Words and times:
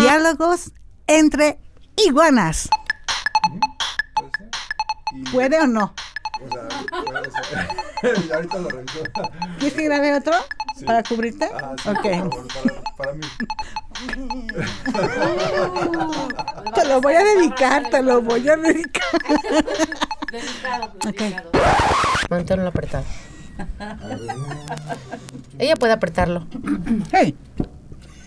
Diálogos 0.00 0.72
entre 1.06 1.58
iguanas. 1.96 2.68
¿Puede 5.32 5.60
o 5.60 5.66
no? 5.66 5.94
O 6.40 6.48
sea, 6.52 8.36
ahorita 8.36 8.58
lo 8.58 8.68
reviso. 8.68 8.98
¿Quieres 9.58 9.74
que 9.74 9.84
grabe 9.84 10.14
otro 10.16 10.34
Sí. 10.76 10.84
para 10.84 11.02
cubrirte? 11.02 11.50
Ah, 11.52 11.74
sí, 11.82 11.88
ok. 11.88 12.02
por 12.30 12.48
favor, 12.52 12.82
para, 12.96 12.96
para 12.96 13.12
mí. 13.14 13.26
Te 16.74 16.84
lo 16.86 17.00
voy 17.00 17.14
a 17.14 17.24
dedicar, 17.24 17.90
te 17.90 18.00
lo 18.02 18.22
voy 18.22 18.48
a 18.48 18.56
dedicar. 18.56 19.02
Ok. 21.08 21.22
Manténlo 22.30 22.68
apretado. 22.68 23.04
Ella 25.58 25.74
puede 25.74 25.92
apretarlo. 25.94 26.46
Hey. 27.10 27.36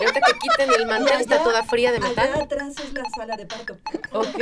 Ahorita 0.00 0.20
que 0.20 0.32
quiten 0.38 0.70
el 0.80 0.86
mantel, 0.86 1.20
está 1.20 1.42
toda 1.42 1.62
fría 1.64 1.92
de 1.92 2.00
metal. 2.00 2.30
atrás 2.42 2.74
es 2.84 2.92
la 2.94 3.04
sala 3.14 3.36
de 3.36 3.46
parto. 3.46 3.76
Ok. 4.12 4.40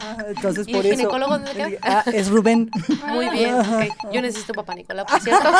Ah, 0.00 0.16
entonces 0.28 0.66
¿Y 0.68 0.72
por 0.72 0.80
el 0.84 0.92
eso. 0.92 0.96
ginecólogo 0.98 1.32
dónde 1.34 1.52
queda? 1.52 1.68
Ah, 1.82 2.02
es 2.12 2.28
Rubén. 2.28 2.70
Muy 3.06 3.28
bien. 3.30 3.54
ok. 3.54 4.12
Yo 4.12 4.20
necesito 4.20 4.52
papá 4.52 4.74
Nicolás, 4.74 5.06
por 5.08 5.20
cierto. 5.20 5.48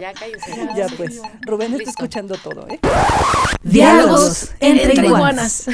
ya 0.00 0.12
cállense. 0.12 0.68
Ya 0.76 0.86
pues. 0.96 1.20
Rubén 1.42 1.72
está 1.72 1.78
Listo. 1.78 1.90
escuchando 1.90 2.36
todo, 2.36 2.66
¿eh? 2.68 2.78
Diálogos 3.62 4.50
entre 4.60 4.94
iguanas. 5.06 5.66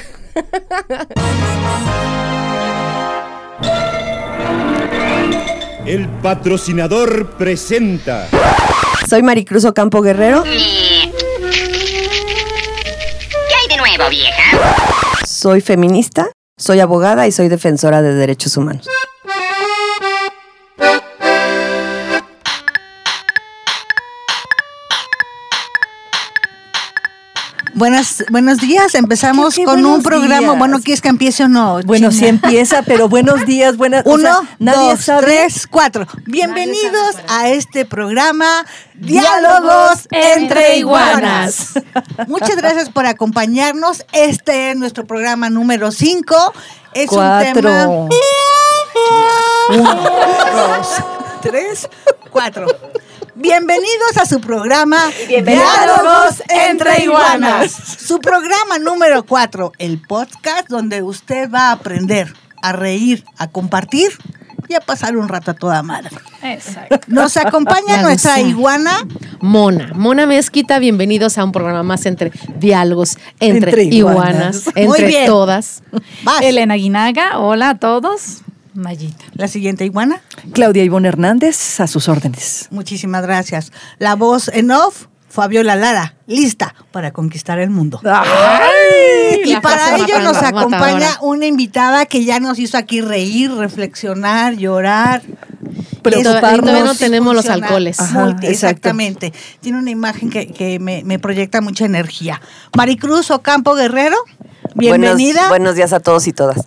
El 5.86 6.08
patrocinador 6.22 7.30
presenta. 7.32 8.28
Soy 9.08 9.22
Maricruz 9.22 9.64
Ocampo 9.64 10.02
Guerrero, 10.02 10.44
Soy 15.26 15.60
feminista, 15.60 16.30
soy 16.56 16.80
abogada 16.80 17.26
y 17.26 17.32
soy 17.32 17.48
defensora 17.48 18.02
de 18.02 18.14
derechos 18.14 18.56
humanos. 18.56 18.86
Buenas, 27.80 28.22
buenos 28.30 28.58
días. 28.58 28.94
Empezamos 28.94 29.54
¿Qué- 29.54 29.62
qué 29.62 29.64
con 29.64 29.86
un 29.86 30.02
programa. 30.02 30.40
días? 30.48 30.58
Bueno, 30.58 30.80
¿quieres 30.80 31.00
que 31.00 31.08
empiece 31.08 31.44
o 31.44 31.48
no? 31.48 31.80
Bueno, 31.86 32.10
China? 32.10 32.20
sí 32.20 32.26
empieza, 32.26 32.82
pero 32.82 33.08
buenos 33.08 33.46
días, 33.46 33.78
buenas. 33.78 34.04
o 34.04 34.10
Uno, 34.12 34.22
sea, 34.22 34.56
nadie 34.58 34.90
dos, 34.90 35.00
sabe. 35.02 35.22
tres, 35.22 35.66
cuatro. 35.66 36.06
Bienvenidos 36.26 37.16
a 37.28 37.48
este 37.48 37.86
programa 37.86 38.66
Diálogos 38.96 40.06
entre 40.10 40.76
Iguanas. 40.76 41.68
Muchas 42.28 42.56
gracias 42.56 42.90
por 42.90 43.06
acompañarnos. 43.06 44.04
Este 44.12 44.72
es 44.72 44.76
nuestro 44.76 45.06
programa 45.06 45.48
número 45.48 45.90
5. 45.90 46.36
Es 46.92 47.10
un 47.10 47.16
tema. 47.54 47.86
Cuatro. 47.86 48.08
Uno, 49.70 49.94
dos, 49.94 50.88
tres, 51.40 51.88
cuatro. 52.30 52.66
Bienvenidos 53.40 54.18
a 54.20 54.26
su 54.26 54.38
programa 54.38 54.98
Diálogos 55.26 56.42
entre 56.50 57.04
Iguanas. 57.04 57.72
Su 57.72 58.20
programa 58.20 58.78
número 58.78 59.24
cuatro, 59.24 59.72
el 59.78 59.98
podcast 59.98 60.68
donde 60.68 61.02
usted 61.02 61.50
va 61.50 61.68
a 61.68 61.72
aprender, 61.72 62.34
a 62.60 62.72
reír, 62.72 63.24
a 63.38 63.48
compartir 63.48 64.10
y 64.68 64.74
a 64.74 64.80
pasar 64.80 65.16
un 65.16 65.28
rato 65.28 65.52
a 65.52 65.54
toda 65.54 65.82
madre. 65.82 66.10
Exacto. 66.42 66.98
Nos 67.06 67.38
acompaña 67.38 68.02
nuestra 68.02 68.34
decía. 68.34 68.48
iguana. 68.48 69.06
Mona, 69.40 69.90
Mona 69.94 70.26
Mezquita, 70.26 70.78
bienvenidos 70.78 71.38
a 71.38 71.44
un 71.44 71.52
programa 71.52 71.82
más 71.82 72.04
entre 72.04 72.32
diálogos, 72.58 73.16
entre, 73.40 73.70
Entre 73.70 73.84
iguanas, 73.84 74.66
iguanas. 74.66 74.86
Muy 74.86 74.98
entre 74.98 75.06
bien. 75.06 75.26
todas. 75.26 75.82
Vas. 76.24 76.42
Elena 76.42 76.74
Guinaga, 76.74 77.38
hola 77.38 77.70
a 77.70 77.78
todos. 77.78 78.42
Mayita. 78.74 79.24
La 79.34 79.48
siguiente 79.48 79.84
iguana. 79.84 80.20
Claudia 80.52 80.84
Ivonne 80.84 81.08
Hernández, 81.08 81.80
a 81.80 81.86
sus 81.86 82.08
órdenes. 82.08 82.68
Muchísimas 82.70 83.22
gracias. 83.22 83.72
La 83.98 84.14
voz 84.14 84.48
en 84.48 84.70
off, 84.70 85.06
Fabiola 85.28 85.76
Lara, 85.76 86.14
lista 86.26 86.74
para 86.92 87.12
conquistar 87.12 87.58
el 87.58 87.70
mundo. 87.70 88.00
Y 89.44 89.52
La 89.52 89.60
para 89.60 89.96
ello 89.96 90.20
nos 90.20 90.34
matadora. 90.34 90.48
acompaña 90.48 91.08
una 91.20 91.46
invitada 91.46 92.06
que 92.06 92.24
ya 92.24 92.40
nos 92.40 92.58
hizo 92.58 92.76
aquí 92.76 93.00
reír, 93.00 93.50
reflexionar, 93.52 94.56
llorar. 94.56 95.22
Y 96.04 96.22
todavía 96.22 96.82
no 96.84 96.94
tenemos 96.94 97.34
los 97.34 97.46
alcoholes. 97.48 98.00
Ajá, 98.00 98.36
exactamente. 98.42 99.32
Tiene 99.60 99.78
una 99.78 99.90
imagen 99.90 100.30
que, 100.30 100.48
que 100.48 100.78
me, 100.78 101.02
me 101.04 101.18
proyecta 101.18 101.60
mucha 101.60 101.84
energía. 101.84 102.40
Maricruz 102.76 103.30
Ocampo 103.30 103.74
Guerrero, 103.74 104.16
bienvenida. 104.80 105.32
Buenos, 105.34 105.48
buenos 105.48 105.74
días 105.76 105.92
a 105.92 106.00
todos 106.00 106.26
y 106.26 106.32
todas. 106.32 106.66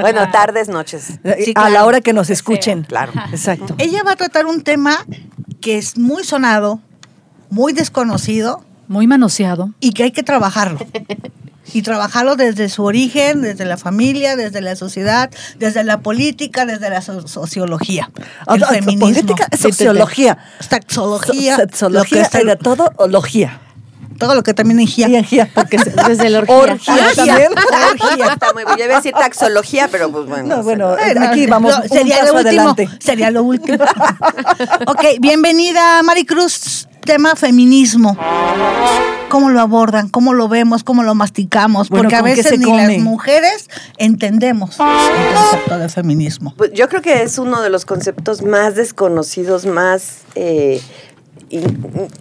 Bueno, 0.00 0.28
tardes, 0.32 0.68
noches. 0.68 1.18
Sí, 1.44 1.52
a 1.54 1.70
la 1.70 1.84
hora 1.84 2.00
que 2.00 2.12
nos 2.12 2.28
escuchen. 2.30 2.82
Claro. 2.82 3.12
Exacto. 3.30 3.74
Ella 3.78 4.02
va 4.02 4.12
a 4.12 4.16
tratar 4.16 4.46
un 4.46 4.62
tema 4.62 5.04
que 5.60 5.78
es 5.78 5.96
muy 5.96 6.24
sonado, 6.24 6.80
muy 7.50 7.72
desconocido 7.72 8.64
Muy 8.88 9.06
manoseado. 9.06 9.70
y 9.80 9.92
que 9.92 10.02
hay 10.04 10.10
que 10.10 10.22
trabajarlo. 10.24 10.78
Y 11.72 11.80
trabajarlo 11.82 12.36
desde 12.36 12.68
su 12.68 12.84
origen, 12.84 13.40
desde 13.40 13.64
la 13.64 13.76
familia, 13.78 14.36
desde 14.36 14.60
la 14.60 14.76
sociedad, 14.76 15.30
desde 15.58 15.82
la 15.82 16.00
política, 16.00 16.66
desde 16.66 16.90
la 16.90 17.00
so- 17.00 17.26
sociología. 17.26 18.10
El 18.48 18.64
feminismo. 18.66 19.06
Política, 19.06 19.48
sociología. 19.56 20.36
Sexología, 20.60 21.56
So- 21.56 21.62
lo 21.88 22.02
que 22.02 22.08
Sexología, 22.16 22.22
está- 22.22 22.40
era 22.40 22.56
todo, 22.56 22.92
ología. 22.96 23.60
Todo 24.18 24.34
lo 24.34 24.42
que 24.42 24.54
también 24.54 24.80
es 24.80 24.98
Y 24.98 25.02
energía, 25.04 25.50
porque 25.54 25.78
se- 25.78 25.90
Desde 26.08 26.30
la 26.30 26.38
orgía. 26.38 26.56
Orgía 26.56 26.96
también. 27.16 27.48
Orgía. 27.52 28.32
Está 28.32 28.52
muy 28.52 28.64
bien. 28.64 28.78
Yo 28.78 28.84
iba 28.84 28.94
a 28.94 28.96
decir 28.98 29.12
taxología, 29.12 29.88
pero 29.90 30.10
pues 30.10 30.26
bueno. 30.26 30.56
No, 30.56 30.62
bueno, 30.62 30.96
aquí 31.20 31.46
vamos 31.46 31.76
no, 31.76 31.82
un 31.82 31.88
sería 31.88 32.20
paso 32.20 32.32
lo 32.32 32.38
último. 32.40 32.60
adelante. 32.70 32.88
Sería 33.00 33.30
lo 33.30 33.42
último. 33.42 33.84
ok, 34.86 35.04
bienvenida 35.20 36.02
Maricruz, 36.02 36.88
tema 37.04 37.36
feminismo. 37.36 38.16
¿Cómo 39.28 39.50
lo 39.50 39.60
abordan? 39.60 40.08
¿Cómo 40.10 40.32
lo 40.32 40.46
vemos? 40.48 40.84
¿Cómo 40.84 41.02
lo 41.02 41.14
masticamos? 41.16 41.88
Bueno, 41.88 42.04
Porque 42.04 42.14
a 42.16 42.20
¿con 42.20 42.28
qué 42.30 42.36
veces 42.36 42.50
se 42.52 42.58
ni 42.58 42.64
come? 42.66 42.86
las 42.86 42.98
mujeres 43.02 43.68
entendemos 43.98 44.78
el 44.78 45.34
concepto 45.34 45.78
de 45.78 45.88
feminismo. 45.88 46.54
Pues 46.56 46.70
yo 46.72 46.88
creo 46.88 47.02
que 47.02 47.22
es 47.24 47.38
uno 47.38 47.60
de 47.60 47.68
los 47.70 47.84
conceptos 47.84 48.42
más 48.42 48.76
desconocidos, 48.76 49.66
más 49.66 50.18
eh, 50.36 50.80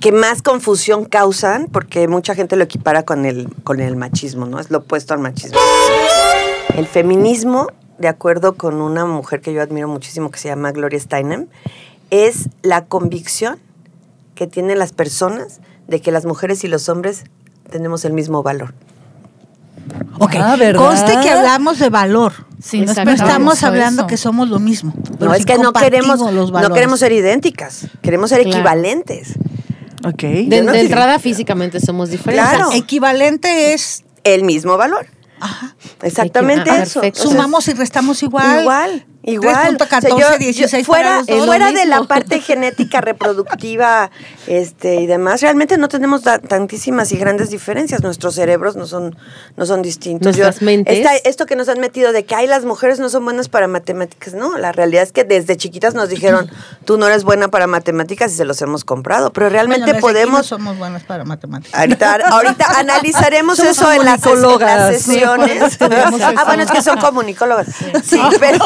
que 0.02 0.12
más 0.12 0.42
confusión 0.42 1.06
causan, 1.06 1.68
porque 1.68 2.08
mucha 2.08 2.36
gente 2.36 2.56
lo 2.56 2.64
equipara 2.64 3.04
con 3.04 3.26
el, 3.26 3.48
con 3.64 3.80
el 3.80 3.96
machismo, 3.96 4.46
¿no? 4.46 4.60
Es 4.60 4.70
lo 4.70 4.80
opuesto 4.80 5.14
al 5.14 5.20
machismo. 5.20 5.58
El 6.76 6.88
feminismo, 6.88 7.68
de 7.98 8.08
acuerdo 8.08 8.56
con 8.56 8.82
una 8.82 9.06
mujer 9.06 9.42
que 9.42 9.54
yo 9.54 9.62
admiro 9.62 9.88
muchísimo, 9.88 10.32
que 10.32 10.40
se 10.40 10.50
llama 10.50 10.72
Gloria 10.72 11.00
Steinem, 11.00 11.48
es 12.10 12.50
la 12.62 12.86
convicción 12.86 13.60
que 14.36 14.48
tienen 14.48 14.80
las 14.80 14.92
personas 14.92 15.62
de 15.88 16.02
que 16.02 16.12
las 16.12 16.26
mujeres 16.26 16.64
y 16.64 16.68
los 16.68 16.90
hombres 16.90 17.24
tenemos 17.70 18.06
el 18.06 18.14
mismo 18.14 18.44
valor. 18.44 18.74
Ok, 20.20 20.36
Ah, 20.40 20.56
conste 20.76 21.20
que 21.22 21.30
hablamos 21.30 21.80
de 21.80 21.90
valor. 21.90 22.34
Sí, 22.62 22.82
no 22.82 22.92
estamos 22.92 23.64
hablando 23.64 24.04
eso. 24.04 24.08
que 24.08 24.18
somos 24.18 24.48
lo 24.50 24.60
mismo. 24.60 24.94
No, 25.20 25.34
es 25.34 25.46
que 25.46 25.58
no 25.58 25.74
queremos, 25.74 26.20
los 26.32 26.52
no 26.52 26.69
queremos 26.74 27.00
ser 27.00 27.12
idénticas, 27.12 27.88
queremos 28.02 28.30
ser 28.30 28.42
Claro. 28.44 28.57
equivalentes. 28.57 29.34
Ok. 30.06 30.22
De, 30.22 30.62
no 30.63 30.72
sé. 30.72 30.81
entrada, 30.81 31.19
físicamente 31.19 31.80
somos 31.80 32.10
diferentes. 32.10 32.48
Claro. 32.50 32.69
Equivalente 32.74 33.74
es 33.74 34.04
el 34.24 34.44
mismo 34.44 34.78
valor. 34.78 35.07
Exactamente 36.02 36.69
Ah, 36.69 36.84
eso. 36.84 37.02
perfecto. 37.02 37.30
Sumamos 37.30 37.68
y 37.68 37.74
restamos 37.74 38.22
igual. 38.24 38.62
Igual, 38.62 39.06
igual. 39.24 39.78
3.14, 39.78 40.12
O 40.14 40.18
sea, 40.18 40.31
yo- 40.34 40.38
16 40.38 40.86
yo 40.86 40.86
fuera, 40.94 41.24
fuera 41.25 41.72
de 41.72 41.86
la 41.86 42.04
parte 42.04 42.40
genética 42.42 43.02
reproductiva 43.02 44.12
este, 44.48 44.96
y 44.96 45.08
demás, 45.08 45.42
realmente 45.42 45.78
no 45.78 45.88
tenemos 45.88 46.22
tantísimas 46.24 47.12
y 47.12 47.18
grandes 47.18 47.50
diferencias. 47.50 48.02
Nuestros 48.04 48.36
cerebros 48.36 48.75
no 48.75 48.86
son, 48.86 49.18
no 49.58 49.66
son 49.66 49.81
distintos. 49.81 50.25
Nuestras 50.38 50.62
mentes. 50.62 50.98
esta- 50.98 51.16
esto 51.18 51.46
que 51.46 51.56
nos 51.56 51.70
han 51.70 51.80
metido 51.80 52.12
de 52.12 52.25
que 52.25 52.36
ay, 52.36 52.48
las 52.48 52.66
mujeres 52.66 53.00
no 53.00 53.10
son 53.10 53.24
buenas 53.25 53.50
para 53.50 53.68
matemáticas, 53.68 54.34
no. 54.34 54.58
La 54.58 54.72
realidad 54.72 55.04
es 55.04 55.12
que 55.12 55.24
desde 55.24 55.58
chiquitas 55.58 55.94
nos 55.94 56.10
dijeron, 56.10 56.50
tú 56.86 56.98
no 56.98 57.08
eres 57.08 57.24
buena 57.24 57.48
para 57.48 57.68
matemáticas 57.68 58.31
y 58.34 58.36
se 58.36 58.46
los 58.46 58.62
hemos 58.62 58.84
comprado. 58.84 59.31
Pero 59.34 59.50
realmente 59.50 59.86
Bueno, 59.86 60.00
podemos... 60.02 60.38
no 60.40 60.44
somos 60.44 60.78
buenas 60.78 61.04
para 61.04 61.24
matemáticas. 61.24 61.80
Ahorita, 61.80 62.16
ahorita 62.30 62.66
analizaremos 62.78 63.58
Somos 63.58 63.72
eso 63.78 63.92
en 63.92 64.06
las, 64.06 64.26
en 64.26 64.42
las 64.42 64.98
sesiones. 65.02 65.78
ah, 65.81 66.44
bueno, 66.46 66.64
es 66.64 66.72
que 66.72 66.81
son 66.81 67.00
comunicólogas. 67.00 67.68
Sí, 68.04 68.19
pero. 68.40 68.60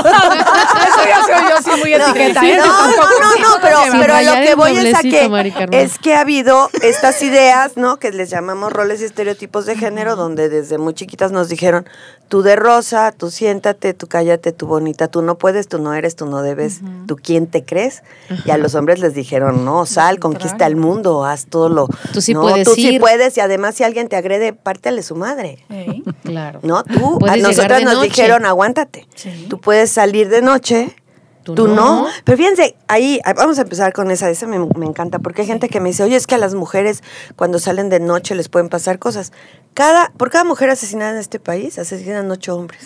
Eso 0.47 1.07
ya 1.07 1.23
soy 1.23 1.49
yo 1.49 1.75
sí 1.75 1.81
muy 1.81 1.94
etiqueta, 1.94 2.45
¿eh? 2.45 2.57
No, 2.57 2.65
no, 2.65 2.91
no, 2.91 3.49
no, 3.49 3.57
pero, 3.61 4.13
a 4.13 4.21
lo 4.21 4.33
que 4.33 4.55
voy 4.55 4.77
es 4.77 4.95
a 4.95 5.01
que 5.01 5.29
es 5.71 5.99
que 5.99 6.15
ha 6.15 6.21
habido 6.21 6.69
estas 6.81 7.21
ideas, 7.21 7.77
¿no? 7.77 7.97
Que 7.97 8.11
les 8.11 8.29
llamamos 8.29 8.71
roles 8.71 9.01
y 9.01 9.05
estereotipos 9.05 9.65
de 9.65 9.75
género, 9.75 10.15
donde 10.15 10.49
desde 10.49 10.77
muy 10.77 10.94
chiquitas 10.94 11.31
nos 11.31 11.49
dijeron, 11.49 11.88
tú 12.27 12.41
de 12.41 12.55
rosa, 12.55 13.11
tú 13.11 13.29
siéntate, 13.31 13.94
tú 13.94 14.07
cállate, 14.07 14.51
tú 14.51 14.67
bonita, 14.67 15.07
tú 15.07 15.21
no 15.21 15.38
puedes, 15.38 15.67
tú 15.67 15.79
no 15.79 15.94
eres, 15.94 16.15
tú 16.15 16.25
no 16.25 16.41
debes, 16.41 16.81
tú 17.07 17.15
quién 17.15 17.47
te 17.47 17.63
crees. 17.63 18.03
Y 18.45 18.51
a 18.51 18.57
los 18.57 18.75
hombres 18.75 19.00
les 19.00 19.13
dijeron, 19.13 19.65
no, 19.65 19.85
sal, 19.85 20.19
conquista 20.19 20.65
el 20.67 20.75
mundo, 20.75 21.25
haz 21.25 21.45
todo 21.47 21.69
lo. 21.69 21.88
Tú 22.13 22.21
sí 22.21 22.33
no, 22.33 22.41
puedes 22.41 22.67
Tú 22.67 22.75
sí 22.75 23.00
puedes, 23.00 23.38
y 23.38 23.41
además 23.41 23.75
si 23.75 23.83
alguien 23.83 24.09
te 24.09 24.15
agrede, 24.15 24.53
pártele 24.53 25.03
su 25.03 25.15
madre. 25.15 25.63
Ey. 25.69 26.03
Claro. 26.23 26.59
¿No? 26.61 26.83
Tú, 26.83 27.15
a 27.15 27.19
Puedes 27.19 27.41
nosotras 27.41 27.83
nos 27.83 27.93
noche. 27.95 28.09
dijeron, 28.09 28.45
aguántate. 28.45 29.07
Sí. 29.15 29.47
Tú 29.50 29.61
puedes 29.61 29.89
salir 29.91 30.27
de 30.27 30.37
noche, 30.42 30.95
Tú 31.44 31.56
tú, 31.56 31.68
no. 31.69 31.75
no. 31.75 32.07
Pero 32.25 32.38
fíjense, 32.38 32.75
ahí 32.89 33.22
vamos 33.38 33.57
a 33.57 33.62
empezar 33.62 33.94
con 33.94 34.12
esa, 34.12 34.30
esa 34.30 34.48
me, 34.48 34.60
me 34.60 34.86
encanta, 34.86 35.19
porque 35.19 35.42
hay 35.44 35.48
gente 35.48 35.69
que 35.69 35.80
me 35.80 35.89
dice, 35.89 36.04
oye, 36.04 36.18
es 36.18 36.28
que 36.28 36.36
a 36.36 36.38
las 36.38 36.56
mujeres 36.56 37.04
cuando 37.38 37.57
salen 37.60 37.88
de 37.89 38.01
noche 38.01 38.36
les 38.36 38.50
pueden 38.50 38.68
pasar 38.68 39.00
cosas. 39.00 39.31
Cada, 39.74 40.12
por 40.18 40.30
cada 40.30 40.44
mujer 40.44 40.69
asesinada 40.69 41.12
en 41.12 41.18
este 41.19 41.39
país, 41.39 41.80
asesinan 41.80 42.30
ocho 42.31 42.54
hombres. 42.56 42.84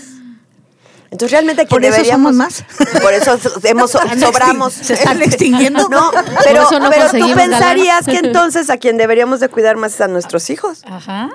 Entonces 1.06 1.32
realmente 1.32 1.66
quien 1.66 1.82
Por 1.82 1.84
eso 1.86 1.92
deberíamos- 1.98 2.36
somos 2.36 2.36
más. 2.36 2.64
Por 3.02 3.14
eso 3.14 3.38
so- 3.38 3.60
hemos, 3.64 3.92
sobramos. 3.92 4.74
Se 4.74 4.94
están 4.94 5.22
extinguiendo. 5.22 5.82
No, 5.90 6.12
pero, 6.44 6.70
no 6.80 6.90
pero 6.90 7.10
tú 7.12 7.34
pensarías 7.36 8.06
que 8.06 8.18
entonces 8.18 8.70
a 8.70 8.78
quien 8.78 8.96
deberíamos 8.98 9.40
de 9.40 9.50
cuidar 9.50 9.76
más 9.76 9.96
es 9.96 10.02
a 10.02 10.08
nuestros 10.08 10.50
hijos. 10.50 10.84
Ajá. 10.86 11.32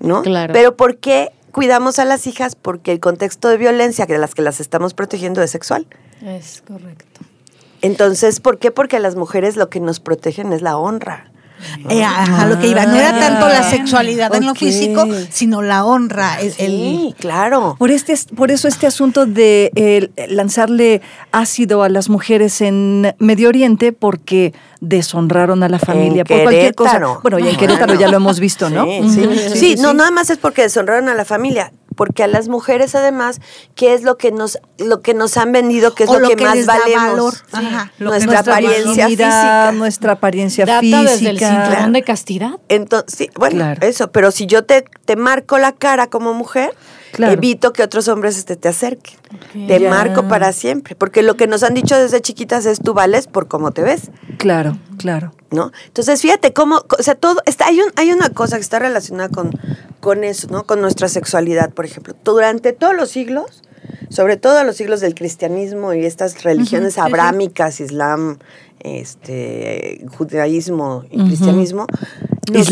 ¿no? 0.00 0.22
Claro. 0.22 0.52
Pero 0.52 0.76
¿por 0.76 0.98
qué 0.98 1.32
cuidamos 1.52 1.98
a 1.98 2.04
las 2.04 2.26
hijas? 2.26 2.54
Porque 2.54 2.92
el 2.92 3.00
contexto 3.00 3.48
de 3.48 3.56
violencia 3.56 4.06
de 4.06 4.18
las 4.18 4.34
que 4.34 4.42
las 4.42 4.60
estamos 4.60 4.94
protegiendo 4.94 5.42
es 5.42 5.50
sexual. 5.50 5.86
Es 6.24 6.62
correcto. 6.66 7.20
Entonces, 7.80 8.40
¿por 8.40 8.58
qué? 8.58 8.70
Porque 8.70 8.96
a 8.96 9.00
las 9.00 9.14
mujeres 9.14 9.56
lo 9.56 9.70
que 9.70 9.80
nos 9.80 10.00
protegen 10.00 10.52
es 10.52 10.62
la 10.62 10.76
honra. 10.76 11.30
Eh, 11.88 12.02
ajá, 12.04 12.46
lo 12.46 12.58
que 12.58 12.68
iba. 12.68 12.86
No 12.86 12.96
era 12.96 13.18
tanto 13.18 13.48
la 13.48 13.62
sexualidad 13.68 14.34
en 14.34 14.46
lo 14.46 14.54
físico, 14.54 15.06
sino 15.30 15.62
la 15.62 15.84
honra. 15.84 16.40
El, 16.40 16.46
el- 16.58 16.70
Sí, 16.78 17.14
claro. 17.18 17.76
Por, 17.78 17.90
este, 17.90 18.14
por 18.36 18.50
eso 18.50 18.68
este 18.68 18.86
asunto 18.86 19.26
de 19.26 19.70
eh, 19.74 20.10
lanzarle 20.28 21.00
ácido 21.32 21.82
a 21.82 21.88
las 21.88 22.08
mujeres 22.08 22.60
en 22.60 23.14
Medio 23.18 23.48
Oriente, 23.48 23.92
porque 23.92 24.52
deshonraron 24.80 25.62
a 25.62 25.68
la 25.68 25.78
familia 25.78 26.24
por 26.24 26.42
cualquier 26.42 26.74
cosa. 26.74 26.90
Querétaro. 26.92 27.20
Bueno, 27.22 27.38
ya 27.38 27.50
en 27.50 27.56
Querétaro 27.56 27.94
ya 27.94 28.08
lo 28.08 28.16
hemos 28.16 28.38
visto, 28.40 28.70
¿no? 28.70 28.84
Sí, 28.84 29.00
sí. 29.12 29.20
Ujú. 29.26 29.56
Sí, 29.56 29.76
no, 29.78 29.92
nada 29.94 30.10
más 30.10 30.30
es 30.30 30.38
porque 30.38 30.62
deshonraron 30.62 31.08
a 31.08 31.14
la 31.14 31.24
familia. 31.24 31.72
Porque 31.98 32.22
a 32.22 32.28
las 32.28 32.48
mujeres, 32.48 32.94
además, 32.94 33.40
¿qué 33.74 33.92
es 33.92 34.04
lo 34.04 34.16
que 34.16 34.30
nos, 34.30 34.58
lo 34.78 35.02
que 35.02 35.12
nos 35.14 35.36
han 35.36 35.50
vendido? 35.52 35.94
¿Qué 35.94 36.04
es 36.04 36.10
lo, 36.10 36.20
lo 36.20 36.28
que, 36.28 36.36
que 36.36 36.44
más 36.44 36.64
valemos? 36.64 37.02
valor. 37.10 37.34
Sí. 37.34 37.40
Ajá, 37.52 37.92
lo 37.98 38.12
que 38.12 38.18
Nuestra 38.24 38.32
nuestra 38.32 38.52
apariencia 38.54 39.06
física. 39.08 39.72
Nuestra 39.72 40.12
apariencia 40.12 40.64
Data 40.64 40.80
física. 40.80 41.02
desde 41.02 41.28
el 41.30 41.38
cinturón 41.40 41.92
de 41.92 42.02
castidad. 42.02 42.50
Entonces, 42.68 43.14
sí, 43.18 43.30
bueno, 43.34 43.56
Claro. 43.56 43.84
eso, 43.86 44.12
pero 44.12 44.30
si 44.30 44.46
yo 44.46 44.64
te, 44.64 44.84
te 45.04 45.16
marco 45.16 45.58
la 45.58 45.72
cara 45.72 46.06
como 46.06 46.32
mujer, 46.34 46.70
Claro. 47.10 47.32
evito 47.32 47.72
que 47.72 47.82
otros 47.82 48.06
hombres 48.06 48.36
este, 48.38 48.54
te 48.54 48.68
acerquen. 48.68 49.18
Te 49.66 49.80
Ya. 49.80 49.90
marco 49.90 50.28
para 50.28 50.52
siempre. 50.52 50.94
Porque 50.94 51.22
lo 51.22 51.36
que 51.36 51.46
nos 51.48 51.62
han 51.64 51.74
dicho 51.74 51.96
desde 51.98 52.20
chiquitas 52.20 52.64
es 52.66 52.80
tú 52.80 52.94
vales 52.94 53.26
por 53.26 53.48
cómo 53.48 53.72
te 53.72 53.82
ves. 53.82 54.10
Claro, 54.36 54.78
claro. 54.98 55.32
¿no? 55.50 55.72
Entonces, 55.86 56.20
fíjate 56.20 56.52
cómo, 56.52 56.82
o 56.98 57.02
sea, 57.02 57.14
todo, 57.14 57.40
está, 57.46 57.66
hay, 57.66 57.80
un, 57.80 57.90
hay 57.96 58.12
una 58.12 58.28
cosa 58.28 58.56
que 58.56 58.62
está 58.62 58.78
relacionada 58.78 59.30
con, 59.30 59.50
con 60.08 60.24
eso, 60.24 60.48
¿no? 60.50 60.64
Con 60.64 60.80
nuestra 60.80 61.06
sexualidad, 61.06 61.70
por 61.74 61.84
ejemplo. 61.84 62.14
Durante 62.24 62.72
todos 62.72 62.94
los 62.96 63.10
siglos, 63.10 63.62
sobre 64.08 64.38
todo 64.38 64.64
los 64.64 64.74
siglos 64.76 65.00
del 65.02 65.14
cristianismo 65.14 65.92
y 65.92 66.06
estas 66.06 66.42
religiones 66.44 66.96
abrámicas, 66.96 67.78
islam, 67.78 68.38
este, 68.80 70.02
judaísmo 70.16 71.04
y 71.10 71.18
cristianismo, 71.26 71.86
nos- 72.50 72.62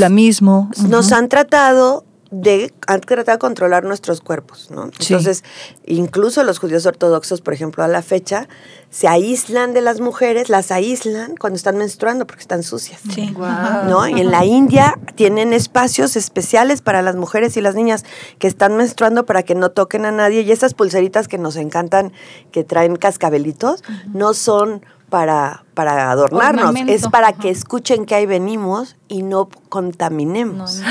Islamismo. 0.79 0.89
nos 0.89 1.13
han 1.13 1.29
tratado 1.29 2.06
de 2.31 2.73
han 2.87 3.01
tratado 3.01 3.37
de 3.37 3.39
controlar 3.39 3.85
nuestros 3.85 4.21
cuerpos, 4.21 4.71
¿no? 4.71 4.91
Sí. 4.99 5.15
Entonces, 5.15 5.45
incluso 5.87 6.43
los 6.43 6.59
judíos 6.59 6.87
ortodoxos, 6.87 7.41
por 7.41 7.55
ejemplo, 7.55 7.85
a 7.85 7.89
la 7.89 8.03
fecha, 8.03 8.49
se 8.91 9.09
aíslan 9.09 9.75
de 9.75 9.81
las 9.81 10.01
mujeres, 10.01 10.49
las 10.49 10.71
aíslan 10.71 11.37
cuando 11.37 11.57
están 11.57 11.77
menstruando 11.77 12.27
porque 12.27 12.41
están 12.41 12.63
sucias. 12.63 13.01
Sí. 13.15 13.35
¿no? 13.37 14.09
Y 14.09 14.21
en 14.21 14.31
la 14.31 14.45
India 14.45 14.99
tienen 15.15 15.53
espacios 15.53 16.17
especiales 16.17 16.83
para 16.83 17.03
las 17.03 17.17
mujeres 17.17 17.57
y 17.57 17.61
las 17.61 17.75
niñas 17.75 18.05
que 18.39 18.47
están 18.47 18.77
menstruando 18.77 19.27
para 19.27 19.43
que 19.43 19.55
no 19.55 19.71
toquen 19.71 20.07
a 20.07 20.13
nadie. 20.13 20.43
Y 20.43 20.53
esas 20.53 20.75
pulseritas 20.75 21.29
que 21.29 21.39
nos 21.39 21.57
encantan, 21.57 22.13
que 22.53 22.65
traen 22.65 22.97
cascabelitos, 22.97 23.83
no 24.13 24.35
son 24.35 24.85
para, 25.17 25.65
para 25.73 26.11
adornarnos, 26.11 26.67
Ornamento. 26.67 26.93
es 26.93 27.09
para 27.09 27.33
que 27.33 27.49
escuchen 27.49 28.05
que 28.05 28.15
ahí 28.15 28.27
venimos 28.27 28.97
y 29.09 29.23
no 29.23 29.49
contaminemos. 29.71 30.83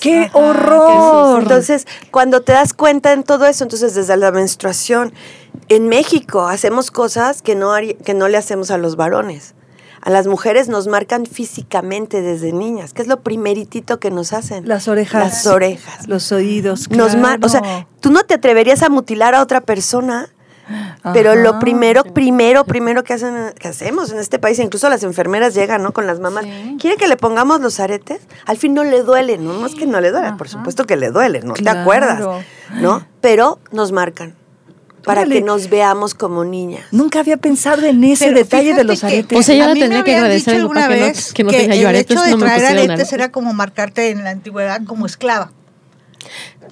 ¡Qué 0.00 0.30
Ajá, 0.32 0.38
horror! 0.38 1.42
Entonces, 1.42 1.86
cuando 2.10 2.40
te 2.40 2.52
das 2.52 2.72
cuenta 2.72 3.12
en 3.12 3.22
todo 3.22 3.44
eso, 3.44 3.62
entonces 3.64 3.94
desde 3.94 4.16
la 4.16 4.30
menstruación, 4.32 5.12
en 5.68 5.88
México 5.88 6.46
hacemos 6.48 6.90
cosas 6.90 7.42
que 7.42 7.54
no, 7.54 7.74
que 8.02 8.14
no 8.14 8.28
le 8.28 8.38
hacemos 8.38 8.70
a 8.70 8.78
los 8.78 8.96
varones. 8.96 9.54
A 10.00 10.08
las 10.08 10.26
mujeres 10.26 10.70
nos 10.70 10.86
marcan 10.86 11.26
físicamente 11.26 12.22
desde 12.22 12.54
niñas, 12.54 12.94
que 12.94 13.02
es 13.02 13.08
lo 13.08 13.20
primeritito 13.20 14.00
que 14.00 14.10
nos 14.10 14.32
hacen. 14.32 14.66
Las 14.66 14.88
orejas. 14.88 15.22
Las 15.22 15.46
orejas. 15.46 16.08
Los 16.08 16.32
oídos. 16.32 16.90
Nos 16.90 17.14
mar- 17.14 17.40
o 17.42 17.48
sea, 17.50 17.60
claro. 17.60 17.86
tú 18.00 18.10
no 18.10 18.22
te 18.24 18.32
atreverías 18.32 18.82
a 18.82 18.88
mutilar 18.88 19.34
a 19.34 19.42
otra 19.42 19.60
persona, 19.60 20.30
pero 21.14 21.34
lo 21.34 21.58
primero, 21.58 22.04
primero, 22.04 22.64
primero 22.64 23.02
que, 23.04 23.14
hacen, 23.14 23.34
que 23.58 23.68
hacemos 23.68 24.12
en 24.12 24.18
este 24.18 24.38
país, 24.38 24.58
incluso 24.58 24.88
las 24.88 25.02
enfermeras 25.02 25.54
llegan, 25.54 25.82
¿no? 25.82 25.92
Con 25.92 26.06
las 26.06 26.20
mamás. 26.20 26.44
Sí. 26.44 26.76
¿Quiere 26.80 26.96
que 26.96 27.08
le 27.08 27.16
pongamos 27.16 27.60
los 27.60 27.80
aretes? 27.80 28.20
Al 28.46 28.56
fin 28.58 28.74
no 28.74 28.84
le 28.84 29.02
duele, 29.02 29.38
¿no? 29.38 29.54
No 29.54 29.66
es 29.66 29.74
que 29.74 29.86
no 29.86 30.00
le 30.00 30.10
duele, 30.10 30.32
por 30.36 30.48
supuesto 30.48 30.84
que 30.86 30.96
le 30.96 31.10
duele, 31.10 31.40
¿no 31.40 31.54
te 31.54 31.68
acuerdas? 31.68 32.20
¿No? 32.74 33.06
Pero 33.20 33.58
nos 33.72 33.92
marcan 33.92 34.34
para 35.04 35.22
Órale. 35.22 35.36
que 35.36 35.40
nos 35.40 35.70
veamos 35.70 36.12
como 36.14 36.44
niñas. 36.44 36.84
Nunca 36.92 37.20
había 37.20 37.38
pensado 37.38 37.86
en 37.86 38.04
ese 38.04 38.26
Pero 38.26 38.36
detalle 38.38 38.74
de 38.74 38.84
los 38.84 39.00
que 39.00 39.06
aretes. 39.06 39.38
O 39.38 39.42
sea, 39.42 39.54
yo 39.54 39.64
a 39.64 39.68
la 39.68 39.74
tendría 39.74 40.04
que 40.04 40.14
agradecer 40.14 40.56
dicho 40.56 40.66
a 40.66 40.68
mi 40.68 40.74
papá 40.74 40.84
alguna 40.84 40.88
que 40.94 41.00
no- 41.00 41.06
vez 41.06 41.32
que 41.32 41.44
no 41.44 41.50
yo 41.52 41.58
el 41.58 41.86
aretes, 41.86 42.10
hecho 42.16 42.22
de 42.22 42.30
no 42.32 42.36
traer 42.38 42.64
aretes 42.66 42.88
aretes. 42.90 43.12
era 43.14 43.32
como 43.32 43.54
marcarte 43.54 44.10
en 44.10 44.22
la 44.24 44.30
antigüedad 44.30 44.82
como 44.86 45.06
esclava. 45.06 45.52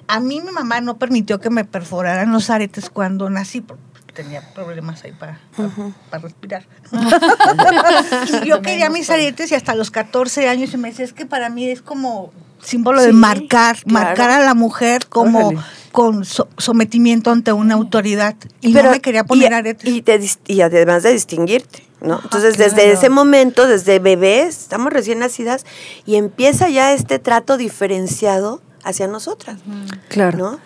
A 0.09 0.21
mí 0.21 0.41
mi 0.43 0.53
mamá 0.53 0.81
no 0.83 0.99
permitió 0.99 1.41
que 1.41 1.49
me 1.51 1.65
perforaran 1.65 2.31
los 2.33 2.51
aretes 2.51 2.91
cuando 2.91 3.31
nací, 3.31 3.63
porque 3.63 3.83
tenía 4.19 4.43
problemas 4.53 5.05
ahí 5.05 5.13
para, 5.13 5.39
para, 5.57 5.71
para 6.11 6.23
respirar. 6.25 6.67
y 8.43 8.49
yo 8.49 8.61
quería 8.63 8.91
mis 8.91 9.09
aretes 9.11 9.53
y 9.53 9.55
hasta 9.55 9.77
los 9.77 9.93
14 9.93 10.49
años 10.49 10.75
y 10.75 10.77
me 10.77 10.89
decía, 10.91 11.05
es 11.05 11.13
que 11.13 11.25
para 11.25 11.49
mí 11.51 11.71
es 11.71 11.83
como 11.83 12.33
símbolo 12.61 13.01
de 13.01 13.13
marcar, 13.13 13.77
claro. 13.77 14.07
marcar 14.07 14.31
a 14.31 14.41
la 14.41 14.55
mujer 14.55 15.07
como 15.07 15.49
Órale. 15.51 15.63
con 15.93 16.25
so- 16.25 16.49
sometimiento 16.59 17.31
ante 17.31 17.53
una 17.53 17.75
autoridad. 17.75 18.35
Y 18.61 18.73
no 18.73 18.91
me 18.91 19.01
quería 19.01 19.23
poner 19.23 19.53
y, 19.53 19.55
aretes. 19.55 19.89
Y, 19.89 20.03
te 20.03 20.21
y 20.49 20.61
además 20.63 21.05
de 21.05 21.13
distinguirte, 21.13 21.85
¿no? 22.01 22.19
Entonces, 22.21 22.57
claro. 22.57 22.73
desde 22.75 22.91
ese 22.91 23.09
momento, 23.09 23.69
desde 23.69 24.01
bebés, 24.01 24.63
estamos 24.63 24.93
recién 24.93 25.21
nacidas, 25.21 25.65
y 26.07 26.17
empieza 26.17 26.69
ya 26.69 26.93
este 26.93 27.21
trato 27.21 27.57
diferenciado 27.57 28.61
hacia 28.83 29.07
nosotras, 29.07 29.61
Claro. 30.09 30.39
¿no? 30.39 30.61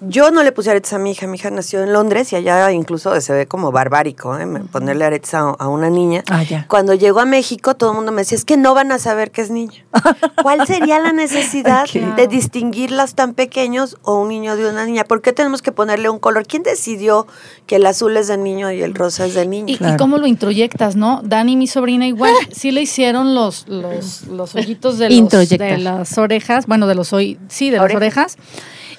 Yo 0.00 0.30
no 0.30 0.42
le 0.42 0.52
puse 0.52 0.70
aretes 0.70 0.92
a 0.92 0.98
mi 0.98 1.12
hija, 1.12 1.26
mi 1.26 1.36
hija 1.38 1.50
nació 1.50 1.82
en 1.82 1.92
Londres 1.92 2.32
y 2.32 2.36
allá 2.36 2.70
incluso 2.70 3.18
se 3.20 3.32
ve 3.32 3.46
como 3.46 3.72
barbárico, 3.72 4.38
¿eh? 4.38 4.46
Ponerle 4.70 5.04
aretes 5.06 5.32
a, 5.32 5.40
a 5.40 5.68
una 5.68 5.88
niña. 5.88 6.22
Ah, 6.30 6.42
ya. 6.42 6.66
Cuando 6.68 6.92
llegó 6.92 7.20
a 7.20 7.24
México, 7.24 7.76
todo 7.76 7.90
el 7.92 7.96
mundo 7.96 8.12
me 8.12 8.20
decía, 8.22 8.36
es 8.36 8.44
que 8.44 8.58
no 8.58 8.74
van 8.74 8.92
a 8.92 8.98
saber 8.98 9.30
que 9.30 9.40
es 9.40 9.50
niña. 9.50 9.86
¿Cuál 10.42 10.66
sería 10.66 10.98
la 10.98 11.12
necesidad 11.12 11.86
de 11.88 12.26
distinguirlas 12.28 13.14
tan 13.14 13.32
pequeños 13.32 13.96
o 14.02 14.20
un 14.20 14.28
niño 14.28 14.56
de 14.56 14.68
una 14.68 14.84
niña? 14.84 15.04
¿Por 15.04 15.22
qué 15.22 15.32
tenemos 15.32 15.62
que 15.62 15.72
ponerle 15.72 16.10
un 16.10 16.18
color? 16.18 16.46
¿Quién 16.46 16.62
decidió 16.62 17.26
que 17.66 17.76
el 17.76 17.86
azul 17.86 18.16
es 18.18 18.28
de 18.28 18.36
niño 18.36 18.70
y 18.70 18.82
el 18.82 18.94
rosa 18.94 19.24
es 19.24 19.32
de 19.34 19.46
niña? 19.46 19.72
Y, 19.80 19.96
cómo 19.96 20.18
lo 20.18 20.26
introyectas, 20.26 20.96
¿no? 20.96 21.20
Dani, 21.24 21.56
mi 21.56 21.66
sobrina, 21.66 22.06
igual, 22.06 22.32
sí 22.52 22.70
le 22.70 22.82
hicieron 22.82 23.34
los, 23.34 23.66
los, 23.66 24.26
los 24.26 24.54
hoyitos 24.54 24.98
de, 24.98 25.08
los, 25.08 25.48
de 25.48 25.78
las 25.78 26.18
orejas, 26.18 26.66
bueno, 26.66 26.86
de 26.86 26.94
los 26.94 27.12
oí- 27.14 27.38
sí, 27.48 27.70
de 27.70 27.78
las 27.78 27.84
Orejas. 27.84 28.36
orejas. 28.36 28.36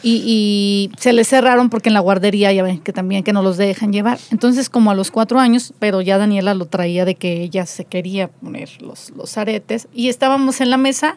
Y, 0.04 0.22
y 0.26 1.00
se 1.00 1.12
le 1.12 1.24
cerraron 1.24 1.70
porque 1.70 1.90
en 1.90 1.94
la 1.94 2.00
guardería 2.00 2.52
ya 2.54 2.64
ven 2.64 2.80
que 2.80 2.94
también 2.94 3.24
que 3.24 3.34
no 3.34 3.42
los 3.42 3.58
dejan 3.58 3.92
llevar. 3.92 4.20
Entonces, 4.32 4.70
como 4.70 4.92
a 4.92 4.96
los 4.96 5.12
cuatro 5.12 5.40
años, 5.40 5.74
pero 5.80 6.02
ya 6.02 6.18
Daniela 6.18 6.54
lo 6.54 6.66
traía 6.66 7.04
de 7.04 7.16
que 7.16 7.42
ella 7.42 7.66
se 7.66 7.86
quería 7.86 8.28
poner 8.28 8.82
los, 8.82 9.10
los 9.12 9.38
aretes. 9.38 9.88
Y 9.94 10.10
estábamos 10.10 10.62
en 10.62 10.70
la 10.70 10.78
mesa 10.78 11.16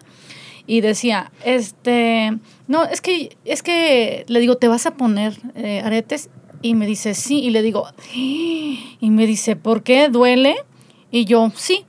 y 0.67 0.81
decía, 0.81 1.33
este, 1.45 2.39
no, 2.69 2.85
es 2.85 3.01
que, 3.01 3.37
es 3.45 3.63
que 3.63 4.25
le 4.29 4.41
digo, 4.41 4.57
¿te 4.57 4.69
vas 4.69 4.87
a 4.87 4.93
poner 4.93 5.37
eh, 5.57 5.83
aretes? 5.85 6.31
Y 6.63 6.75
me 6.75 6.87
dice, 6.87 7.15
sí. 7.15 7.41
Y 7.41 7.51
le 7.51 7.63
digo, 7.63 7.87
y 8.15 9.11
me 9.11 9.27
dice, 9.27 9.57
¿por 9.57 9.83
qué? 9.83 10.09
¿Duele? 10.09 10.57
Y 11.11 11.25
yo, 11.25 11.51
sí. 11.57 11.85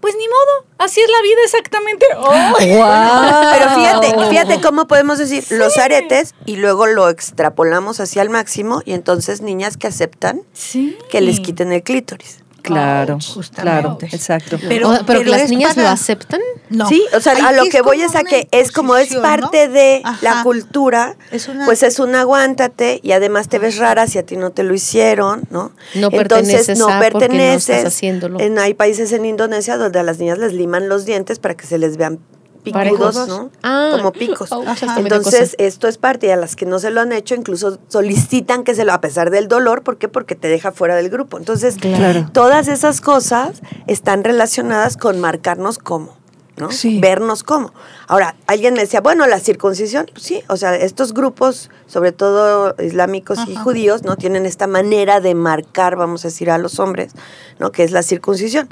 Pues 0.00 0.14
ni 0.16 0.28
modo, 0.28 0.66
así 0.78 1.00
es 1.00 1.10
la 1.10 1.22
vida 1.22 1.38
exactamente. 1.44 2.06
¡Ay! 2.16 2.70
Pero 3.58 3.74
fíjate, 3.74 4.28
fíjate 4.30 4.60
cómo 4.60 4.86
podemos 4.86 5.18
decir 5.18 5.44
los 5.50 5.76
aretes 5.78 6.34
y 6.44 6.56
luego 6.56 6.86
lo 6.86 7.08
extrapolamos 7.08 7.98
hacia 8.00 8.22
el 8.22 8.30
máximo 8.30 8.82
y 8.84 8.92
entonces 8.92 9.40
niñas 9.40 9.76
que 9.76 9.86
aceptan 9.88 10.42
Sí. 10.52 10.96
que 11.10 11.20
les 11.20 11.40
quiten 11.40 11.72
el 11.72 11.82
clítoris. 11.82 12.40
Claro, 12.66 13.18
claro, 13.18 13.18
Justamente. 13.34 14.08
exacto. 14.16 14.58
Pero- 14.68 14.88
O- 14.90 14.92
pero, 14.92 15.20
pero 15.20 15.22
las 15.30 15.48
niñas 15.50 15.74
para- 15.74 15.88
lo 15.88 15.92
aceptan. 15.94 16.40
No. 16.68 16.88
Sí, 16.88 17.04
o 17.14 17.20
sea, 17.20 17.32
Ahí 17.34 17.42
a 17.42 17.52
lo 17.52 17.62
es 17.64 17.70
que 17.70 17.80
voy 17.80 18.02
es 18.02 18.14
a 18.16 18.24
que 18.24 18.48
es 18.50 18.72
como 18.72 18.96
es 18.96 19.14
parte 19.16 19.68
¿no? 19.68 19.72
de 19.72 20.00
Ajá. 20.04 20.18
la 20.22 20.42
cultura, 20.42 21.16
Es 21.30 21.48
una- 21.48 21.64
pues 21.64 21.82
es 21.82 21.98
un 22.00 22.14
aguántate 22.14 23.00
y 23.02 23.12
además 23.12 23.48
te 23.48 23.58
ves 23.58 23.76
rara 23.78 24.06
si 24.06 24.18
a 24.18 24.26
ti 24.26 24.36
no 24.36 24.50
te 24.50 24.62
lo 24.64 24.74
hicieron, 24.74 25.42
¿no? 25.50 25.72
No 25.94 26.08
Entonces 26.12 26.18
perteneces 26.66 26.78
no 26.78 26.86
perteneces. 26.98 27.68
estás 27.76 27.94
haciéndolo. 27.94 28.40
En, 28.40 28.58
hay 28.58 28.74
países 28.74 29.12
en 29.12 29.24
Indonesia 29.26 29.76
donde 29.76 29.98
a 30.00 30.02
las 30.02 30.18
niñas 30.18 30.38
les 30.38 30.52
liman 30.52 30.88
los 30.88 31.04
dientes 31.04 31.38
para 31.38 31.56
que 31.56 31.66
se 31.66 31.78
les 31.78 31.96
vean 31.96 32.18
picudos. 32.72 33.28
¿no? 33.28 33.50
Ah. 33.62 33.90
Como 33.96 34.12
picos. 34.12 34.50
Oh, 34.52 34.64
Entonces, 34.96 35.54
esto 35.58 35.88
es 35.88 35.98
parte 35.98 36.26
y 36.26 36.30
a 36.30 36.36
las 36.36 36.56
que 36.56 36.66
no 36.66 36.78
se 36.78 36.90
lo 36.90 37.00
han 37.00 37.12
hecho 37.12 37.34
incluso 37.34 37.78
solicitan 37.88 38.64
que 38.64 38.74
se 38.74 38.84
lo 38.84 38.92
a 38.92 39.00
pesar 39.00 39.30
del 39.30 39.48
dolor, 39.48 39.82
¿por 39.82 39.98
qué? 39.98 40.08
Porque 40.08 40.34
te 40.34 40.48
deja 40.48 40.72
fuera 40.72 40.94
del 40.96 41.10
grupo. 41.10 41.38
Entonces, 41.38 41.76
Claro. 41.80 42.28
todas 42.32 42.68
esas 42.68 43.00
cosas 43.00 43.60
están 43.86 44.24
relacionadas 44.24 44.96
con 44.96 45.20
marcarnos 45.20 45.78
como, 45.78 46.16
¿no? 46.56 46.70
Sí. 46.70 46.98
Vernos 47.00 47.42
como. 47.42 47.72
Ahora, 48.08 48.36
alguien 48.46 48.74
me 48.74 48.80
decía, 48.80 49.00
bueno, 49.00 49.26
la 49.26 49.38
circuncisión, 49.40 50.06
pues 50.12 50.24
sí, 50.24 50.42
o 50.48 50.56
sea, 50.56 50.74
estos 50.76 51.12
grupos, 51.14 51.70
sobre 51.86 52.12
todo 52.12 52.74
islámicos 52.82 53.38
y 53.46 53.54
judíos, 53.56 54.02
¿no? 54.04 54.16
Tienen 54.16 54.46
esta 54.46 54.66
manera 54.66 55.20
de 55.20 55.34
marcar, 55.34 55.96
vamos 55.96 56.24
a 56.24 56.28
decir, 56.28 56.50
a 56.50 56.58
los 56.58 56.78
hombres, 56.78 57.12
¿no? 57.58 57.72
Que 57.72 57.82
es 57.84 57.90
la 57.92 58.02
circuncisión. 58.02 58.68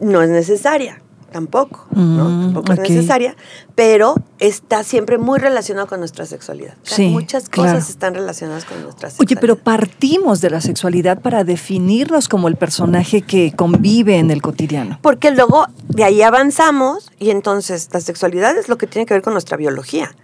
No 0.00 0.22
es 0.22 0.28
necesaria. 0.30 1.02
Tampoco, 1.32 1.86
¿no? 1.90 2.24
Mm, 2.28 2.42
Tampoco 2.54 2.72
es 2.72 2.78
necesaria, 2.90 3.36
pero 3.74 4.14
está 4.38 4.82
siempre 4.82 5.18
muy 5.18 5.38
relacionado 5.38 5.86
con 5.86 5.98
nuestra 6.00 6.24
sexualidad. 6.24 6.74
O 6.82 6.86
sea, 6.86 6.96
Sí, 6.96 7.08
muchas 7.08 7.50
cosas 7.50 7.70
claro. 7.72 7.78
están 7.78 8.14
relacionadas 8.14 8.64
con 8.64 8.82
nuestra 8.82 9.10
sexualidad. 9.10 9.30
Oye, 9.36 9.40
pero 9.40 9.56
partimos 9.56 10.40
de 10.40 10.48
la 10.50 10.60
sexualidad 10.62 11.20
para 11.20 11.44
definirnos 11.44 12.28
como 12.28 12.48
el 12.48 12.56
personaje 12.56 13.20
que 13.22 13.52
convive 13.54 14.16
en 14.18 14.30
el 14.30 14.40
cotidiano. 14.40 14.98
Porque 15.02 15.30
luego 15.30 15.66
de 15.88 16.04
ahí 16.04 16.22
avanzamos 16.22 17.10
y 17.18 17.28
entonces 17.30 17.90
la 17.92 18.00
sexualidad 18.00 18.56
es 18.56 18.68
lo 18.70 18.78
que 18.78 18.86
tiene 18.86 19.04
que 19.04 19.12
ver 19.14 19.22
con 19.22 19.34
nuestra 19.34 19.56
biología. 19.58 20.14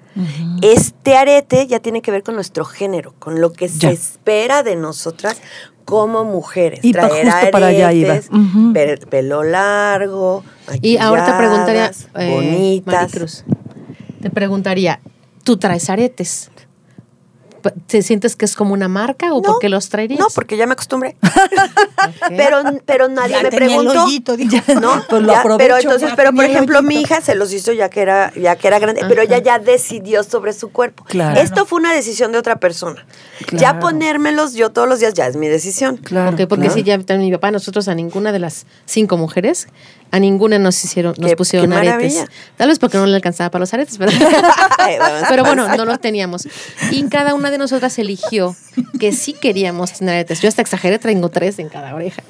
Este 0.62 1.16
arete 1.16 1.66
ya 1.66 1.80
tiene 1.80 2.00
que 2.00 2.12
ver 2.12 2.22
con 2.22 2.36
nuestro 2.36 2.64
género, 2.64 3.14
con 3.18 3.40
lo 3.40 3.52
que 3.52 3.66
Ya. 3.68 3.88
se 3.88 3.94
espera 3.94 4.62
de 4.62 4.76
nosotras 4.76 5.38
como 5.84 6.24
mujeres. 6.24 6.80
Y 6.82 6.92
Traer 6.92 7.26
justo 7.30 7.50
para 7.50 7.66
allá 7.66 7.92
iba. 7.92 8.12
aretes, 8.14 8.30
pe- 8.72 8.98
pelo 9.08 9.42
largo, 9.42 10.44
Y 10.80 10.96
ahora 10.96 11.24
te 11.26 11.32
preguntaría, 11.34 11.90
eh, 12.16 12.30
bonitas. 12.30 12.94
Maricruz, 12.94 13.44
te 14.20 14.30
preguntaría, 14.30 15.00
¿tú 15.44 15.56
traes 15.56 15.90
aretes? 15.90 16.50
¿Te 17.86 18.02
sientes 18.02 18.36
que 18.36 18.44
es 18.44 18.54
como 18.56 18.74
una 18.74 18.88
marca 18.88 19.32
o 19.32 19.36
No, 19.36 19.42
por 19.42 19.58
qué 19.58 19.68
los 19.68 19.88
traerías? 19.88 20.20
No, 20.20 20.26
porque 20.34 20.56
ya 20.56 20.66
me 20.66 20.72
acostumbré. 20.72 21.16
Pero, 22.36 22.62
pero 22.86 23.08
nadie 23.08 23.32
Ya 23.32 23.42
me 23.42 23.50
tenía 23.50 23.76
el 23.76 23.82
preguntó. 23.82 24.04
hoyito, 24.04 24.36
dijo. 24.36 24.54
¿no? 24.80 25.02
Pues 25.08 25.22
lo 25.22 25.32
Ya, 25.32 25.40
aprovecho. 25.40 25.58
pero 25.58 25.78
entonces, 25.78 26.12
pero 26.16 26.32
por 26.32 26.44
ejemplo, 26.44 26.82
mi 26.82 27.00
hija 27.00 27.20
se 27.20 27.34
los 27.34 27.52
hizo 27.52 27.72
ya 27.72 27.88
que 27.88 28.00
era, 28.02 28.32
ya 28.34 28.56
que 28.56 28.66
era 28.68 28.78
grande, 28.78 29.02
pero 29.08 29.22
ella 29.22 29.38
ya 29.38 29.58
decidió 29.58 30.22
sobre 30.22 30.52
su 30.52 30.70
cuerpo. 30.70 31.04
Claro. 31.04 31.40
Esto 31.40 31.66
fue 31.66 31.78
una 31.78 31.92
decisión 31.92 32.32
de 32.32 32.38
otra 32.38 32.56
persona. 32.56 33.06
Ya 33.52 33.78
ponérmelos 33.80 34.54
yo 34.54 34.70
todos 34.70 34.88
los 34.88 35.00
días 35.00 35.14
ya 35.14 35.26
es 35.26 35.36
mi 35.36 35.48
decisión. 35.48 35.96
Claro. 35.98 36.36
Porque 36.48 36.66
claro. 36.66 36.74
sí, 36.74 36.82
ya 36.82 36.98
también 36.98 37.30
mi 37.30 37.32
papá, 37.36 37.50
nosotros 37.50 37.88
a 37.88 37.94
ninguna 37.94 38.32
de 38.32 38.38
las 38.38 38.66
cinco 38.86 39.16
mujeres, 39.16 39.68
a 40.14 40.20
ninguna 40.20 40.60
nos 40.60 40.84
hicieron, 40.84 41.14
nos 41.18 41.30
Qué- 41.30 41.36
pusieron 41.36 41.70
qué 41.70 41.76
aretes. 41.76 42.24
Tal 42.56 42.68
vez 42.68 42.78
porque 42.78 42.98
no 42.98 43.06
le 43.06 43.16
alcanzaba 43.16 43.50
para 43.50 43.60
los 43.60 43.74
aretes, 43.74 43.98
pero, 43.98 44.12
bueno, 45.44 45.66
no 45.76 45.84
los 45.84 46.00
teníamos. 46.00 46.46
Y 46.92 47.02
cada 47.08 47.34
una 47.34 47.50
de 47.50 47.58
nosotras 47.58 47.98
eligió 47.98 48.54
que 49.00 49.12
sí 49.12 49.32
queríamos 49.32 49.92
tener 49.94 50.14
aretes. 50.14 50.40
Yo 50.40 50.48
hasta 50.48 50.62
exageré, 50.62 50.98
tengo 51.00 51.30
tres 51.30 51.58
en 51.58 51.68
cada 51.68 51.94
oreja. 51.94 52.22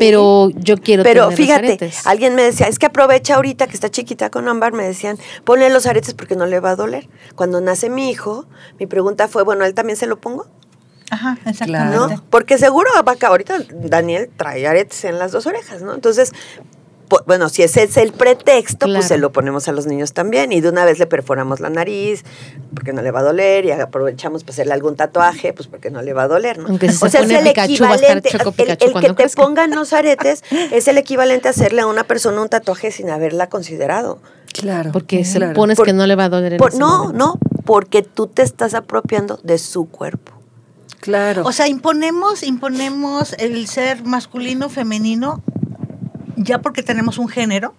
Pero 0.00 0.50
yo 0.56 0.78
quiero 0.78 1.02
Pero 1.04 1.28
tener 1.28 1.30
los 1.30 1.34
fíjate, 1.34 1.66
aretes. 1.68 2.06
alguien 2.06 2.34
me 2.34 2.42
decía, 2.42 2.66
es 2.66 2.78
que 2.78 2.86
aprovecha 2.86 3.36
ahorita 3.36 3.66
que 3.68 3.74
está 3.74 3.88
chiquita 3.90 4.30
con 4.30 4.48
ámbar, 4.48 4.72
me 4.72 4.82
decían, 4.84 5.16
ponle 5.44 5.68
los 5.70 5.86
aretes 5.86 6.14
porque 6.14 6.34
no 6.34 6.46
le 6.46 6.58
va 6.60 6.70
a 6.70 6.76
doler. 6.76 7.08
Cuando 7.36 7.60
nace 7.60 7.88
mi 7.88 8.10
hijo, 8.10 8.46
mi 8.80 8.86
pregunta 8.86 9.28
fue, 9.28 9.44
bueno, 9.44 9.64
¿a 9.64 9.66
él 9.68 9.74
también 9.74 9.96
se 9.96 10.06
lo 10.06 10.18
pongo? 10.18 10.46
Ajá, 11.10 11.38
¿no? 11.44 11.50
exactamente. 11.50 12.18
Porque 12.30 12.56
seguro 12.58 12.90
acá 13.06 13.28
ahorita 13.28 13.58
Daniel 13.70 14.30
trae 14.36 14.66
aretes 14.66 15.04
en 15.04 15.18
las 15.18 15.30
dos 15.30 15.46
orejas, 15.46 15.82
¿no? 15.82 15.94
Entonces, 15.94 16.32
bueno, 17.26 17.48
si 17.48 17.62
ese 17.62 17.82
es 17.84 17.96
el 17.96 18.12
pretexto, 18.12 18.86
Claro. 18.86 18.98
pues 19.00 19.08
se 19.08 19.18
lo 19.18 19.32
ponemos 19.32 19.68
a 19.68 19.72
los 19.72 19.86
niños 19.86 20.12
también 20.12 20.52
y 20.52 20.60
de 20.60 20.68
una 20.68 20.84
vez 20.84 20.98
le 20.98 21.06
perforamos 21.06 21.60
la 21.60 21.70
nariz 21.70 22.24
porque 22.74 22.92
no 22.92 23.02
le 23.02 23.10
va 23.10 23.20
a 23.20 23.22
doler 23.22 23.64
y 23.64 23.70
aprovechamos 23.70 24.44
para 24.44 24.52
hacerle 24.54 24.72
algún 24.74 24.96
tatuaje, 24.96 25.52
pues 25.52 25.68
porque 25.68 25.90
no 25.90 26.02
le 26.02 26.12
va 26.12 26.24
a 26.24 26.28
doler, 26.28 26.58
¿no? 26.58 26.68
Aunque 26.68 26.90
si 26.90 26.96
se 26.98 27.06
o 27.06 27.08
sea, 27.08 27.20
es 27.22 27.30
el 27.30 27.44
Pikachu, 27.44 27.72
equivalente, 27.72 28.30
Choco 28.30 28.54
el- 28.58 28.76
que 28.76 28.76
te 28.76 29.14
crezca. 29.14 29.42
pongan 29.42 29.70
los 29.72 29.92
aretes 29.92 30.42
es 30.72 30.88
el 30.88 30.98
equivalente 30.98 31.48
a 31.48 31.50
hacerle 31.52 31.82
a 31.82 31.86
una 31.86 32.04
persona 32.04 32.40
un 32.42 32.48
tatuaje 32.48 32.90
sin 32.90 33.10
haberla 33.10 33.48
considerado. 33.48 34.18
Claro. 34.52 34.90
Porque 34.92 35.24
se 35.24 35.38
claro. 35.38 35.54
pones 35.54 35.76
Por- 35.76 35.86
que 35.86 35.92
no 35.92 36.06
le 36.06 36.14
va 36.14 36.24
a 36.24 36.28
doler 36.28 36.52
en 36.54 36.58
Por- 36.58 36.70
ese 36.70 36.78
no, 36.78 37.04
momento. 37.04 37.18
no, 37.18 37.38
porque 37.64 38.02
tú 38.02 38.26
te 38.26 38.42
estás 38.42 38.74
apropiando 38.74 39.38
de 39.42 39.58
su 39.58 39.86
cuerpo. 39.88 40.32
Claro. 41.00 41.42
O 41.44 41.52
sea, 41.52 41.66
imponemos, 41.68 42.42
imponemos 42.42 43.32
el 43.38 43.66
ser 43.66 44.04
masculino, 44.04 44.68
femenino, 44.68 45.42
ya 46.44 46.60
porque 46.60 46.82
tenemos 46.82 47.18
un 47.18 47.28
género, 47.28 47.74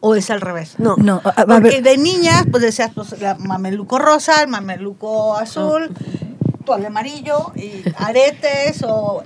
o 0.00 0.14
es 0.14 0.30
al 0.30 0.40
revés. 0.40 0.74
No, 0.78 0.96
no, 0.96 1.20
a, 1.24 1.28
a 1.28 1.46
Porque 1.46 1.80
ver, 1.80 1.82
de 1.82 1.98
niñas, 1.98 2.44
pues 2.50 2.62
decías, 2.62 2.90
pues, 2.94 3.20
la 3.20 3.34
mameluco 3.36 3.98
rosa, 3.98 4.42
el 4.42 4.48
mameluco 4.48 5.36
azul, 5.36 5.90
tu 6.64 6.74
el 6.74 6.86
amarillo, 6.86 7.52
y 7.54 7.82
aretes, 7.96 8.82
o 8.82 9.22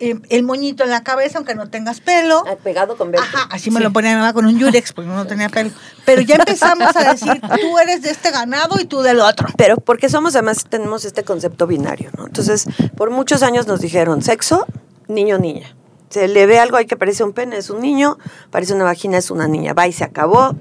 eh, 0.00 0.18
el 0.30 0.42
moñito 0.42 0.82
en 0.82 0.90
la 0.90 1.02
cabeza, 1.02 1.38
aunque 1.38 1.54
no 1.54 1.68
tengas 1.68 2.00
pelo. 2.00 2.42
Ah, 2.46 2.56
pegado 2.62 2.96
con 2.96 3.10
velcro. 3.12 3.28
Ajá, 3.28 3.48
así 3.50 3.70
me 3.70 3.80
lo 3.80 3.92
ponía 3.92 4.10
mi 4.10 4.16
mamá 4.16 4.32
con 4.32 4.46
un 4.46 4.58
yurex, 4.58 4.92
porque 4.92 5.08
no 5.08 5.26
tenía 5.26 5.48
pelo. 5.50 5.70
Pero 6.04 6.22
ya 6.22 6.36
empezamos 6.36 6.96
a 6.96 7.12
decir, 7.12 7.40
tú 7.60 7.78
eres 7.78 8.02
de 8.02 8.10
este 8.10 8.30
ganado 8.30 8.80
y 8.80 8.86
tú 8.86 9.02
del 9.02 9.20
otro. 9.20 9.48
Pero 9.56 9.76
porque 9.76 10.08
somos, 10.08 10.34
además, 10.34 10.64
tenemos 10.68 11.04
este 11.04 11.22
concepto 11.22 11.66
binario, 11.66 12.10
¿no? 12.16 12.26
Entonces, 12.26 12.66
por 12.96 13.10
muchos 13.10 13.42
años 13.42 13.66
nos 13.66 13.80
dijeron 13.80 14.22
sexo, 14.22 14.66
niño, 15.06 15.38
niña. 15.38 15.76
Se 16.14 16.28
le 16.28 16.46
ve 16.46 16.60
algo 16.60 16.76
ahí 16.76 16.86
que 16.86 16.96
parece 16.96 17.24
un 17.24 17.32
pene, 17.32 17.56
es 17.56 17.70
un 17.70 17.80
niño, 17.80 18.18
parece 18.52 18.72
una 18.72 18.84
vagina, 18.84 19.18
es 19.18 19.32
una 19.32 19.48
niña. 19.48 19.72
Va 19.72 19.88
y 19.88 19.92
se 19.92 20.04
acabó, 20.04 20.54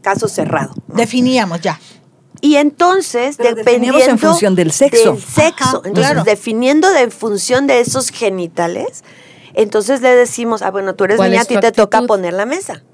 caso 0.00 0.28
cerrado. 0.28 0.72
¿no? 0.86 0.94
Definíamos 0.94 1.60
ya. 1.60 1.80
Y 2.40 2.54
entonces, 2.54 3.34
Pero 3.36 3.56
dependiendo 3.56 3.98
en 3.98 4.16
función 4.16 4.54
del 4.54 4.70
sexo. 4.70 5.14
Del 5.14 5.20
sexo. 5.20 5.64
Ajá, 5.64 5.76
entonces, 5.78 6.12
claro. 6.12 6.22
definiendo 6.22 6.88
de 6.92 7.00
en 7.00 7.10
función 7.10 7.66
de 7.66 7.80
esos 7.80 8.10
genitales, 8.10 9.02
entonces 9.54 10.02
le 10.02 10.14
decimos, 10.14 10.62
ah, 10.62 10.70
bueno, 10.70 10.94
tú 10.94 11.02
eres 11.02 11.16
¿Cuál 11.16 11.30
niña, 11.32 11.42
a 11.42 11.46
ti 11.46 11.56
tu 11.56 11.60
te 11.60 11.72
toca 11.72 12.00
poner 12.02 12.34
la 12.34 12.46
mesa. 12.46 12.84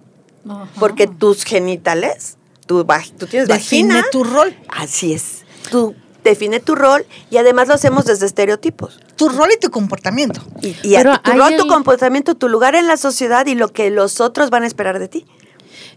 Porque 0.78 1.08
tus 1.08 1.44
genitales, 1.44 2.38
tu, 2.64 2.86
tú 3.18 3.26
tienes 3.26 3.48
Define 3.48 3.96
vagina. 3.96 4.10
tu 4.10 4.24
rol. 4.24 4.56
Así 4.70 5.12
es. 5.12 5.42
Tú 5.70 5.94
define 6.24 6.60
tu 6.60 6.74
rol 6.74 7.04
y 7.30 7.36
además 7.38 7.68
lo 7.68 7.74
hacemos 7.74 8.04
desde 8.04 8.26
estereotipos. 8.26 9.00
Tu 9.16 9.28
rol 9.28 9.48
y 9.56 9.58
tu 9.60 9.70
comportamiento. 9.70 10.40
Y, 10.62 10.68
y 10.82 10.94
Pero 10.94 11.18
tu 11.20 11.30
rol, 11.32 11.56
tu 11.56 11.66
comportamiento, 11.66 12.34
tu 12.34 12.48
lugar 12.48 12.74
en 12.74 12.86
la 12.86 12.96
sociedad 12.96 13.46
y 13.46 13.54
lo 13.54 13.68
que 13.68 13.90
los 13.90 14.20
otros 14.20 14.50
van 14.50 14.62
a 14.64 14.66
esperar 14.66 14.98
de 14.98 15.08
ti. 15.08 15.26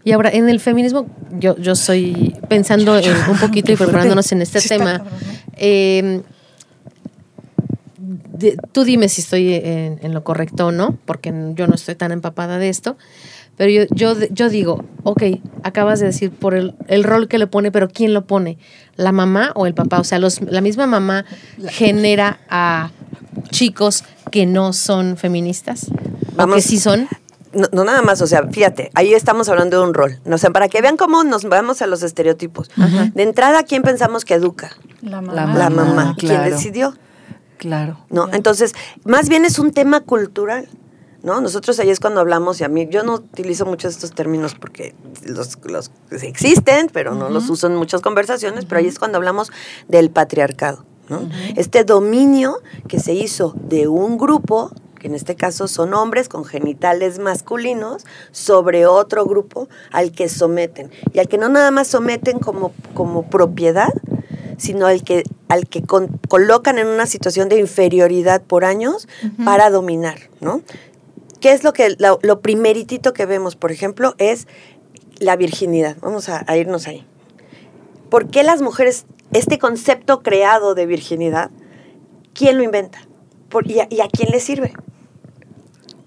Y 0.04 0.12
ahora, 0.12 0.28
en 0.30 0.48
el 0.48 0.60
feminismo, 0.60 1.06
yo, 1.38 1.56
yo 1.56 1.74
soy 1.74 2.36
pensando 2.48 2.98
en 2.98 3.14
un 3.30 3.38
poquito 3.40 3.72
y 3.72 3.76
preparándonos 3.76 4.30
en 4.32 4.42
este 4.42 4.60
tema. 4.60 5.02
eh, 5.56 6.20
de- 7.96 8.56
tú 8.72 8.84
dime 8.84 9.08
si 9.08 9.22
estoy 9.22 9.54
en, 9.54 9.98
en 10.02 10.12
lo 10.14 10.24
correcto 10.24 10.66
o 10.66 10.72
no, 10.72 10.98
porque 11.06 11.32
yo 11.54 11.66
no 11.66 11.74
estoy 11.74 11.94
tan 11.94 12.12
empapada 12.12 12.58
de 12.58 12.68
esto. 12.68 12.96
Pero 13.56 13.70
yo, 13.70 13.94
yo, 13.94 14.14
yo 14.30 14.48
digo, 14.48 14.84
ok, 15.04 15.22
acabas 15.62 16.00
de 16.00 16.06
decir 16.06 16.30
por 16.30 16.54
el, 16.54 16.74
el 16.88 17.04
rol 17.04 17.28
que 17.28 17.38
le 17.38 17.46
pone, 17.46 17.70
pero 17.70 17.88
¿quién 17.88 18.12
lo 18.12 18.26
pone? 18.26 18.58
¿La 18.96 19.12
mamá 19.12 19.52
o 19.54 19.66
el 19.66 19.74
papá? 19.74 20.00
O 20.00 20.04
sea, 20.04 20.18
los, 20.18 20.40
la 20.40 20.60
misma 20.60 20.86
mamá 20.86 21.24
genera 21.68 22.40
a 22.48 22.90
chicos 23.50 24.04
que 24.30 24.46
no 24.46 24.72
son 24.72 25.16
feministas. 25.16 25.88
o 25.88 25.96
que 25.96 26.34
Vamos. 26.36 26.64
sí 26.64 26.78
son. 26.78 27.08
No, 27.52 27.68
no 27.72 27.84
nada 27.84 28.02
más, 28.02 28.20
o 28.20 28.26
sea, 28.26 28.48
fíjate, 28.48 28.90
ahí 28.94 29.14
estamos 29.14 29.48
hablando 29.48 29.80
de 29.80 29.86
un 29.86 29.94
rol. 29.94 30.18
O 30.28 30.38
sea, 30.38 30.50
para 30.50 30.68
que 30.68 30.80
vean 30.82 30.96
cómo 30.96 31.22
nos 31.22 31.44
vamos 31.44 31.82
a 31.82 31.86
los 31.86 32.02
estereotipos. 32.02 32.68
De 33.14 33.22
entrada, 33.22 33.62
¿quién 33.62 33.82
pensamos 33.82 34.24
que 34.24 34.34
educa? 34.34 34.72
La 35.02 35.20
mamá. 35.20 35.34
La 35.34 35.46
La 35.56 35.70
mamá. 35.70 36.14
¿Quién 36.18 36.32
claro. 36.32 36.50
decidió? 36.50 36.94
claro. 37.56 37.98
¿no? 38.10 38.28
Entonces, 38.32 38.74
más 39.04 39.28
bien 39.28 39.44
es 39.44 39.58
un 39.60 39.70
tema 39.70 40.00
cultural, 40.00 40.68
¿no? 41.24 41.40
Nosotros 41.40 41.80
ahí 41.80 41.90
es 41.90 41.98
cuando 41.98 42.20
hablamos, 42.20 42.60
y 42.60 42.64
a 42.64 42.68
mí, 42.68 42.86
yo 42.88 43.02
no 43.02 43.14
utilizo 43.14 43.66
muchos 43.66 43.94
estos 43.94 44.12
términos 44.12 44.54
porque 44.54 44.94
los, 45.26 45.58
los 45.64 45.90
existen, 46.22 46.88
pero 46.92 47.14
no 47.14 47.30
los 47.30 47.50
uso 47.50 47.66
en 47.66 47.74
muchas 47.74 48.02
conversaciones, 48.02 48.66
pero 48.66 48.78
ahí 48.78 48.86
es 48.86 48.98
cuando 49.00 49.16
hablamos 49.18 49.50
del 49.88 50.10
patriarcado, 50.10 50.84
¿no? 51.08 51.28
Este 51.56 51.82
dominio 51.84 52.58
que 52.86 53.00
se 53.00 53.14
hizo 53.14 53.54
de 53.56 53.88
un 53.88 54.18
grupo, 54.18 54.70
que 55.00 55.08
en 55.08 55.14
este 55.14 55.34
caso 55.34 55.66
son 55.66 55.92
hombres 55.94 56.28
con 56.28 56.44
genitales 56.44 57.18
masculinos, 57.18 58.04
sobre 58.30 58.86
otro 58.86 59.24
grupo 59.26 59.68
al 59.92 60.12
que 60.12 60.28
someten. 60.28 60.90
Y 61.12 61.18
al 61.18 61.28
que 61.28 61.38
no 61.38 61.48
nada 61.48 61.70
más 61.70 61.88
someten 61.88 62.38
como, 62.38 62.72
como 62.94 63.28
propiedad, 63.28 63.92
sino 64.56 64.86
al 64.86 65.02
que, 65.02 65.24
al 65.48 65.66
que 65.66 65.82
con- 65.82 66.20
colocan 66.28 66.78
en 66.78 66.86
una 66.86 67.06
situación 67.06 67.48
de 67.48 67.58
inferioridad 67.58 68.40
por 68.42 68.64
años 68.64 69.08
para 69.44 69.68
dominar, 69.70 70.18
¿no? 70.40 70.62
¿Qué 71.44 71.52
es 71.52 71.62
lo 71.62 71.74
que 71.74 71.94
lo, 71.98 72.18
lo 72.22 72.40
primeritito 72.40 73.12
que 73.12 73.26
vemos, 73.26 73.54
por 73.54 73.70
ejemplo, 73.70 74.14
es 74.16 74.48
la 75.18 75.36
virginidad? 75.36 75.94
Vamos 76.00 76.30
a, 76.30 76.42
a 76.46 76.56
irnos 76.56 76.86
ahí. 76.86 77.06
¿Por 78.08 78.30
qué 78.30 78.42
las 78.44 78.62
mujeres, 78.62 79.04
este 79.34 79.58
concepto 79.58 80.22
creado 80.22 80.74
de 80.74 80.86
virginidad, 80.86 81.50
quién 82.32 82.56
lo 82.56 82.62
inventa? 82.62 82.98
Por- 83.50 83.70
y, 83.70 83.80
a, 83.80 83.86
y 83.90 84.00
a 84.00 84.08
quién 84.08 84.30
le 84.30 84.40
sirve? 84.40 84.72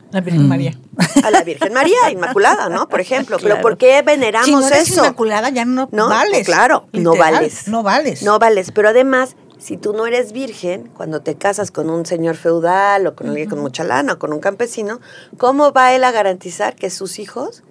La 0.10 0.22
Virgen 0.22 0.48
María. 0.48 0.76
A 1.24 1.30
la 1.30 1.44
Virgen 1.44 1.72
María 1.72 2.10
Inmaculada, 2.10 2.68
¿no? 2.70 2.90
Por 2.90 3.00
ejemplo. 3.00 3.38
Pero. 3.40 3.62
¿por 3.62 3.78
qué 3.78 4.02
veneramos 4.02 4.48
Si 4.48 4.56
no 4.56 4.66
eres 4.66 4.90
eso? 4.90 5.02
inmaculada, 5.04 5.50
ya 5.50 5.66
no, 5.66 5.88
No, 5.92 6.10
vales. 6.10 6.48
claro, 6.48 6.88
no 6.94 7.16
vales. 7.16 7.68
No 7.68 7.84
vales. 7.84 8.24
No 8.24 8.40
vales, 8.40 8.72
pero 8.72 8.90
además, 8.90 9.36
si 9.60 9.78
tú 9.78 9.94
no 9.94 10.06
eres 10.06 10.32
virgen, 10.32 10.90
cuando 10.96 11.22
te 11.22 11.36
casas 11.36 11.72
con 11.72 11.90
un 11.90 12.06
señor 12.06 12.36
feudal 12.36 13.08
o 13.08 13.16
con 13.16 13.30
alguien 13.30 13.50
con 13.50 13.60
mucha 13.60 13.84
lana 13.84 14.14
o 14.14 14.20
con 14.20 14.34
un 14.34 14.40
campesino, 14.40 15.00
¿cómo 15.38 15.72
va 15.72 15.94
él 15.94 16.04
a 16.04 16.12
garantizar 16.12 16.76
que 16.76 16.90
sus 16.90 17.20
hijos, 17.20 17.64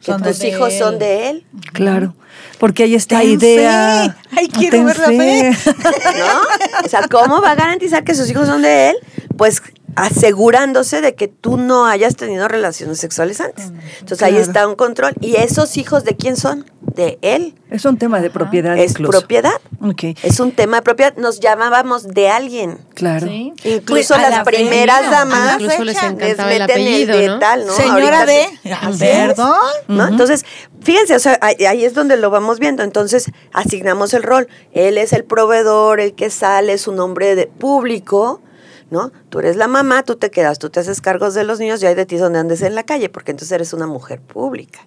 que 0.00 0.12
Son 0.12 0.22
tus 0.22 0.44
hijos 0.44 0.72
él. 0.72 0.78
son 0.78 0.98
de 0.98 1.30
él? 1.30 1.46
Claro. 1.72 2.14
Porque 2.58 2.84
hay 2.84 2.94
esta 2.94 3.20
Ten 3.20 3.30
idea. 3.30 4.16
fe. 4.30 4.36
Ay, 4.36 4.48
quiero 4.48 4.84
ver 4.84 4.98
la 4.98 5.06
fe. 5.06 5.50
¿No? 6.18 6.84
O 6.84 6.88
sea, 6.88 7.08
¿cómo 7.08 7.40
va 7.40 7.52
a 7.52 7.54
garantizar 7.54 8.04
que 8.04 8.14
sus 8.14 8.30
hijos 8.30 8.46
son 8.46 8.62
de 8.62 8.90
él? 8.90 8.96
Pues 9.36 9.60
asegurándose 9.96 11.00
de 11.00 11.14
que 11.14 11.28
tú 11.28 11.56
no 11.56 11.86
hayas 11.86 12.16
tenido 12.16 12.48
relaciones 12.48 12.98
sexuales 12.98 13.40
antes. 13.40 13.72
Entonces 14.00 14.22
ahí 14.22 14.36
está 14.36 14.66
un 14.66 14.74
control. 14.76 15.14
¿Y 15.20 15.36
esos 15.36 15.76
hijos 15.76 16.04
de 16.04 16.16
quién 16.16 16.36
son? 16.36 16.64
De 16.80 17.18
él. 17.22 17.54
Es 17.70 17.84
un 17.86 17.98
tema 17.98 18.20
de 18.20 18.30
propiedad. 18.30 18.78
Es 18.78 18.92
incluso. 18.92 19.18
propiedad. 19.18 19.54
Ok, 19.80 20.04
Es 20.22 20.38
un 20.38 20.52
tema 20.52 20.76
de 20.76 20.82
propiedad. 20.82 21.16
Nos 21.16 21.40
llamábamos 21.40 22.06
de 22.06 22.28
alguien. 22.28 22.78
claro. 22.94 23.26
Sí. 23.26 23.52
Incluso 23.64 23.84
Pues, 23.86 24.10
a 24.12 24.18
las 24.18 24.30
la 24.30 24.44
primeras 24.44 24.98
fecha, 25.00 25.10
damas 25.10 25.60
Incluso 25.60 25.84
les 25.84 25.96
encantaba 26.02 26.52
el 26.52 26.60
meten 26.60 26.62
apellido, 26.70 27.16
de 27.18 27.26
¿no? 27.28 27.38
tal, 27.40 27.66
¿no? 27.66 27.72
Señora 27.72 28.20
Ahorita 28.20 28.26
de- 28.26 28.96
se- 28.96 29.06
perdón. 29.06 29.56
¿no? 29.88 30.06
Entonces, 30.06 30.44
fíjense, 30.82 31.16
o 31.16 31.18
sea, 31.18 31.36
ahí, 31.40 31.64
ahí 31.66 31.84
es 31.84 31.94
donde 31.94 32.16
lo 32.16 32.30
vamos 32.30 32.60
viendo. 32.60 32.84
Entonces, 32.84 33.30
asignamos 33.52 34.14
el 34.14 34.22
rol. 34.22 34.46
Él 34.72 34.96
es 34.98 35.12
el 35.12 35.24
proveedor, 35.24 35.98
el 36.00 36.14
que 36.14 36.30
sale, 36.30 36.74
es 36.74 36.86
un 36.86 37.00
hombre 37.00 37.34
de 37.34 37.46
público, 37.48 38.40
¿no? 38.94 39.10
Tú 39.28 39.40
eres 39.40 39.56
la 39.56 39.66
mamá, 39.68 40.04
tú 40.04 40.14
te 40.16 40.30
quedas, 40.30 40.58
tú 40.58 40.70
te 40.70 40.78
haces 40.80 41.00
cargos 41.02 41.34
de 41.34 41.42
los 41.44 41.58
niños 41.58 41.82
y 41.82 41.86
hay 41.86 41.94
de 41.96 42.06
ti 42.06 42.16
donde 42.16 42.38
andes 42.38 42.62
en 42.62 42.74
la 42.74 42.84
calle, 42.84 43.08
porque 43.10 43.32
entonces 43.32 43.52
eres 43.52 43.72
una 43.74 43.86
mujer 43.86 44.20
pública. 44.20 44.86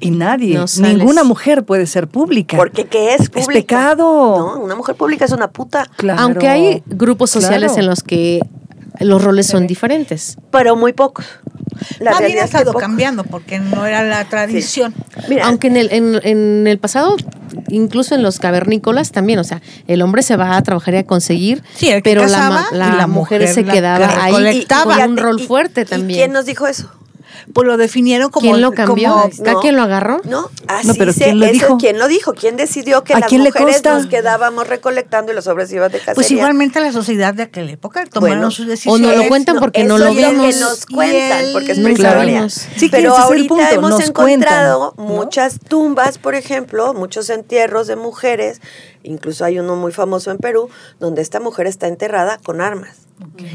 Y 0.00 0.10
nadie, 0.10 0.56
No 0.56 0.66
ninguna 0.80 1.24
mujer 1.24 1.64
puede 1.64 1.86
ser 1.86 2.06
pública. 2.08 2.56
Porque 2.56 2.86
¿qué 2.86 3.14
es 3.14 3.30
pública? 3.30 3.52
pecado. 3.52 4.04
No, 4.38 4.58
una 4.60 4.74
mujer 4.74 4.94
pública 4.96 5.24
es 5.24 5.32
una 5.32 5.48
puta. 5.48 5.86
Claro. 5.96 6.20
Aunque 6.20 6.48
hay 6.48 6.82
grupos 6.86 7.30
sociales 7.30 7.72
Claro. 7.72 7.82
en 7.82 7.86
los 7.90 8.02
que 8.02 8.40
los 9.00 9.22
roles 9.24 9.46
son 9.46 9.66
diferentes. 9.66 10.36
Pero 10.50 10.76
muy 10.76 10.92
pocos. 10.92 11.24
La 11.98 12.12
realidad 12.18 12.42
ha 12.42 12.46
estado 12.46 12.72
cambiando 12.74 13.24
porque 13.24 13.58
no 13.58 13.84
era 13.86 14.02
la 14.04 14.24
tradición. 14.26 14.94
Mira, 15.28 15.46
Aunque 15.46 15.66
en 15.66 15.76
el, 15.76 15.92
en, 15.92 16.20
en 16.22 16.66
el 16.68 16.78
pasado, 16.78 17.16
incluso 17.68 18.14
en 18.14 18.22
los 18.22 18.38
cavernícolas 18.38 19.10
también, 19.10 19.38
o 19.40 19.44
sea, 19.44 19.60
el 19.88 20.00
hombre 20.02 20.22
se 20.22 20.36
va 20.36 20.56
a 20.56 20.62
trabajar 20.62 20.94
y 20.94 20.98
a 20.98 21.04
conseguir, 21.06 21.62
Sí, 21.74 21.88
el 21.88 22.02
que 22.02 22.10
pero 22.14 22.26
la, 22.26 22.66
y 22.70 23.06
mujer, 23.08 23.08
mujer 23.08 23.48
se 23.48 23.64
la 23.64 23.72
quedaba 23.72 24.06
que 24.08 24.14
ahí 24.20 24.32
recolectaba. 24.32 24.96
con 24.98 25.10
un 25.10 25.16
rol 25.16 25.40
y- 25.40 25.46
fuerte 25.46 25.80
¿Y 25.82 25.84
también. 25.84 26.18
quién 26.20 26.32
nos 26.32 26.46
dijo 26.46 26.66
eso? 26.68 26.90
Pues 27.52 27.66
lo 27.66 27.76
definieron 27.76 28.30
como. 28.30 28.42
¿Quién 28.50 28.60
lo 28.60 28.72
cambió? 28.72 29.10
como- 29.12 29.30
¿Cada 29.44 29.60
quien 29.60 29.76
lo 29.76 29.82
agarró? 29.82 30.20
No, 30.24 30.50
así 30.68 30.88
No, 30.88 30.94
pero 30.94 31.12
se- 31.12 31.24
¿quién 31.24 31.40
lo 31.40 31.46
eso, 31.46 31.52
dijo? 31.54 31.78
¿Quién 31.78 31.98
lo 31.98 32.08
dijo? 32.08 32.34
¿Quién 32.34 32.56
decidió 32.56 33.04
que 33.04 33.14
¿A 33.14 33.20
las 33.20 33.28
quién 33.28 33.42
mujeres 33.42 33.82
nos 33.84 34.06
quedábamos 34.06 34.66
recolectando 34.66 35.32
y 35.32 35.34
los 35.34 35.46
hombres 35.46 35.70
iban 35.72 35.90
de 35.90 35.98
cacería? 35.98 36.14
Pues 36.14 36.30
igualmente 36.30 36.80
la 36.80 36.92
sociedad 36.92 37.34
de 37.34 37.42
aquella 37.44 37.72
época 37.72 38.04
tomaron 38.06 38.38
Bueno, 38.38 38.50
sus 38.50 38.66
o 38.66 38.68
decisiones. 38.68 39.00
no 39.16 39.22
lo 39.22 39.28
cuentan 39.28 39.58
porque 39.58 39.84
no 39.84 39.96
eso 39.96 40.04
lo 40.04 40.10
es 40.10 40.16
lo 40.22 40.30
vimos. 40.30 40.54
que 40.54 40.60
nos 40.60 40.86
cuentan, 40.86 41.44
él- 41.44 41.52
porque 41.52 41.72
es 41.72 41.78
prehistoria. 41.80 42.48
Sí, 42.48 42.90
que 42.90 42.96
Pero 42.96 43.16
ahorita 43.16 43.70
hemos 43.70 43.90
nos 43.90 44.08
encontrado 44.08 44.92
cuentan, 44.94 45.06
¿no? 45.06 45.14
muchas 45.24 45.58
tumbas, 45.68 46.18
por 46.18 46.34
ejemplo, 46.34 46.94
muchos 46.94 47.30
entierros 47.30 47.86
de 47.86 47.96
mujeres, 47.96 48.60
incluso 49.04 49.44
hay 49.44 49.58
uno 49.60 49.76
muy 49.76 49.92
famoso 49.92 50.30
en 50.32 50.38
Perú, 50.38 50.68
donde 50.98 51.22
esta 51.22 51.38
mujer 51.38 51.66
está 51.68 51.86
enterrada 51.86 52.38
con 52.44 52.60
armas. 52.60 52.96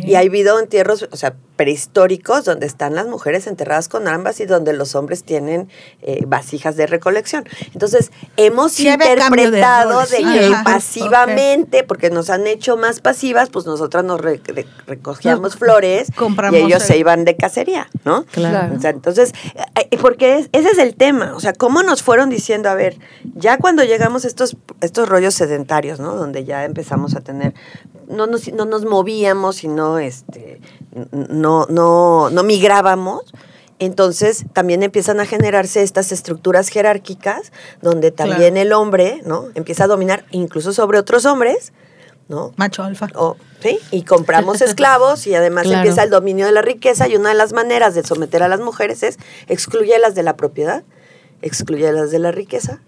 Y 0.03 0.15
hay 0.15 0.27
habido 0.27 0.57
entierros, 0.57 1.05
o 1.12 1.17
sea, 1.17 1.35
prehistóricos, 1.57 2.45
donde 2.45 2.65
están 2.65 2.95
las 2.95 3.07
mujeres 3.07 3.45
enterradas 3.45 3.89
con 3.89 4.07
armas 4.07 4.39
y 4.39 4.45
donde 4.45 4.71
los 4.71 4.95
hombres 4.95 5.23
tienen 5.25 5.67
eh, 6.01 6.23
vasijas 6.25 6.77
de 6.77 6.88
recolección. 6.88 7.43
Entonces, 7.73 8.12
hemos 8.38 8.71
Sí, 8.71 8.85
de 8.85 8.91
interpretado 8.93 9.99
de, 9.99 10.17
Sí, 10.17 10.23
que 10.23 10.45
ajá, 10.53 10.63
pasivamente, 10.63 11.83
porque 11.83 12.09
nos 12.09 12.29
han 12.29 12.47
hecho 12.47 12.77
más 12.77 13.01
pasivas, 13.01 13.49
pues 13.49 13.65
nosotras 13.65 14.03
nos 14.03 14.21
re- 14.21 14.41
re- 14.45 14.65
recogíamos 14.88 15.57
flores 15.57 16.09
y 16.53 16.55
ellos 16.65 16.81
el- 16.81 16.88
se 16.88 16.97
iban 16.97 17.25
de 17.25 17.35
cacería, 17.35 17.89
¿no? 18.05 18.25
Claro. 18.31 18.75
O 18.75 18.79
sea, 18.79 18.89
entonces, 18.91 19.33
eh, 19.75 19.97
porque 20.01 20.38
es- 20.39 20.49
ese 20.53 20.69
es 20.69 20.77
el 20.77 20.95
tema, 20.95 21.33
o 21.35 21.39
sea, 21.39 21.53
cómo 21.53 21.83
nos 21.83 22.01
fueron 22.03 22.29
diciendo, 22.29 22.69
a 22.69 22.75
ver, 22.75 22.97
ya 23.35 23.57
cuando 23.57 23.83
llegamos 23.83 24.23
a 24.25 24.27
estos, 24.27 24.55
estos 24.81 25.09
rollos 25.09 25.33
sedentarios, 25.39 25.99
¿no? 25.99 26.13
Donde 26.15 26.45
ya 26.45 26.63
empezamos 26.65 27.15
a 27.15 27.21
tener, 27.21 27.56
no 28.08 28.28
nos, 28.28 28.47
no 28.54 28.65
nos 28.65 28.86
movíamos 28.86 29.63
y 29.63 29.67
no, 29.67 29.97
este, 29.97 30.62
no, 31.12 31.65
no, 31.69 32.30
no 32.30 32.43
migrábamos, 32.43 33.34
entonces 33.80 34.45
también 34.54 34.84
empiezan 34.84 35.19
a 35.19 35.25
generarse 35.25 35.82
estas 35.82 36.12
estructuras 36.12 36.69
jerárquicas 36.69 37.52
donde 37.82 38.12
también 38.12 38.58
el 38.58 38.73
hombre, 38.73 39.21
¿no? 39.25 39.45
Empieza 39.56 39.86
a 39.86 39.88
dominar 39.88 40.25
incluso 40.32 40.73
sobre 40.73 40.99
otros 40.99 41.25
hombres, 41.25 41.71
¿no? 42.28 42.52
Macho 42.58 42.84
alfa. 42.84 43.08
O- 43.15 43.38
¿sí? 43.62 43.80
Y 43.91 44.04
compramos 44.04 44.62
esclavos 44.62 45.25
y 45.28 45.34
además 45.34 45.63
Claro. 45.63 45.80
empieza 45.80 46.04
el 46.04 46.10
dominio 46.10 46.45
de 46.45 46.52
la 46.52 46.62
riqueza 46.62 47.08
y 47.08 47.15
una 47.15 47.30
de 47.30 47.36
las 47.36 47.54
maneras 47.54 47.95
de 47.95 48.04
someter 48.04 48.43
a 48.43 48.47
las 48.49 48.60
mujeres 48.60 49.02
es 49.02 49.17
excluyelas 49.47 50.13
de 50.13 50.23
la 50.23 50.36
propiedad, 50.36 50.84
excluyelas 51.41 52.12
de 52.12 52.19
la 52.19 52.32
riqueza, 52.32 52.82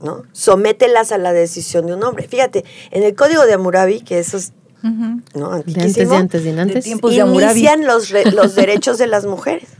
¿no? 0.00 0.22
Somételas 0.32 1.12
a 1.12 1.18
la 1.18 1.32
decisión 1.32 1.86
de 1.86 1.94
un 1.94 2.02
hombre. 2.04 2.26
Fíjate, 2.28 2.64
en 2.90 3.02
el 3.02 3.14
código 3.14 3.46
de 3.46 3.54
Hammurabi, 3.54 4.00
que 4.00 4.18
eso 4.18 4.36
es 4.36 4.52
¿no? 4.82 5.50
De 5.50 5.56
antes, 5.56 5.74
antiquísimo, 5.76 6.10
de 6.12 6.16
antes, 6.16 6.44
de 6.44 6.60
antes. 6.60 6.84
de 6.84 6.90
inician 6.90 7.86
los, 7.86 8.08
re- 8.08 8.30
los 8.32 8.54
derechos 8.54 8.98
de 8.98 9.06
las 9.06 9.26
mujeres. 9.26 9.68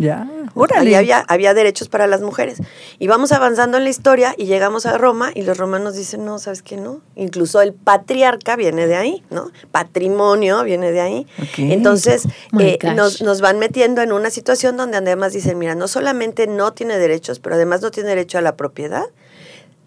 Ya, 0.00 0.22
Ahí 0.22 0.48
órale. 0.54 0.96
había, 0.96 1.18
había 1.26 1.54
derechos 1.54 1.88
para 1.88 2.06
las 2.06 2.20
mujeres. 2.20 2.58
Y 3.00 3.08
vamos 3.08 3.32
avanzando 3.32 3.78
en 3.78 3.82
la 3.82 3.90
historia 3.90 4.32
y 4.38 4.44
llegamos 4.46 4.86
a 4.86 4.96
Roma 4.96 5.32
y 5.34 5.42
los 5.42 5.58
romanos 5.58 5.96
dicen, 5.96 6.24
no, 6.24 6.38
¿sabes 6.38 6.62
qué? 6.62 6.76
No. 6.76 7.00
Incluso 7.16 7.60
el 7.62 7.74
patriarca 7.74 8.54
viene 8.54 8.86
de 8.86 8.94
ahí, 8.94 9.24
¿no? 9.30 9.50
Patrimonio 9.72 10.62
viene 10.62 10.92
de 10.92 11.00
ahí. 11.00 11.26
Entonces, 11.56 12.28
eh, 12.60 12.78
nos, 12.94 13.22
nos 13.22 13.40
van 13.40 13.58
metiendo 13.58 14.00
en 14.00 14.12
una 14.12 14.30
situación 14.30 14.76
donde 14.76 14.98
además 14.98 15.32
dicen, 15.32 15.58
mira, 15.58 15.74
no 15.74 15.88
solamente 15.88 16.46
no 16.46 16.72
tiene 16.74 16.96
derechos, 16.96 17.40
pero 17.40 17.56
además 17.56 17.82
no 17.82 17.90
tiene 17.90 18.10
derecho 18.10 18.38
a 18.38 18.40
la 18.40 18.54
propiedad. 18.54 19.02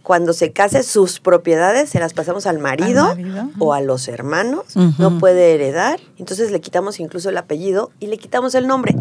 Cuando 0.03 0.33
se 0.33 0.51
case, 0.51 0.83
sus 0.83 1.19
propiedades 1.19 1.89
se 1.89 1.99
las 1.99 2.13
pasamos 2.13 2.47
al 2.47 2.59
marido, 2.59 3.07
marido. 3.07 3.49
o 3.59 3.73
a 3.73 3.81
los 3.81 4.07
hermanos, 4.07 4.75
no 4.75 5.19
puede 5.19 5.53
heredar, 5.53 5.99
entonces 6.17 6.51
le 6.51 6.59
quitamos 6.59 6.99
incluso 6.99 7.29
el 7.29 7.37
apellido 7.37 7.91
y 7.99 8.07
le 8.07 8.17
quitamos 8.17 8.55
el 8.55 8.67
nombre. 8.67 8.95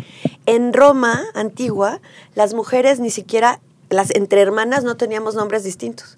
En 0.47 0.73
Roma 0.73 1.23
antigua, 1.35 2.01
las 2.35 2.55
mujeres 2.55 3.01
ni 3.01 3.11
siquiera, 3.11 3.61
las 3.89 4.15
entre 4.15 4.41
hermanas 4.41 4.85
no 4.85 4.97
teníamos 4.97 5.35
nombres 5.35 5.65
distintos. 5.65 6.17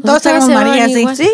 Todas 0.00 0.24
éramos 0.24 0.48
María, 0.48 0.88
sí. 1.14 1.28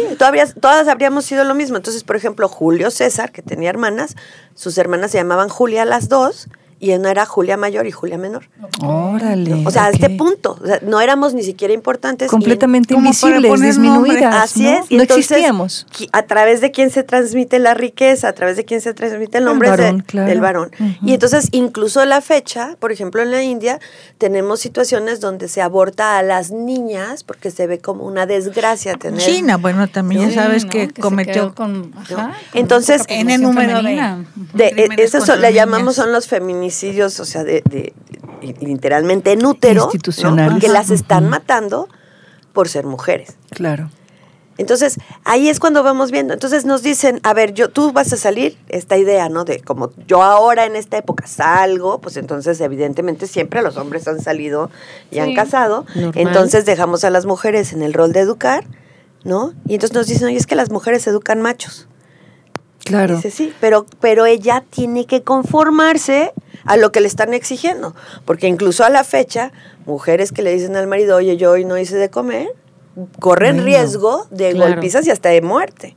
todas 0.61 0.89
habríamos 0.89 1.25
sido 1.25 1.45
lo 1.45 1.55
mismo. 1.55 1.77
Entonces, 1.77 2.03
por 2.03 2.17
ejemplo, 2.17 2.49
Julio 2.49 2.91
César, 2.91 3.31
que 3.31 3.43
tenía 3.43 3.71
hermanas, 3.71 4.17
sus 4.55 4.79
hermanas 4.79 5.13
se 5.13 5.19
llamaban 5.19 5.49
Julia 5.49 5.85
las 5.85 6.09
dos, 6.09 6.49
y 6.81 6.93
una 6.93 7.11
era 7.11 7.27
Julia 7.27 7.57
mayor 7.57 7.87
y 7.87 7.91
Julia 7.91 8.19
menor. 8.19 8.49
Órale. 8.83 9.63
O 9.67 9.71
sea, 9.71 9.87
a 9.87 9.91
este 9.91 10.11
punto, 10.11 10.59
o 10.63 10.67
sea, 10.67 10.79
no 10.83 11.01
éramos 11.01 11.35
ni 11.35 11.43
siquiera 11.43 11.75
importantes. 11.75 12.29
y- 12.29 12.31
Completamente 12.31 12.95
para 12.95 13.05
invisibles, 13.07 13.51
poner 13.51 13.75
nombre. 13.77 14.13
disminuidas. 14.13 14.35
Así 14.45 14.63
¿no? 14.63 14.69
es. 14.71 14.87
y 14.91 14.97
no 14.97 15.03
entonces, 15.03 15.31
existíamos. 15.31 15.87
A 16.13 16.23
través 16.23 16.61
de 16.61 16.71
quién 16.71 16.91
se 16.91 17.03
transmite 17.03 17.59
la 17.59 17.75
riqueza, 17.75 18.29
a 18.29 18.33
través 18.33 18.57
de 18.57 18.65
quién 18.65 18.81
se 18.81 18.95
transmite 18.95 19.39
el 19.39 19.43
El 19.45 19.49
nombre 19.51 19.69
es 19.71 19.77
de- 19.77 19.83
varón, 19.85 20.01
claro. 20.07 20.29
del 20.29 20.41
varón. 20.41 20.71
Y 21.03 21.15
entonces, 21.15 21.49
incluso 21.53 22.01
a 22.01 22.07
la 22.07 22.21
fecha, 22.21 22.77
por 22.79 22.93
ejemplo, 22.93 23.23
en 23.23 23.31
la 23.31 23.43
India, 23.43 23.81
tenemos 24.19 24.61
situaciones 24.61 25.21
donde 25.21 25.49
se 25.49 25.61
aborta 25.63 26.19
a 26.19 26.23
las 26.23 26.51
niñas 26.51 27.25
porque 27.25 27.51
se 27.51 27.67
ve 27.67 27.79
como 27.81 28.05
una 28.05 28.27
desgracia 28.27 28.95
tener. 28.95 29.21
China, 29.21 29.57
bueno, 29.57 29.89
también 29.89 30.29
Sí, 30.31 30.35
ya 30.37 30.45
sabes 30.45 30.65
¿no? 30.65 30.71
que, 30.71 30.89
cometió. 30.91 31.55
con, 31.55 31.93
ajá, 31.97 32.15
¿no? 32.15 32.23
con 32.29 32.35
Entonces, 32.55 33.03
en 33.09 33.31
el 33.31 33.43
número 33.43 33.69
de- 33.77 33.83
femenina. 33.83 34.25
De, 34.55 34.89
niñas. 34.89 35.55
llamamos 35.55 35.97
son 35.97 36.13
los 36.13 36.29
feminicidios, 36.71 37.21
o 37.21 37.25
sea, 37.25 37.45
de, 37.45 37.63
de- 37.69 37.93
de- 38.41 38.57
literalmente 38.61 39.33
en 39.33 39.45
útero, 39.45 39.81
¿no? 39.81 39.85
Institucionales. 39.87 40.61
que 40.63 40.69
las 40.69 40.91
están 40.91 41.29
matando 41.29 41.89
por 42.53 42.69
ser 42.69 42.85
mujeres. 42.87 43.37
Claro. 43.51 43.91
Entonces, 44.59 44.99
ahí 45.25 45.49
es 45.49 45.61
cuando 45.61 45.85
vamos 45.85 46.11
viendo. 46.11 46.35
Entonces 46.35 46.65
nos 46.65 46.83
dicen, 46.83 47.21
a 47.23 47.33
ver, 47.33 47.55
yo, 47.55 47.69
tú 47.69 47.93
vas 47.93 48.13
a 48.13 48.17
salir, 48.17 48.59
esta 48.69 48.97
idea, 48.97 49.29
¿no? 49.29 49.45
De 49.45 49.61
como 49.61 49.91
yo 50.09 50.23
ahora 50.23 50.67
en 50.67 50.75
esta 50.75 50.97
época 50.99 51.29
salgo, 51.29 52.01
pues 52.01 52.17
entonces 52.17 52.61
evidentemente 52.61 53.29
siempre 53.29 53.63
los 53.63 53.77
hombres 53.77 54.09
han 54.09 54.21
salido 54.21 54.69
y 55.13 55.21
han 55.21 55.35
casado. 55.35 55.87
Normal. 55.95 56.13
Entonces 56.17 56.65
dejamos 56.65 57.05
a 57.05 57.11
las 57.11 57.25
mujeres 57.25 57.73
en 57.73 57.83
el 57.83 57.93
rol 57.95 58.13
de 58.13 58.21
educar, 58.21 58.65
¿no? 59.23 59.53
Y 59.69 59.75
entonces 59.75 59.95
nos 59.97 60.09
dicen, 60.09 60.27
oye, 60.27 60.37
es 60.37 60.47
que 60.47 60.57
las 60.57 60.71
mujeres 60.71 61.07
educan 61.07 61.41
machos. 61.41 61.87
Claro. 62.85 63.17
Dice, 63.17 63.31
sí, 63.31 63.53
pero, 63.61 63.87
pero 64.01 64.27
ella 64.27 64.65
tiene 64.71 65.07
que 65.07 65.23
conformarse 65.23 66.33
a 66.69 66.77
lo 66.77 66.93
que 66.93 67.01
le 67.01 67.09
están 67.09 67.35
exigiendo. 67.35 67.95
Porque 68.25 68.47
incluso 68.47 68.85
a 68.85 68.91
la 68.91 69.05
fecha, 69.05 69.53
mujeres 69.87 70.33
que 70.33 70.43
le 70.43 70.53
dicen 70.53 70.77
al 70.77 70.87
marido, 70.87 71.17
oye, 71.17 71.37
yo 71.37 71.51
hoy 71.51 71.65
no 71.65 71.77
hice 71.79 71.97
de 71.97 72.11
comer, 72.11 72.49
corren 73.21 73.57
Bueno. 73.57 73.65
riesgo 73.67 74.27
de 74.31 74.53
Claro. 74.53 74.73
golpizas 74.73 75.07
y 75.07 75.11
hasta 75.11 75.29
de 75.31 75.41
muerte. 75.43 75.97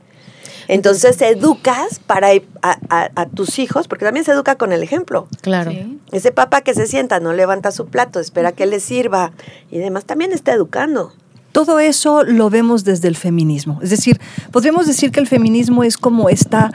Entonces 0.68 1.20
educas 1.22 1.98
para 2.06 2.28
a, 2.62 2.78
a- 2.88 3.10
a 3.16 3.26
tus 3.26 3.58
hijos, 3.58 3.88
porque 3.88 4.04
también 4.04 4.24
se 4.24 4.30
educa 4.32 4.54
con 4.56 4.72
el 4.72 4.82
ejemplo. 4.82 5.26
Claro. 5.40 5.72
Sí. 5.72 5.98
Ese 6.12 6.30
papá 6.30 6.60
que 6.60 6.72
se 6.74 6.86
sienta, 6.86 7.18
no 7.20 7.32
levanta 7.32 7.72
su 7.72 7.86
plato, 7.86 8.20
espera 8.20 8.52
que 8.52 8.66
le 8.66 8.78
sirva 8.80 9.32
y 9.70 9.78
demás, 9.78 10.04
también 10.04 10.32
está 10.32 10.52
educando. 10.52 11.12
Todo 11.50 11.80
eso 11.80 12.22
lo 12.22 12.48
vemos 12.48 12.84
desde 12.84 13.08
el 13.08 13.16
feminismo. 13.16 13.80
Es 13.82 13.90
decir, 13.90 14.20
podríamos 14.52 14.86
decir 14.86 15.10
que 15.10 15.20
el 15.20 15.26
feminismo 15.26 15.82
es 15.84 15.98
como 15.98 16.28
esta 16.30 16.70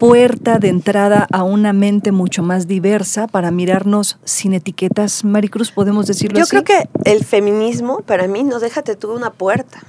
puerta 0.00 0.58
de 0.58 0.68
entrada 0.68 1.28
a 1.30 1.42
una 1.44 1.72
mente 1.72 2.10
mucho 2.10 2.42
más 2.42 2.66
diversa 2.66 3.28
para 3.28 3.50
mirarnos 3.50 4.18
sin 4.24 4.54
etiquetas. 4.54 5.24
Maricruz, 5.24 5.70
¿podemos 5.70 6.06
decirlo 6.06 6.38
Yo 6.38 6.44
así? 6.44 6.50
creo 6.50 6.64
que 6.64 6.88
el 7.04 7.22
feminismo, 7.24 8.00
para 8.00 8.26
mí, 8.26 8.42
no 8.42 8.58
déjate 8.60 8.96
tú 8.96 9.12
una 9.12 9.30
puerta, 9.30 9.82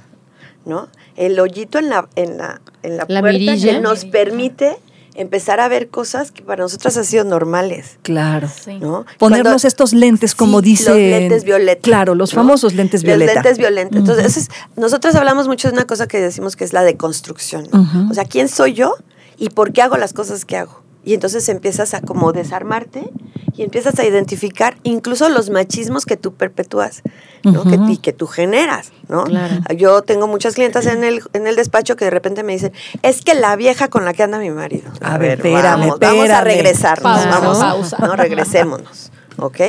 ¿no? 0.66 0.88
El 1.16 1.40
hoyito 1.40 1.78
en 1.78 1.88
la, 1.88 2.08
en 2.14 2.36
la, 2.36 2.60
en 2.82 2.98
la, 2.98 3.06
La 3.08 3.20
puerta 3.20 3.38
mirilla. 3.38 3.72
que 3.72 3.80
nos 3.80 4.04
permite 4.04 4.76
empezar 5.14 5.60
a 5.60 5.68
ver 5.68 5.88
cosas 5.88 6.30
que 6.30 6.42
para 6.42 6.62
nosotras 6.62 6.96
han 6.98 7.04
sido 7.06 7.24
normales, 7.24 7.98
Claro. 8.02 8.48
Sí. 8.48 8.78
¿no? 8.78 9.04
Ponernos 9.18 9.52
Cuando- 9.52 9.68
estos 9.68 9.92
lentes, 9.94 10.34
como 10.34 10.60
Sí, 10.60 10.64
dice. 10.66 10.88
Los 10.90 10.98
lentes 10.98 11.44
violeta. 11.44 11.80
Claro, 11.82 12.14
los 12.14 12.32
¿no? 12.34 12.40
famosos 12.42 12.74
lentes 12.74 13.02
violeta. 13.02 13.32
Los 13.34 13.44
lentes 13.44 13.58
violeta. 13.58 13.96
Entonces, 13.98 14.24
Ujú. 14.24 14.26
eso 14.30 14.40
es- 14.40 14.48
nosotros 14.76 15.14
hablamos 15.14 15.48
mucho 15.48 15.68
de 15.68 15.74
una 15.74 15.86
cosa 15.86 16.06
que 16.06 16.18
decimos 16.20 16.54
que 16.56 16.64
es 16.64 16.72
la 16.74 16.82
deconstrucción. 16.82 17.66
O 18.10 18.14
sea, 18.14 18.24
¿quién 18.26 18.48
soy 18.48 18.72
yo 18.74 18.94
y 19.38 19.50
por 19.50 19.72
qué 19.72 19.82
hago 19.82 19.96
las 19.96 20.12
cosas 20.12 20.44
que 20.44 20.56
hago? 20.56 20.82
Y 21.04 21.14
entonces 21.14 21.48
empiezas 21.48 21.94
a 21.94 22.00
como 22.00 22.32
desarmarte 22.32 23.10
y 23.56 23.62
empiezas 23.62 23.98
a 23.98 24.04
identificar 24.04 24.76
incluso 24.84 25.28
los 25.28 25.50
machismos 25.50 26.06
que 26.06 26.16
tú 26.16 26.32
perpetúas, 26.32 27.02
¿no? 27.42 27.64
Que, 27.64 27.76
y 27.92 27.96
que 27.96 28.12
tú 28.12 28.28
generas, 28.28 28.92
¿no? 29.08 29.24
Claro. 29.24 29.56
Yo 29.76 30.02
tengo 30.02 30.28
muchas 30.28 30.54
clientas 30.54 30.86
en 30.86 31.02
el, 31.02 31.22
en 31.32 31.46
el 31.48 31.56
despacho 31.56 31.96
que 31.96 32.04
de 32.04 32.12
repente 32.12 32.44
me 32.44 32.52
dicen, 32.52 32.72
es 33.02 33.22
que 33.22 33.34
la 33.34 33.56
vieja 33.56 33.88
con 33.88 34.04
la 34.04 34.14
que 34.14 34.22
anda 34.22 34.38
mi 34.38 34.50
marido. 34.50 34.92
A 35.00 35.18
ver, 35.18 35.38
espérame, 35.38 35.80
vamos, 35.80 35.98
vamos 35.98 36.30
a 36.30 36.40
regresarnos, 36.40 37.12
Pausa, 37.12 37.40
vamos, 37.40 37.58
pausa. 37.58 37.98
no, 37.98 38.14
regresémonos, 38.14 39.10
¿ok? 39.38 39.60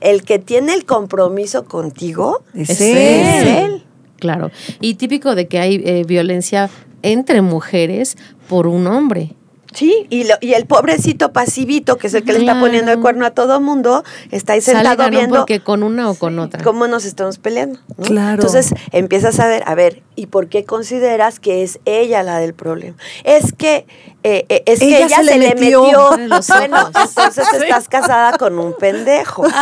El 0.00 0.24
que 0.24 0.40
tiene 0.40 0.74
el 0.74 0.84
compromiso 0.84 1.66
contigo 1.66 2.42
Es 2.52 2.70
Es 2.70 2.80
él. 2.80 2.96
es 2.96 3.46
él. 3.58 3.84
Claro. 4.18 4.50
Y 4.80 4.94
típico 4.94 5.34
de 5.34 5.46
que 5.48 5.58
hay 5.60 5.82
eh, 5.84 6.04
violencia 6.04 6.68
entre 7.04 7.42
mujeres 7.42 8.16
por 8.48 8.66
un 8.66 8.86
hombre. 8.86 9.34
Sí, 9.72 10.06
y, 10.08 10.22
lo- 10.22 10.36
y 10.40 10.52
el 10.54 10.66
pobrecito 10.66 11.32
pasivito, 11.32 11.96
que 11.98 12.06
es 12.06 12.14
el 12.14 12.22
que 12.22 12.32
le 12.32 12.38
está 12.38 12.60
poniendo 12.60 12.92
el 12.92 13.00
cuerno 13.00 13.26
a 13.26 13.30
todo 13.32 13.60
mundo, 13.60 14.04
está 14.30 14.52
ahí 14.52 14.60
Sale 14.60 14.76
sentado 14.78 14.96
ganón 14.96 15.10
viendo 15.10 15.36
porque 15.38 15.58
con 15.58 15.82
una 15.82 16.08
o 16.08 16.14
con 16.14 16.38
otra. 16.38 16.62
cómo 16.62 16.86
nos 16.86 17.04
estamos 17.04 17.38
peleando. 17.38 17.80
¿no? 17.98 18.04
Claro. 18.04 18.34
Entonces 18.34 18.72
empiezas 18.92 19.40
a 19.40 19.48
ver, 19.48 19.64
a 19.66 19.74
ver, 19.74 20.02
¿y 20.14 20.26
por 20.26 20.46
qué 20.48 20.64
consideras 20.64 21.40
que 21.40 21.64
es 21.64 21.80
ella 21.86 22.22
la 22.22 22.38
del 22.38 22.54
problema? 22.54 22.96
Es 23.24 23.52
que 23.52 23.86
eh, 24.26 24.46
eh, 24.48 24.62
es 24.64 24.80
Ella 24.80 24.96
que 24.96 25.02
ella 25.04 25.16
se 25.18 25.22
le 25.22 25.32
se, 25.32 25.38
le 25.38 25.54
metió. 25.54 26.16
los 26.28 26.46
Bueno, 26.48 26.86
entonces 26.86 27.46
estás 27.52 27.88
casada 27.88 28.38
con 28.38 28.58
un 28.58 28.72
pendejo. 28.74 29.42
Te 29.44 29.50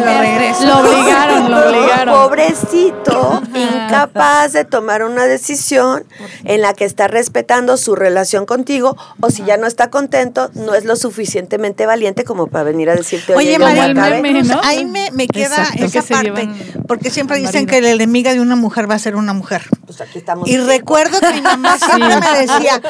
lo 0.00 0.18
regreso. 0.20 0.66
Lo 0.66 0.78
obligaron, 0.78 1.50
lo 1.50 1.68
obligaron. 1.68 2.14
Pobrecito, 2.14 3.42
incapaz 3.54 4.52
de 4.52 4.64
tomar 4.64 5.02
una 5.02 5.24
decisión 5.24 6.04
en 6.44 6.60
la 6.60 6.74
que 6.74 6.84
está 6.84 7.08
respetando 7.08 7.76
su 7.76 7.96
relación 7.96 8.46
contigo, 8.46 8.96
o 9.20 9.30
si 9.30 9.42
ya 9.44 9.56
no 9.56 9.66
está 9.66 9.90
contento, 9.90 10.48
no 10.54 10.76
es 10.76 10.84
lo 10.84 10.94
suficientemente 10.94 11.86
valiente 11.86 12.22
como 12.22 12.46
para 12.46 12.62
venir 12.62 12.88
a 12.90 12.94
decirte, 12.94 13.34
oye, 13.34 13.48
Oye, 13.48 13.58
María, 13.58 13.88
me 13.88 13.94
María, 13.94 14.18
acabe". 14.18 14.22
meme, 14.22 14.44
¿no? 14.44 14.60
ahí 14.62 14.84
me, 14.84 15.10
me 15.10 15.26
queda 15.26 15.56
Exacto, 15.62 15.84
esa 15.86 16.02
que 16.02 16.08
parte, 16.08 16.48
porque 16.86 17.10
siempre 17.10 17.38
dicen 17.38 17.66
que 17.66 17.80
la 17.80 17.90
enemiga 17.90 18.32
de 18.32 18.38
una 18.40 18.54
mujer 18.54 18.88
va 18.88 18.94
a 18.94 18.98
ser 19.00 19.16
una 19.16 19.32
mujer. 19.32 19.62
Pues 19.86 20.00
aquí 20.00 20.18
estamos. 20.18 20.48
Y 20.48 20.56
recuerdo 20.56 21.18
que 21.18 21.32
mi 21.32 21.42
mamá 21.42 21.79
siempre 21.80 22.20
me 22.20 22.38
decía, 22.46 22.80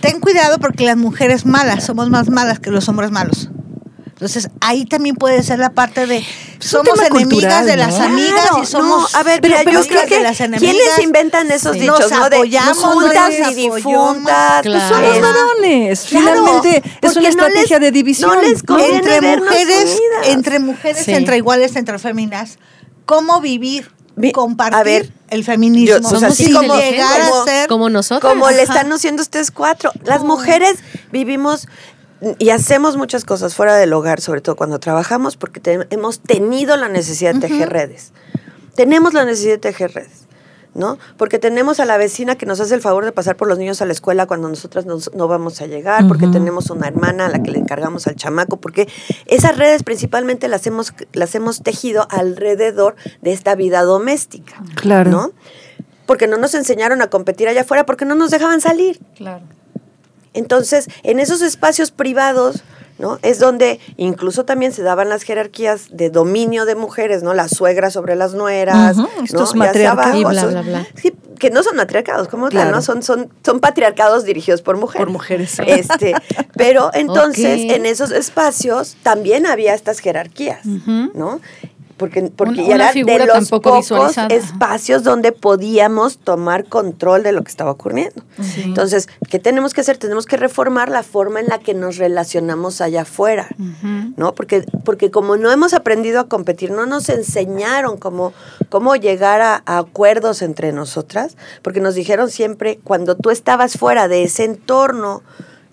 ten 0.00 0.20
cuidado 0.20 0.58
porque 0.58 0.84
las 0.84 0.96
mujeres 0.96 1.46
malas 1.46 1.84
somos 1.84 2.10
más 2.10 2.28
malas 2.28 2.58
que 2.60 2.70
los 2.70 2.88
hombres 2.88 3.10
malos. 3.10 3.48
Entonces, 4.06 4.50
ahí 4.60 4.84
también 4.84 5.16
puede 5.16 5.42
ser 5.42 5.58
la 5.58 5.70
parte 5.70 6.06
de 6.06 6.24
somos 6.60 6.96
enemigas 7.00 7.10
cultural, 7.10 7.66
de 7.66 7.76
¿no? 7.76 7.86
las 7.86 7.98
amigas 7.98 8.30
Claro, 8.50 8.62
y 8.62 8.66
somos 8.66 9.12
no, 9.12 9.18
a 9.18 9.22
ver, 9.24 9.40
pero, 9.40 9.56
mira, 9.66 9.72
yo 9.72 9.84
creo 9.84 10.06
que 10.06 10.18
de 10.18 10.22
las 10.22 10.40
enemigas. 10.40 10.76
¿quiénes 10.76 10.98
inventan 11.00 11.50
esos 11.50 11.72
Sí. 11.72 11.80
dichos, 11.80 11.98
Nos 12.02 12.10
no? 12.12 12.28
De 12.30 12.36
apoyamos, 12.36 12.78
juntas 12.78 13.32
nos 13.40 13.50
y 13.50 13.54
difuntas. 13.56 14.62
Claro. 14.62 14.88
Son 14.94 15.02
los 15.02 15.20
varones. 15.20 16.00
Claro, 16.08 16.26
Finalmente 16.44 16.82
es 17.00 17.12
una 17.16 17.22
no 17.22 17.28
estrategia 17.30 17.78
les- 17.78 17.80
de 17.80 17.90
división. 17.90 18.30
no 18.36 18.40
les 18.42 18.60
entre 18.60 19.20
mujeres, 19.38 19.98
entre 20.26 20.58
mujeres, 20.60 21.04
Sí. 21.04 21.12
entre 21.14 21.36
iguales, 21.38 21.74
entre 21.74 21.98
féminas, 21.98 22.58
cómo 23.06 23.40
vivir, 23.40 23.90
Vi- 23.90 24.01
compartir 24.32 24.74
a 24.78 24.82
ver, 24.82 25.12
el 25.30 25.44
feminismo, 25.44 25.96
yo- 25.98 26.08
pues 26.08 26.22
así 26.22 26.52
como- 26.52 26.76
llegar 26.76 27.20
como- 27.28 27.42
a 27.42 27.44
ser 27.44 27.68
Como 27.68 27.88
nosotros. 27.90 28.32
Como 28.32 28.50
le 28.50 28.62
están 28.62 28.92
haciendo 28.92 29.22
ustedes 29.22 29.50
cuatro. 29.50 29.90
Las 30.04 30.22
mujeres 30.22 30.76
vivimos 31.10 31.66
y 32.38 32.50
hacemos 32.50 32.96
muchas 32.96 33.24
cosas 33.24 33.54
fuera 33.54 33.74
del 33.76 33.92
hogar, 33.92 34.20
sobre 34.20 34.40
todo 34.40 34.54
cuando 34.56 34.78
trabajamos, 34.78 35.36
porque 35.36 35.60
te- 35.60 35.86
hemos 35.90 36.20
tenido 36.20 36.76
la 36.76 36.88
necesidad 36.88 37.34
de 37.34 37.40
tejer 37.40 37.70
redes. 37.70 38.12
Tenemos 38.76 39.12
la 39.14 39.24
necesidad 39.24 39.54
de 39.54 39.58
tejer 39.58 39.92
redes. 39.92 40.21
¿No? 40.74 40.98
Porque 41.18 41.38
tenemos 41.38 41.80
a 41.80 41.84
la 41.84 41.98
vecina 41.98 42.36
que 42.36 42.46
nos 42.46 42.58
hace 42.58 42.74
el 42.74 42.80
favor 42.80 43.04
de 43.04 43.12
pasar 43.12 43.36
por 43.36 43.46
los 43.46 43.58
niños 43.58 43.82
a 43.82 43.84
la 43.84 43.92
escuela 43.92 44.24
cuando 44.26 44.48
nosotras 44.48 44.86
no, 44.86 44.96
no 45.14 45.28
vamos 45.28 45.60
a 45.60 45.66
llegar, 45.66 46.08
porque 46.08 46.26
tenemos 46.28 46.70
una 46.70 46.88
hermana 46.88 47.26
a 47.26 47.28
la 47.28 47.42
que 47.42 47.50
le 47.50 47.58
encargamos 47.58 48.06
al 48.06 48.16
chamaco, 48.16 48.56
porque 48.56 48.88
esas 49.26 49.58
redes 49.58 49.82
principalmente 49.82 50.48
las 50.48 50.66
hemos, 50.66 50.94
las 51.12 51.34
hemos 51.34 51.62
tejido 51.62 52.06
alrededor 52.08 52.96
de 53.20 53.32
esta 53.32 53.54
vida 53.54 53.82
doméstica. 53.82 54.62
Claro. 54.76 55.10
¿no? 55.10 55.32
Porque 56.06 56.26
no 56.26 56.38
nos 56.38 56.54
enseñaron 56.54 57.02
a 57.02 57.08
competir 57.08 57.48
allá 57.48 57.60
afuera, 57.62 57.84
porque 57.84 58.06
no 58.06 58.14
nos 58.14 58.30
dejaban 58.30 58.62
salir. 58.62 58.98
Claro. 59.14 59.44
Entonces, 60.34 60.88
en 61.02 61.20
esos 61.20 61.42
espacios 61.42 61.90
privados, 61.90 62.62
¿no? 63.02 63.18
Es 63.22 63.40
donde 63.40 63.80
incluso 63.96 64.44
también 64.44 64.72
se 64.72 64.82
daban 64.82 65.08
las 65.08 65.24
jerarquías 65.24 65.88
de 65.90 66.08
dominio 66.08 66.64
de 66.64 66.76
mujeres, 66.76 67.24
¿no? 67.24 67.34
La 67.34 67.48
suegra 67.48 67.90
sobre 67.90 68.14
las 68.14 68.32
nueras, 68.32 68.96
estos 69.24 69.56
matriarcados. 69.56 70.16
Y 70.16 70.24
bla, 70.24 70.46
bla, 70.46 70.62
bla. 70.62 70.86
sí, 70.94 71.12
que 71.40 71.50
no 71.50 71.64
son 71.64 71.74
matriarcados 71.74 72.28
como 72.28 72.44
tal, 72.44 72.52
Claro. 72.52 72.76
¿no? 72.76 72.82
Son, 72.82 73.02
son, 73.02 73.28
son 73.44 73.58
patriarcados 73.58 74.22
dirigidos 74.24 74.62
por 74.62 74.76
mujeres. 74.76 75.04
Por 75.04 75.12
mujeres. 75.12 75.58
Este, 75.66 76.14
pero 76.54 76.90
entonces, 76.94 77.72
en 77.72 77.86
esos 77.86 78.12
espacios 78.12 78.96
también 79.02 79.46
había 79.46 79.74
estas 79.74 79.98
jerarquías. 79.98 80.64
¿no? 80.64 81.40
Porque, 82.02 82.22
porque 82.34 82.62
Una- 82.62 82.68
ya 82.68 82.74
era 82.74 82.92
de 82.92 83.26
los 83.26 83.48
pocos 83.48 83.76
visualizada. 83.78 84.26
espacios 84.34 85.04
donde 85.04 85.30
podíamos 85.30 86.18
tomar 86.18 86.64
control 86.64 87.22
de 87.22 87.30
lo 87.30 87.44
que 87.44 87.48
estaba 87.50 87.70
ocurriendo. 87.70 88.24
Sí. 88.42 88.62
Entonces, 88.64 89.08
¿qué 89.30 89.38
tenemos 89.38 89.72
que 89.72 89.82
hacer? 89.82 89.98
Tenemos 89.98 90.26
que 90.26 90.36
reformar 90.36 90.88
la 90.88 91.04
forma 91.04 91.38
en 91.38 91.46
la 91.46 91.58
que 91.60 91.74
nos 91.74 91.98
relacionamos 91.98 92.80
allá 92.80 93.02
afuera. 93.02 93.46
¿no? 94.16 94.34
Porque, 94.34 94.64
porque 94.84 95.12
como 95.12 95.36
no 95.36 95.52
hemos 95.52 95.74
aprendido 95.74 96.18
a 96.18 96.26
competir, 96.28 96.72
no 96.72 96.86
nos 96.86 97.08
enseñaron 97.08 97.98
cómo, 97.98 98.32
cómo 98.68 98.96
llegar 98.96 99.40
a, 99.42 99.62
a 99.64 99.78
acuerdos 99.78 100.42
entre 100.42 100.72
nosotras, 100.72 101.36
porque 101.62 101.80
nos 101.80 101.94
dijeron 101.94 102.30
siempre, 102.30 102.80
cuando 102.82 103.14
tú 103.16 103.30
estabas 103.30 103.78
fuera 103.78 104.08
de 104.08 104.24
ese 104.24 104.42
entorno 104.44 105.22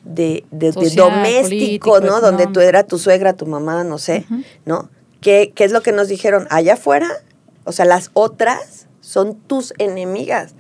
de, 0.04 0.46
de- 0.52 0.72
doméstico, 0.72 1.42
político, 1.42 2.00
¿no? 2.02 2.22
Donde 2.22 2.46
tú 2.48 2.60
era 2.60 2.84
tu 2.84 3.00
suegra, 3.00 3.34
tu 3.34 3.46
mamá, 3.48 3.84
no 3.84 3.98
sé, 3.98 4.26
¿no? 4.65 4.89
¿Qué, 5.21 5.51
¿Qué 5.55 5.63
es 5.63 5.71
lo 5.71 5.82
que 5.82 5.91
nos 5.91 6.08
dijeron? 6.08 6.47
Allá 6.49 6.73
afuera, 6.73 7.10
o 7.63 7.71
sea, 7.71 7.86
las 7.86 8.12
otras 8.13 8.88
son 9.01 9.36
tus 9.36 9.73
enemigas. 9.77 10.55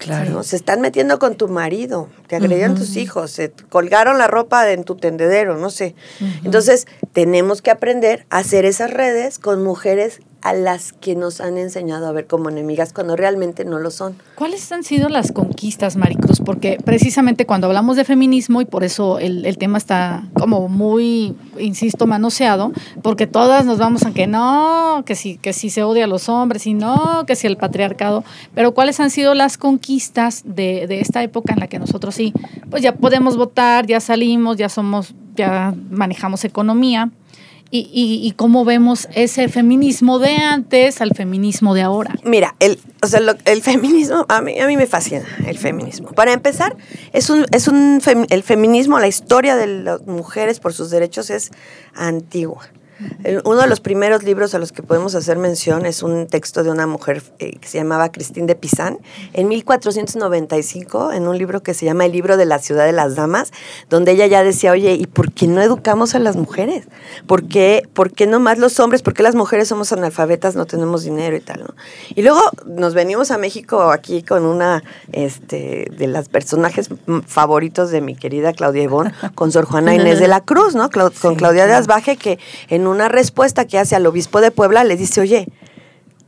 Claro. 0.00 0.30
¿no? 0.30 0.42
Se 0.42 0.56
están 0.56 0.80
metiendo 0.80 1.18
con 1.18 1.36
tu 1.36 1.48
marido, 1.48 2.08
te 2.26 2.36
agredieron 2.36 2.74
tus 2.74 2.96
hijos, 2.96 3.30
se 3.30 3.52
colgaron 3.68 4.16
la 4.16 4.28
ropa 4.28 4.70
en 4.70 4.84
tu 4.84 4.96
tendedero, 4.96 5.58
no 5.58 5.68
sé. 5.68 5.94
Entonces, 6.42 6.86
tenemos 7.12 7.60
que 7.60 7.70
aprender 7.70 8.24
a 8.30 8.38
hacer 8.38 8.64
esas 8.64 8.90
redes 8.90 9.38
con 9.38 9.62
mujeres 9.62 10.20
a 10.42 10.54
las 10.54 10.92
que 10.92 11.14
nos 11.14 11.40
han 11.40 11.58
enseñado 11.58 12.06
a 12.06 12.12
ver 12.12 12.26
como 12.26 12.48
enemigas 12.48 12.92
cuando 12.92 13.16
realmente 13.16 13.64
no 13.64 13.78
lo 13.78 13.90
son. 13.90 14.16
¿Cuáles 14.34 14.70
han 14.72 14.84
sido 14.84 15.08
las 15.08 15.32
conquistas, 15.32 15.96
Maricruz? 15.96 16.40
Porque 16.40 16.78
precisamente 16.84 17.46
cuando 17.46 17.66
hablamos 17.66 17.96
de 17.96 18.04
feminismo, 18.04 18.60
y 18.60 18.64
por 18.64 18.84
eso 18.84 19.18
el, 19.18 19.44
el 19.44 19.58
tema 19.58 19.78
está 19.78 20.24
como 20.34 20.68
muy, 20.68 21.34
insisto, 21.58 22.06
manoseado, 22.06 22.72
porque 23.02 23.26
todas 23.26 23.66
nos 23.66 23.78
vamos 23.78 24.04
a 24.06 24.12
que 24.12 24.26
no, 24.26 25.02
que 25.04 25.14
si, 25.14 25.36
que 25.36 25.52
se 25.52 25.82
odia 25.82 26.04
a 26.04 26.08
los 26.08 26.28
hombres, 26.28 26.66
y 26.66 26.74
no, 26.74 27.24
que 27.26 27.36
si 27.36 27.46
el 27.46 27.56
patriarcado, 27.56 28.24
pero 28.54 28.72
¿cuáles 28.72 28.98
han 29.00 29.10
sido 29.10 29.34
las 29.34 29.58
conquistas 29.58 30.42
de, 30.44 30.86
de 30.86 31.00
esta 31.00 31.22
época 31.22 31.52
en 31.52 31.60
la 31.60 31.68
que 31.68 31.78
nosotros 31.78 32.14
sí, 32.14 32.32
pues 32.70 32.82
ya 32.82 32.94
podemos 32.94 33.36
votar, 33.36 33.86
ya 33.86 34.00
salimos, 34.00 34.56
ya 34.56 34.68
somos, 34.68 35.14
ya 35.36 35.74
manejamos 35.90 36.44
economía? 36.44 37.10
Y, 37.72 37.88
y- 37.92 38.26
y 38.26 38.32
cómo 38.32 38.64
vemos 38.64 39.08
ese 39.14 39.48
feminismo 39.48 40.18
de 40.18 40.36
antes 40.36 41.00
al 41.00 41.12
feminismo 41.14 41.74
de 41.74 41.82
ahora. 41.82 42.14
Mira, 42.24 42.56
el, 42.58 42.78
o 43.02 43.06
sea, 43.06 43.20
lo- 43.20 43.34
el 43.44 43.62
feminismo, 43.62 44.26
a 44.28 44.40
mí, 44.42 44.58
a 44.58 44.66
mí 44.66 44.76
me 44.76 44.86
fascina 44.86 45.24
el 45.46 45.56
feminismo. 45.56 46.10
Para 46.12 46.32
empezar, 46.32 46.76
es 47.12 47.30
un, 47.30 47.46
es 47.52 47.68
un 47.68 48.00
fem- 48.00 48.26
el 48.30 48.42
feminismo, 48.42 48.98
la 48.98 49.06
historia 49.08 49.56
de 49.56 49.66
las 49.68 50.02
mujeres 50.06 50.58
por 50.60 50.72
sus 50.72 50.90
derechos 50.90 51.30
es 51.30 51.50
antigua. 51.94 52.68
El- 53.24 53.42
uno 53.44 53.60
de 53.60 53.66
los 53.66 53.80
primeros 53.80 54.22
libros 54.22 54.54
a 54.54 54.58
los 54.58 54.72
que 54.72 54.82
podemos 54.82 55.14
hacer 55.14 55.38
mención 55.38 55.86
es 55.86 56.02
un 56.02 56.26
texto 56.26 56.62
de 56.64 56.70
una 56.70 56.86
mujer 56.86 57.22
eh, 57.38 57.56
que 57.60 57.68
se 57.68 57.78
llamaba 57.78 58.10
Christine 58.12 58.46
de 58.46 58.54
Pizan 58.54 58.98
en 59.32 59.48
1495, 59.48 61.12
en 61.12 61.26
un 61.28 61.38
libro 61.38 61.62
que 61.62 61.74
se 61.74 61.86
llama 61.86 62.06
El 62.06 62.12
libro 62.12 62.36
de 62.36 62.44
la 62.44 62.58
ciudad 62.58 62.84
de 62.84 62.92
las 62.92 63.14
damas, 63.16 63.52
donde 63.88 64.12
ella 64.12 64.26
ya 64.26 64.42
decía, 64.42 64.72
oye, 64.72 64.94
¿y 64.94 65.06
por 65.06 65.32
qué 65.32 65.46
no 65.46 65.60
educamos 65.62 66.14
a 66.14 66.18
las 66.18 66.36
mujeres? 66.36 66.86
¿Por 67.26 67.44
qué, 67.48 67.88
por 67.94 68.12
qué 68.12 68.26
no 68.26 68.40
más 68.40 68.58
los 68.58 68.78
hombres? 68.80 69.02
¿Por 69.02 69.14
qué 69.14 69.22
las 69.22 69.34
mujeres 69.34 69.68
somos 69.68 69.92
analfabetas, 69.92 70.56
no 70.56 70.66
tenemos 70.66 71.02
dinero 71.04 71.36
y 71.36 71.40
tal? 71.40 71.60
¿no? 71.60 71.74
Y 72.14 72.22
luego 72.22 72.40
nos 72.66 72.94
venimos 72.94 73.30
a 73.30 73.38
México 73.38 73.90
aquí 73.90 74.22
con 74.22 74.44
una 74.44 74.82
este, 75.12 75.86
de 75.96 76.06
las 76.06 76.28
personajes 76.28 76.88
favoritos 77.26 77.90
de 77.90 78.00
mi 78.00 78.16
querida 78.16 78.52
Claudia 78.52 78.82
Ivón, 78.82 79.12
con 79.34 79.52
Sor 79.52 79.64
Juana 79.64 79.94
Inés 80.00 80.18
de 80.18 80.28
la 80.28 80.40
Cruz, 80.42 80.74
¿no? 80.74 80.90
Con 80.90 81.34
Claudia 81.36 81.66
de 81.66 81.74
Asbaje, 81.74 82.16
que 82.16 82.38
en 82.68 82.86
una 82.90 83.08
respuesta 83.08 83.66
que 83.66 83.78
hace 83.78 83.96
al 83.96 84.06
obispo 84.06 84.40
de 84.40 84.50
Puebla 84.50 84.84
le 84.84 84.96
dice, 84.96 85.20
oye, 85.20 85.48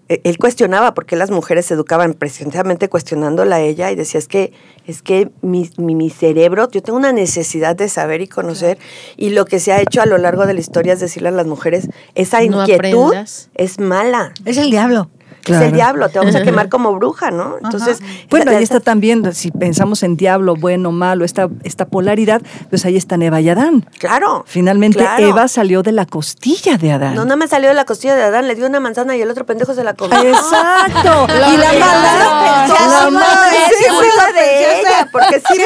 eh, 0.09 0.21
él 0.25 0.37
cuestionaba 0.39 0.95
por 0.95 1.07
qué 1.07 1.15
las 1.17 1.31
mujeres 1.31 1.67
se 1.67 1.75
educaban, 1.75 2.15
precisamente 2.15 2.89
cuestionándola 2.89 3.57
a 3.57 3.61
ella, 3.61 3.91
y 3.91 3.95
decía, 3.95 4.19
es 4.19 4.27
que, 4.29 4.53
es 4.87 5.01
que 5.01 5.31
mi, 5.43 5.71
mi- 5.77 5.95
mi 5.95 6.11
cerebro, 6.11 6.69
yo 6.71 6.83
tengo 6.83 6.99
una 6.99 7.13
necesidad 7.13 7.77
de 7.77 7.89
saber 7.89 8.21
y 8.21 8.27
conocer, 8.29 8.79
y 9.17 9.31
lo 9.31 9.45
que 9.45 9.61
se 9.61 9.73
ha 9.73 9.81
hecho 9.81 10.03
a 10.03 10.07
lo 10.07 10.19
largo 10.19 10.45
de 10.47 10.55
la 10.55 10.61
historia 10.61 10.93
es 10.95 11.01
decirle 11.01 11.29
a 11.29 11.33
las 11.33 11.47
mujeres, 11.47 11.89
esa 12.15 12.39
inquietud 12.65 13.13
es 13.55 13.79
mala. 13.79 14.33
Es 14.45 14.57
el 14.59 14.71
diablo. 14.71 15.09
Es 15.47 15.61
el 15.61 15.73
diablo, 15.73 16.09
te 16.09 16.19
vamos 16.19 16.35
a 16.35 16.43
quemar 16.43 16.69
como 16.71 16.93
bruja, 16.95 17.31
¿no? 17.31 17.57
Entonces, 17.63 18.01
Bueno, 18.31 18.51
ahí 18.53 18.63
está 18.63 18.81
también, 18.81 19.35
si 19.35 19.51
pensamos 19.51 20.03
en 20.03 20.17
diablo, 20.17 20.55
bueno, 20.57 20.93
malo, 20.93 21.25
esta, 21.25 21.49
esta 21.65 21.87
polaridad, 21.87 22.43
pues 22.71 22.85
ahí 22.85 22.97
están 22.97 23.23
Eva 23.23 23.41
y 23.41 23.49
Adán. 23.49 23.85
Claro. 23.99 24.45
Finalmente 24.47 24.99
claro. 24.99 25.27
Eva 25.27 25.49
salió 25.49 25.83
de 25.83 25.93
la 25.93 26.07
costilla 26.07 26.77
de 26.79 26.93
Adán. 26.93 27.15
No, 27.15 27.25
nada 27.25 27.37
más 27.37 27.51
salió 27.51 27.69
de 27.69 27.75
la 27.75 27.85
costilla 27.85 28.15
de 28.15 28.23
Adán, 28.23 28.47
le 28.47 28.55
dio 28.55 28.67
una 28.67 28.81
manzana 28.81 29.17
y 29.17 29.23
el 29.23 29.31
otro 29.31 29.45
pendejo 29.47 29.75
se 29.75 29.85
la 29.85 29.95
comió. 29.95 30.19
Exacto. 30.21 31.27
y 31.53 31.57
la 31.57 31.73
mala, 31.73 32.67
la 32.69 33.11
mala 33.11 33.49
es 33.51 34.35
de 34.35 34.81
ella, 34.81 35.09
porque 35.11 35.41
sí 35.49 35.59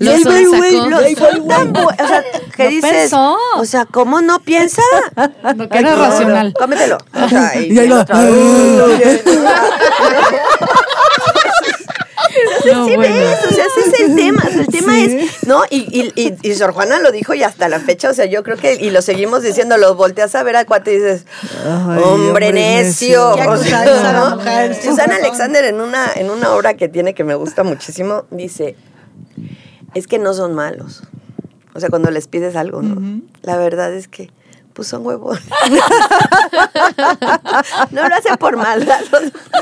Lo 0.00 0.12
bu- 1.72 1.94
o 2.02 2.06
sea, 2.06 2.22
que 2.56 2.64
No 2.64 2.70
dices, 2.70 2.90
pensó. 2.90 3.36
o 3.56 3.64
sea, 3.64 3.84
¿cómo 3.86 4.20
no 4.20 4.40
piensa? 4.40 4.82
No 5.56 5.68
que 5.68 5.78
era 5.78 5.96
racional. 5.96 6.52
Cómetelo. 6.58 6.98
O 7.14 7.28
sea, 7.28 7.60
y, 7.60 7.72
Y 7.72 7.78
ahí 7.78 7.88
va. 7.88 8.04
otro, 8.98 9.32
"Uh, 12.72 12.72
No, 12.72 12.86
sí 12.86 12.94
bueno. 12.96 13.14
ves, 13.14 13.38
o 13.50 13.54
sea, 13.54 13.64
ese 13.64 13.80
es 13.90 14.00
el 14.00 14.16
tema, 14.16 14.42
o 14.46 14.50
sea, 14.50 14.60
el 14.60 14.66
tema 14.68 14.92
Sí. 14.94 15.18
es, 15.20 15.46
¿no? 15.46 15.62
Y, 15.68 15.78
y, 15.90 16.12
y, 16.14 16.36
y 16.48 16.54
Sor 16.54 16.72
Juana 16.72 17.00
lo 17.00 17.10
dijo 17.10 17.34
y 17.34 17.42
hasta 17.42 17.68
la 17.68 17.80
fecha, 17.80 18.10
o 18.10 18.14
sea, 18.14 18.26
yo 18.26 18.42
creo 18.42 18.56
que, 18.56 18.74
y 18.74 18.90
lo 18.90 19.02
seguimos 19.02 19.42
diciendo, 19.42 19.76
lo 19.78 19.94
volteas 19.96 20.34
a 20.34 20.42
ver 20.42 20.56
a 20.56 20.64
cuate 20.64 20.92
y 20.92 20.96
dices, 20.96 21.24
Ay, 21.64 22.02
hombre 22.02 22.04
hombre 22.04 22.52
necio. 22.52 23.30
necio. 23.36 23.36
Qué 23.36 23.48
o. 24.90 25.00
Alexander 25.12 25.64
en 25.64 25.80
una, 25.80 26.06
en 26.14 26.30
una 26.30 26.52
obra 26.54 26.74
que 26.74 26.88
tiene 26.88 27.14
que 27.14 27.24
me 27.24 27.34
gusta 27.34 27.62
muchísimo, 27.64 28.24
dice, 28.30 28.76
es 29.94 30.06
que 30.06 30.18
no 30.18 30.32
son 30.34 30.54
malos. 30.54 31.02
O 31.74 31.80
sea, 31.80 31.88
cuando 31.88 32.10
les 32.10 32.26
pides 32.28 32.54
algo, 32.56 32.82
¿no? 32.82 33.22
La 33.42 33.56
verdad 33.56 33.92
es 33.94 34.08
que, 34.08 34.30
pues 34.72 34.88
son 34.88 35.04
huevos. 35.06 35.38
no 37.90 38.08
lo 38.08 38.14
hacen 38.14 38.36
por 38.38 38.56
maldad. 38.56 39.00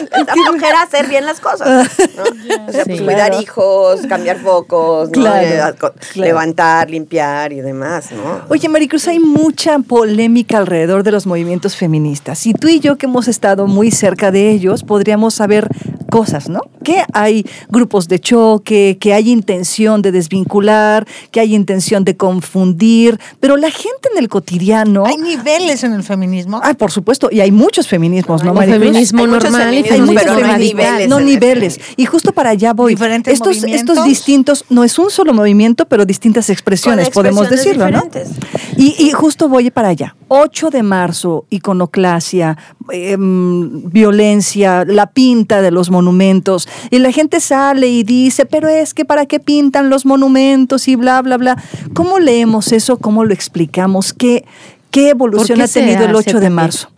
Esta 0.01 0.35
mujer 0.53 0.75
a 0.75 0.83
hacer 0.83 1.07
bien 1.09 1.25
las 1.27 1.41
cosas. 1.41 1.69
¿no? 2.17 2.23
O 2.23 2.73
sea, 2.73 2.85
pues 2.85 2.99
Sí. 2.99 3.05
cuidar 3.05 3.29
Claro. 3.31 3.41
hijos, 3.43 4.01
cambiar 4.09 4.39
focos, 4.39 5.09
Eh, 5.09 5.13
claro. 5.13 5.93
levantar, 6.15 6.91
limpiar 6.91 7.53
y 7.53 7.61
demás, 7.61 8.11
¿no? 8.13 8.43
Oye, 8.49 8.69
Maricruz, 8.69 9.09
hay 9.09 9.19
mucha 9.21 9.79
polémica 9.81 10.59
alrededor 10.59 11.03
de 11.03 11.13
los 11.13 11.27
movimientos 11.27 11.77
feministas. 11.77 12.47
Y 12.47 12.53
tú 12.55 12.69
y 12.69 12.81
yo, 12.81 12.97
que 12.97 13.07
hemos 13.07 13.29
estado 13.29 13.67
muy 13.67 13.91
cerca 13.91 14.31
de 14.31 14.51
ellos, 14.51 14.85
podríamos 14.85 15.35
saber 15.35 15.69
cosas, 16.11 16.49
¿no? 16.49 16.61
Que 16.83 17.03
hay 17.13 17.45
grupos 17.69 18.09
de 18.09 18.19
choque, 18.19 18.97
que 19.01 19.13
hay 19.13 19.31
intención 19.31 20.03
de 20.03 20.13
desvincular, 20.13 21.07
que 21.31 21.41
hay 21.41 21.55
intención 21.55 22.05
de 22.05 22.17
confundir, 22.17 23.19
pero 23.41 23.57
la 23.57 23.71
gente 23.71 24.09
en 24.13 24.19
el 24.19 24.29
cotidiano. 24.29 25.05
Hay 25.07 25.17
niveles 25.17 25.85
en 25.85 25.93
el 25.93 26.03
feminismo. 26.03 26.61
Ay, 26.63 26.75
por 26.75 26.91
supuesto, 26.91 27.29
y 27.31 27.41
hay 27.41 27.53
muchos 27.53 27.89
feminismos, 27.89 28.43
¿no, 28.45 28.55
Maricruz? 28.55 28.81
feminismo 28.81 29.23
Hay 29.23 29.29
muchos 29.29 29.51
normal 29.51 29.75
y 29.75 29.83
feminismos, 29.85 29.93
Hay 29.93 30.01
muchos 30.01 30.37
feminismo 30.37 30.39
pero 30.39 30.47
no 30.47 30.59
niveles 30.59 31.09
no 31.09 31.21
niveles. 31.21 31.81
Y 31.97 32.07
justo 32.07 32.33
para 32.33 32.51
allá 32.51 32.73
voy. 32.73 32.95
Diferentes 32.95 33.35
estos, 33.35 33.57
estos 33.57 33.69
movimientos. 33.69 34.05
distintos, 34.05 34.65
no 34.71 34.85
es 34.85 34.99
un 34.99 35.11
solo 35.11 35.33
movimiento, 35.33 35.87
pero 35.87 36.05
distintas 36.05 36.51
expresiones, 36.51 37.11
podemos 37.11 37.49
decirlo, 37.49 37.91
¿no? 37.91 38.03
diferentes. 38.03 38.31
Y, 38.77 38.95
y 38.99 39.11
justo 39.11 39.49
voy 39.49 39.71
para 39.71 39.89
allá. 39.89 40.15
8 40.29 40.71
de 40.71 40.83
marzo, 40.83 41.47
iconoclasia, 41.51 42.57
em, 42.91 43.91
violencia, 43.91 44.85
la 44.85 45.07
pinta 45.07 45.63
de 45.63 45.71
los 45.71 45.91
monumentos. 45.99 46.69
Y 46.91 46.99
la 47.01 47.13
gente 47.13 47.41
sale 47.41 47.89
y 47.89 48.05
dice, 48.05 48.47
pero 48.47 48.69
es 48.69 48.95
que 48.95 49.05
para 49.05 49.27
qué 49.27 49.41
pintan 49.41 49.91
los 49.91 50.07
monumentos 50.07 50.87
y 50.89 50.97
bla, 50.97 51.21
bla, 51.23 51.37
bla. 51.37 51.63
¿Cómo 51.93 52.19
leemos 52.19 52.73
eso? 52.73 52.99
¿Cómo 52.99 53.25
lo 53.25 53.35
explicamos? 53.35 54.13
¿Qué, 54.13 54.45
qué 54.91 55.11
evolución 55.11 55.59
qué 55.59 55.65
ha 55.65 55.69
tenido 55.69 56.05
el 56.05 56.17
hace 56.17 56.31
8 56.31 56.41
de 56.41 56.51
marzo? 56.51 56.89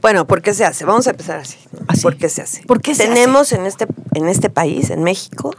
Bueno, 0.00 0.26
¿por 0.26 0.42
qué 0.42 0.52
se 0.54 0.64
hace? 0.64 0.84
Vamos 0.84 1.06
a 1.06 1.10
empezar 1.10 1.38
así. 1.38 1.58
Así. 1.86 2.02
¿Por 2.02 2.16
qué 2.16 2.28
se 2.28 2.42
hace? 2.42 2.62
¿Por 2.64 2.80
qué 2.80 2.94
se 2.94 3.06
Tenemos 3.06 3.52
en 3.52 3.66
este 3.66 3.86
en 4.14 4.28
este 4.28 4.50
país, 4.50 4.90
en 4.90 5.02
México, 5.02 5.54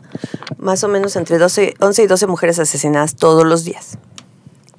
más 0.58 0.84
o 0.84 0.88
menos 0.88 1.16
entre 1.16 1.38
12, 1.38 1.76
11 1.80 2.04
y 2.04 2.08
12 2.08 2.28
mujeres 2.28 2.60
asesinadas 2.60 3.16
todos 3.16 3.46
los 3.46 3.64
días. 3.64 3.98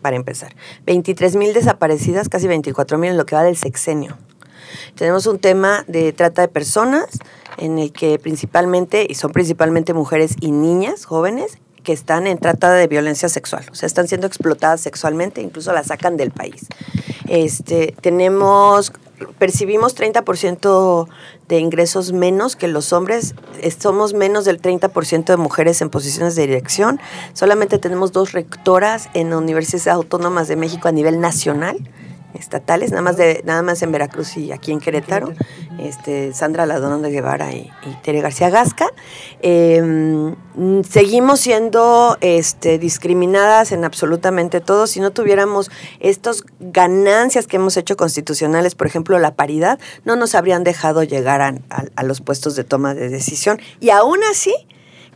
Para 0.00 0.16
empezar. 0.16 0.54
23 0.86 1.36
mil 1.36 1.54
desaparecidas, 1.54 2.28
casi 2.28 2.46
24 2.46 2.98
mil 2.98 3.10
en 3.10 3.16
lo 3.16 3.26
que 3.26 3.34
va 3.34 3.42
del 3.42 3.56
sexenio. 3.56 4.18
Tenemos 4.96 5.26
un 5.26 5.38
tema 5.38 5.84
de 5.88 6.12
trata 6.12 6.42
de 6.42 6.48
personas 6.48 7.06
en 7.58 7.78
el 7.78 7.92
que 7.92 8.18
principalmente, 8.18 9.06
y 9.08 9.14
son 9.14 9.32
principalmente 9.32 9.94
mujeres 9.94 10.34
y 10.40 10.50
niñas 10.50 11.04
jóvenes, 11.04 11.58
que 11.82 11.92
están 11.92 12.26
en 12.26 12.38
trata 12.38 12.72
de 12.72 12.86
violencia 12.86 13.28
sexual, 13.28 13.66
o 13.70 13.74
sea, 13.74 13.86
están 13.86 14.08
siendo 14.08 14.26
explotadas 14.26 14.80
sexualmente, 14.80 15.42
incluso 15.42 15.70
las 15.74 15.88
sacan 15.88 16.16
del 16.16 16.30
país. 16.30 16.66
Este, 17.28 17.94
tenemos, 18.00 18.90
percibimos 19.38 19.94
30% 19.94 21.08
de 21.46 21.58
ingresos 21.58 22.12
menos 22.12 22.56
que 22.56 22.68
los 22.68 22.94
hombres, 22.94 23.34
es- 23.60 23.76
somos 23.78 24.14
menos 24.14 24.46
del 24.46 24.60
30% 24.62 25.32
de 25.32 25.36
mujeres 25.36 25.82
en 25.82 25.90
posiciones 25.90 26.34
de 26.36 26.46
dirección, 26.46 27.00
solamente 27.34 27.78
tenemos 27.78 28.12
dos 28.12 28.32
rectoras 28.32 29.10
en 29.12 29.34
universidades 29.34 29.88
autónomas 29.88 30.48
de 30.48 30.56
México 30.56 30.88
a 30.88 30.92
nivel 30.92 31.20
nacional, 31.20 31.76
estatales, 32.34 32.90
nada 32.90 33.02
más 33.02 33.16
de 33.16 33.42
nada 33.44 33.62
más 33.62 33.80
en 33.82 33.92
Veracruz 33.92 34.36
y 34.36 34.52
aquí 34.52 34.72
en 34.72 34.80
Querétaro, 34.80 35.32
este 35.78 36.32
Sandra 36.34 36.66
Ladón 36.66 37.02
de 37.02 37.10
Guevara 37.10 37.52
y, 37.52 37.70
y 37.86 37.94
Tere 38.02 38.20
García 38.20 38.50
Gasca. 38.50 38.86
Eh, 39.40 39.80
mm, 39.82 40.82
seguimos 40.82 41.40
siendo 41.40 42.16
este, 42.20 42.78
discriminadas 42.78 43.72
en 43.72 43.84
absolutamente 43.84 44.60
todo. 44.60 44.86
Si 44.86 45.00
no 45.00 45.10
tuviéramos 45.12 45.70
estas 46.00 46.44
ganancias 46.60 47.46
que 47.46 47.56
hemos 47.56 47.76
hecho 47.76 47.96
constitucionales, 47.96 48.74
por 48.74 48.86
ejemplo, 48.86 49.18
la 49.18 49.34
paridad, 49.34 49.78
no 50.04 50.16
nos 50.16 50.34
habrían 50.34 50.64
dejado 50.64 51.02
llegar 51.02 51.40
a, 51.40 51.48
a- 51.70 51.84
a 51.96 52.02
los 52.02 52.20
puestos 52.20 52.56
de 52.56 52.64
toma 52.64 52.94
de 52.94 53.08
decisión. 53.08 53.60
Y 53.80 53.90
aún 53.90 54.18
así, 54.30 54.54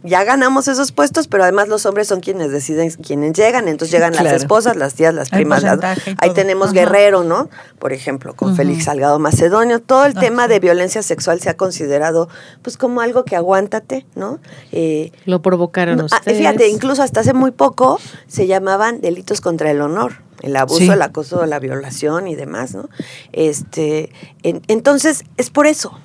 ya 0.03 0.25
ganamos 0.25 0.69
esos 0.69 0.93
puestos, 0.93 1.29
pero 1.29 1.43
además 1.43 1.69
los 1.69 1.85
hombres 1.87 2.07
son 2.09 2.21
quienes 2.21 2.51
deciden 2.53 2.91
quiénes 2.91 3.33
llegan, 3.33 3.69
entonces 3.69 3.93
llegan 3.93 4.13
Claro. 4.13 4.27
las 4.27 4.35
esposas, 4.43 4.77
las 4.77 4.95
tías, 4.95 5.13
las 5.15 5.33
El 5.33 5.39
primas. 5.39 5.63
las- 5.63 5.79
ahí 6.19 6.33
tenemos 6.35 6.67
Ajá. 6.69 6.75
Guerrero, 6.81 7.25
¿no? 7.25 7.49
Por 7.79 7.93
ejemplo, 7.93 8.35
con 8.35 8.55
Félix 8.57 8.85
Salgado 8.85 9.19
Macedonio. 9.19 9.81
Todo 9.81 10.05
el 10.07 10.15
tema 10.15 10.49
de 10.49 10.61
violencia 10.61 11.03
sexual 11.03 11.41
se 11.41 11.51
ha 11.51 11.57
considerado 11.57 12.29
pues 12.63 12.77
como 12.77 13.01
algo 13.01 13.25
que 13.25 13.37
aguántate, 13.37 14.07
¿no? 14.15 14.39
Eh, 14.73 15.13
Lo 15.25 15.43
provocaron 15.43 15.97
no, 15.99 16.03
ah, 16.11 16.17
ustedes. 16.19 16.39
fíjate, 16.39 16.69
incluso 16.69 17.03
hasta 17.03 17.21
hace 17.21 17.33
muy 17.35 17.51
poco 17.51 18.01
se 18.27 18.47
llamaban 18.47 19.01
delitos 19.01 19.41
contra 19.41 19.71
el 19.71 19.81
honor, 19.81 20.23
el 20.43 20.55
abuso, 20.57 20.79
Sí. 20.81 20.89
el 20.89 21.03
acoso, 21.03 21.45
la 21.47 21.59
violación 21.59 22.29
y 22.29 22.35
demás, 22.37 22.75
¿no? 22.75 22.89
Este, 23.33 24.11
en- 24.43 24.63
entonces, 24.69 25.25
es 25.37 25.51
por 25.51 25.67
eso, 25.67 25.99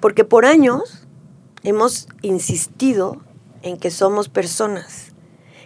porque 0.00 0.24
por 0.24 0.44
años 0.46 0.97
hemos 1.68 2.08
insistido 2.22 3.18
en 3.62 3.76
que 3.76 3.90
somos 3.90 4.28
personas, 4.30 5.12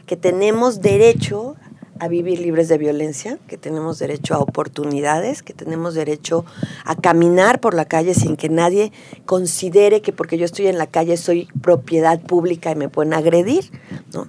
que 0.07 0.17
tenemos 0.17 0.81
derecho 0.81 1.55
a 2.01 2.09
vivir 2.09 2.41
libres 2.41 2.67
de 2.67 2.79
violencia, 2.79 3.39
que 3.47 3.57
tenemos 3.57 4.01
derecho 4.01 4.35
a 4.35 4.39
oportunidades, 4.39 5.45
que 5.45 5.53
tenemos 5.53 5.95
derecho 5.95 6.45
a 6.85 6.97
caminar 6.97 7.61
por 7.61 7.75
la 7.75 7.85
calle 7.85 8.15
sin 8.15 8.37
que 8.37 8.49
nadie 8.49 8.91
considere 9.27 10.03
que 10.03 10.13
porque 10.13 10.39
yo 10.39 10.45
estoy 10.45 10.67
en 10.67 10.79
la 10.79 10.89
calle 10.89 11.17
soy 11.17 11.47
propiedad 11.61 12.21
pública 12.21 12.73
y 12.73 12.75
me 12.75 12.89
pueden 12.89 13.15
agredir, 13.15 13.71
¿no? 14.13 14.27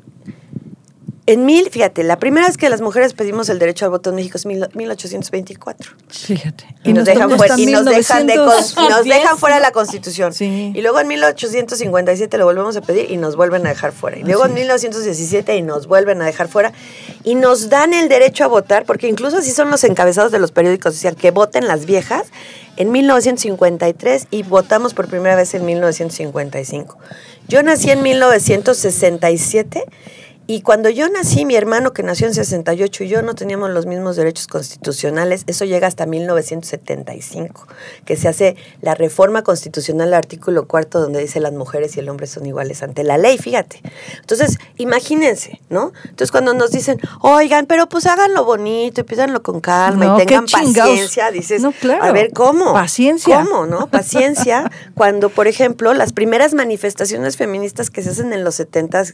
En 1.25 1.45
mil, 1.45 1.69
fíjate, 1.69 2.03
la 2.03 2.19
primera 2.19 2.47
vez 2.47 2.57
que 2.57 2.69
las 2.69 2.81
mujeres 2.81 3.13
pedimos 3.13 3.47
el 3.47 3.57
derecho 3.57 3.85
al 3.85 3.91
voto 3.91 4.09
en 4.09 4.17
México 4.17 4.37
es 4.37 4.45
mil, 4.45 4.67
1824. 4.73 5.91
Fíjate. 6.09 6.65
Y, 6.83 6.91
nos, 6.91 7.05
dejan, 7.05 7.31
fuera, 7.37 7.55
y 7.57 7.65
nos 7.67 7.85
dejan 7.85 8.27
de 8.27 8.33
1910. 8.33 8.73
con- 8.73 8.83
y 8.85 8.89
nos 8.89 9.05
dejan 9.05 9.37
fuera 9.37 9.59
la 9.61 9.71
Constitución. 9.71 10.33
Sí. 10.33 10.73
Y 10.75 10.81
luego 10.81 10.99
en 10.99 11.07
1857 11.07 12.37
lo 12.37 12.43
volvemos 12.43 12.75
a 12.75 12.81
pedir 12.81 13.09
y 13.09 13.15
nos 13.15 13.37
vuelven 13.37 13.65
a 13.65 13.69
dejar 13.69 13.93
fuera. 13.93 14.17
Y 14.17 14.23
luego 14.23 14.45
en 14.45 14.53
1917 14.53 15.55
y 15.55 15.61
nos 15.61 15.87
vuelven 15.87 16.21
a 16.21 16.25
dejar 16.25 16.49
fuera. 16.49 16.73
Y 17.23 17.35
nos 17.35 17.69
dan 17.69 17.93
el 17.93 18.09
derecho 18.09 18.43
a 18.43 18.47
votar, 18.47 18.83
porque 18.83 19.07
incluso 19.07 19.37
así 19.37 19.51
son 19.51 19.71
los 19.71 19.85
encabezados 19.85 20.33
de 20.33 20.39
los 20.39 20.51
periódicos, 20.51 20.93
decían 20.93 21.15
que 21.15 21.31
voten 21.31 21.67
las 21.67 21.85
viejas 21.85 22.23
en 22.75 22.91
1953 22.91 24.27
y 24.29 24.43
votamos 24.43 24.93
por 24.93 25.07
primera 25.07 25.37
vez 25.37 25.53
en 25.53 25.63
1955. 25.63 26.97
Yo 27.47 27.63
nací 27.63 27.91
en 27.91 28.01
1967 28.01 29.85
y 30.45 30.61
cuando 30.61 30.89
yo 30.89 31.07
nací, 31.07 31.45
mi 31.45 31.55
hermano 31.55 31.93
que 31.93 32.03
nació 32.03 32.27
en 32.27 32.33
68 32.33 33.05
y 33.05 33.07
yo 33.07 33.21
no 33.21 33.33
teníamos 33.33 33.69
los 33.69 33.85
mismos 33.85 34.17
derechos 34.17 34.47
constitucionales, 34.47 35.43
eso 35.47 35.63
llega 35.63 35.87
hasta 35.87 36.05
1975, 36.05 37.65
que 38.03 38.17
se 38.17 38.27
hace 38.27 38.57
la 38.81 38.93
reforma 38.93 39.43
constitucional 39.43 40.09
al 40.09 40.15
artículo 40.15 40.67
cuarto 40.67 40.99
donde 40.99 41.21
dice 41.21 41.39
las 41.39 41.53
mujeres 41.53 41.95
y 41.95 42.01
el 42.01 42.09
hombre 42.09 42.27
son 42.27 42.45
iguales 42.45 42.83
ante 42.83 43.05
la 43.05 43.17
ley, 43.17 43.37
fíjate. 43.37 43.81
Entonces, 44.19 44.57
imagínense, 44.75 45.61
¿no? 45.69 45.93
Entonces 46.03 46.31
cuando 46.31 46.53
nos 46.53 46.71
dicen, 46.71 46.99
oigan, 47.21 47.65
pero 47.65 47.87
pues 47.87 48.05
háganlo 48.05 48.43
bonito 48.43 48.99
y 48.99 49.03
pídanlo 49.05 49.43
con 49.43 49.61
calma 49.61 50.05
No, 50.05 50.15
y 50.15 50.25
tengan 50.25 50.45
paciencia, 50.45 51.31
dices, 51.31 51.61
No, 51.61 51.71
claro. 51.71 52.03
a 52.03 52.11
ver, 52.11 52.33
¿cómo? 52.33 52.73
Paciencia. 52.73 53.45
¿Cómo, 53.45 53.65
no? 53.65 53.87
Paciencia, 53.87 54.69
cuando, 54.93 55.29
por 55.29 55.47
ejemplo, 55.47 55.93
las 55.93 56.11
primeras 56.11 56.53
manifestaciones 56.53 57.37
feministas 57.37 57.89
que 57.89 58.03
se 58.03 58.09
hacen 58.09 58.33
en 58.33 58.43
los 58.43 58.55
70 58.55 59.05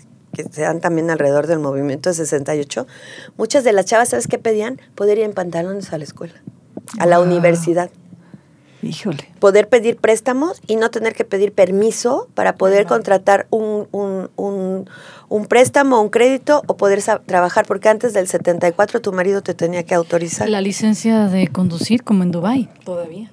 que 0.44 0.54
se 0.54 0.62
dan 0.62 0.80
también 0.80 1.10
alrededor 1.10 1.48
del 1.48 1.60
movimiento 1.60 2.10
de 2.10 2.16
68, 2.16 2.88
muchas 3.38 3.64
de 3.64 3.74
las 3.74 3.86
chavas, 3.86 4.10
¿sabes 4.10 4.28
qué 4.28 4.38
pedían? 4.38 4.80
Poder 4.96 5.18
ir 5.18 5.26
en 5.26 5.34
pantalones 5.34 5.92
a 5.92 5.98
la 5.98 6.04
escuela, 6.06 6.36
a 6.98 7.06
la 7.06 7.18
Ah. 7.18 7.20
universidad. 7.22 7.90
Híjole. 8.82 9.30
Poder 9.40 9.68
pedir 9.68 9.98
préstamos 9.98 10.62
y 10.68 10.78
no 10.78 10.90
tener 10.90 11.14
que 11.14 11.26
pedir 11.26 11.52
permiso 11.52 12.30
para 12.34 12.56
poder 12.56 12.86
contratar 12.86 13.48
un, 13.50 13.88
un, 13.92 14.30
un, 14.38 14.90
un 15.28 15.46
préstamo, 15.48 16.02
un 16.02 16.10
crédito 16.10 16.64
o 16.68 16.78
poder 16.78 17.02
trabajar, 17.26 17.66
porque 17.66 17.90
antes 17.90 18.14
del 18.14 18.28
74 18.28 19.02
tu 19.02 19.12
marido 19.12 19.42
te 19.42 19.54
tenía 19.54 19.84
que 19.84 19.96
autorizar. 19.96 20.50
La 20.50 20.62
licencia 20.62 21.28
de 21.28 21.48
conducir, 21.48 22.04
como 22.04 22.24
en 22.24 22.32
Dubai 22.32 22.70
todavía. 22.86 23.30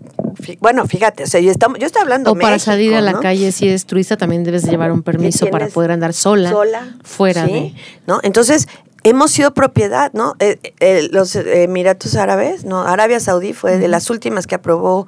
Bueno, 0.60 0.86
fíjate, 0.86 1.24
o 1.24 1.26
sea, 1.26 1.40
yo, 1.40 1.50
estamos, 1.50 1.78
yo 1.78 1.86
estoy 1.86 2.02
hablando 2.02 2.32
O 2.32 2.36
para 2.36 2.58
salir 2.58 2.94
a 2.94 3.00
la 3.00 3.12
¿no? 3.12 3.20
calle, 3.20 3.52
si 3.52 3.68
eres 3.68 3.86
turista, 3.86 4.16
también 4.16 4.44
debes 4.44 4.64
de 4.64 4.70
llevar 4.70 4.92
un 4.92 5.02
permiso 5.02 5.46
para 5.46 5.68
poder 5.68 5.92
andar 5.92 6.12
sola, 6.12 6.50
sola, 6.50 6.96
fuera 7.02 7.46
¿sí? 7.46 7.52
de... 7.52 7.74
¿no? 8.06 8.20
Entonces, 8.22 8.68
hemos 9.08 9.30
sido 9.30 9.54
propiedad, 9.54 10.12
¿no? 10.14 10.34
Eh, 10.40 10.58
eh, 10.80 11.08
los 11.12 11.36
Emiratos 11.36 12.16
Árabes, 12.16 12.64
¿no? 12.64 12.82
Arabia 12.82 13.20
Saudí 13.20 13.52
fue 13.52 13.78
de 13.78 13.86
las 13.86 14.10
últimas 14.10 14.48
que 14.48 14.56
aprobó 14.56 15.06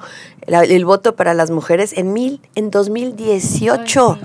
la- 0.48 0.64
el 0.64 0.84
voto 0.84 1.14
para 1.14 1.34
las 1.34 1.50
mujeres 1.50 1.92
en 1.96 2.12
mil, 2.12 2.40
en 2.56 2.70
2018. 2.70 4.18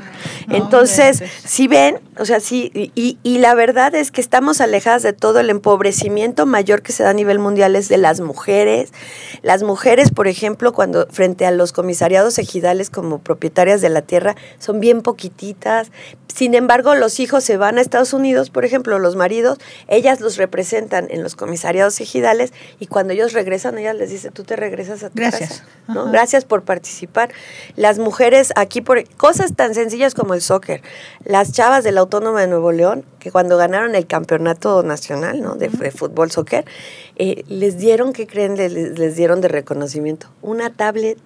Entonces, 0.50 1.24
si 1.46 1.68
ven, 1.68 2.00
o 2.18 2.26
sea, 2.26 2.40
sí, 2.40 2.72
y- 2.96 3.18
y, 3.24 3.38
la 3.40 3.56
verdad 3.56 3.94
es 3.96 4.12
que 4.12 4.22
estamos 4.22 4.62
alejadas 4.62 5.04
de 5.04 5.14
todo 5.14 5.40
el 5.40 5.50
empobrecimiento 5.50 6.46
mayor 6.46 6.82
que 6.82 6.92
se 6.92 7.04
da 7.04 7.10
a 7.10 7.14
nivel 7.14 7.40
mundial 7.40 7.76
es 7.76 7.90
de 7.90 7.98
las 7.98 8.20
mujeres. 8.22 8.92
Las 9.42 9.64
mujeres, 9.64 10.12
por 10.12 10.28
ejemplo, 10.28 10.74
cuando 10.74 11.08
frente 11.12 11.46
a 11.46 11.52
los 11.52 11.72
comisariados 11.74 12.38
ejidales 12.40 12.90
como 12.90 13.20
propietarias 13.20 13.82
de 13.82 13.90
la 13.90 14.02
tierra, 14.02 14.36
son 14.60 14.80
bien 14.80 15.02
poquititas. 15.02 15.92
Sin 16.34 16.56
embargo, 16.56 16.96
los 16.96 17.20
hijos 17.20 17.44
se 17.44 17.58
van 17.58 17.78
a 17.78 17.82
Estados 17.82 18.14
Unidos, 18.14 18.50
por 18.50 18.66
ejemplo, 18.66 18.98
los 18.98 19.16
maridos, 19.16 19.60
ellas 19.88 20.20
los 20.20 20.38
representan 20.38 21.08
en 21.12 21.22
los 21.22 21.36
comisariados 21.36 22.00
ejidales 22.02 22.54
y 22.80 22.88
cuando 22.88 23.14
ellos 23.14 23.34
regresan, 23.34 23.78
ella 23.78 23.94
les 23.94 24.10
dice, 24.10 24.32
tú 24.32 24.44
te 24.44 24.56
regresas 24.56 25.04
a 25.04 25.10
tu 25.10 25.16
Gracias. 25.18 25.50
casa. 25.50 25.64
¿no? 25.88 26.12
Gracias 26.13 26.45
por 26.45 26.63
participar. 26.63 27.30
Las 27.76 27.99
mujeres 27.99 28.54
aquí, 28.56 28.82
por 28.82 29.04
cosas 29.17 29.56
tan 29.56 29.73
sencillas 29.73 30.13
como 30.13 30.34
el 30.36 30.41
soccer, 30.41 30.82
las 31.26 31.52
chavas 31.52 31.84
de 31.84 31.91
la 31.91 32.02
Autónoma 32.02 32.39
de 32.41 32.47
Nuevo 32.47 32.71
León, 32.71 33.04
que 33.19 33.32
cuando 33.32 33.58
ganaron 33.58 33.95
el 33.95 34.06
campeonato 34.08 34.84
nacional 34.84 35.41
¿no? 35.41 35.56
de, 35.56 35.69
de 35.69 35.91
fútbol 35.91 36.30
soccer, 36.32 36.65
eh, 37.15 37.43
les 37.47 37.78
dieron, 37.78 38.13
¿qué 38.13 38.28
creen? 38.28 38.56
Les, 38.56 38.71
les 38.73 39.15
dieron 39.15 39.41
de 39.41 39.47
reconocimiento 39.47 40.28
una 40.41 40.69
tablet. 40.71 41.17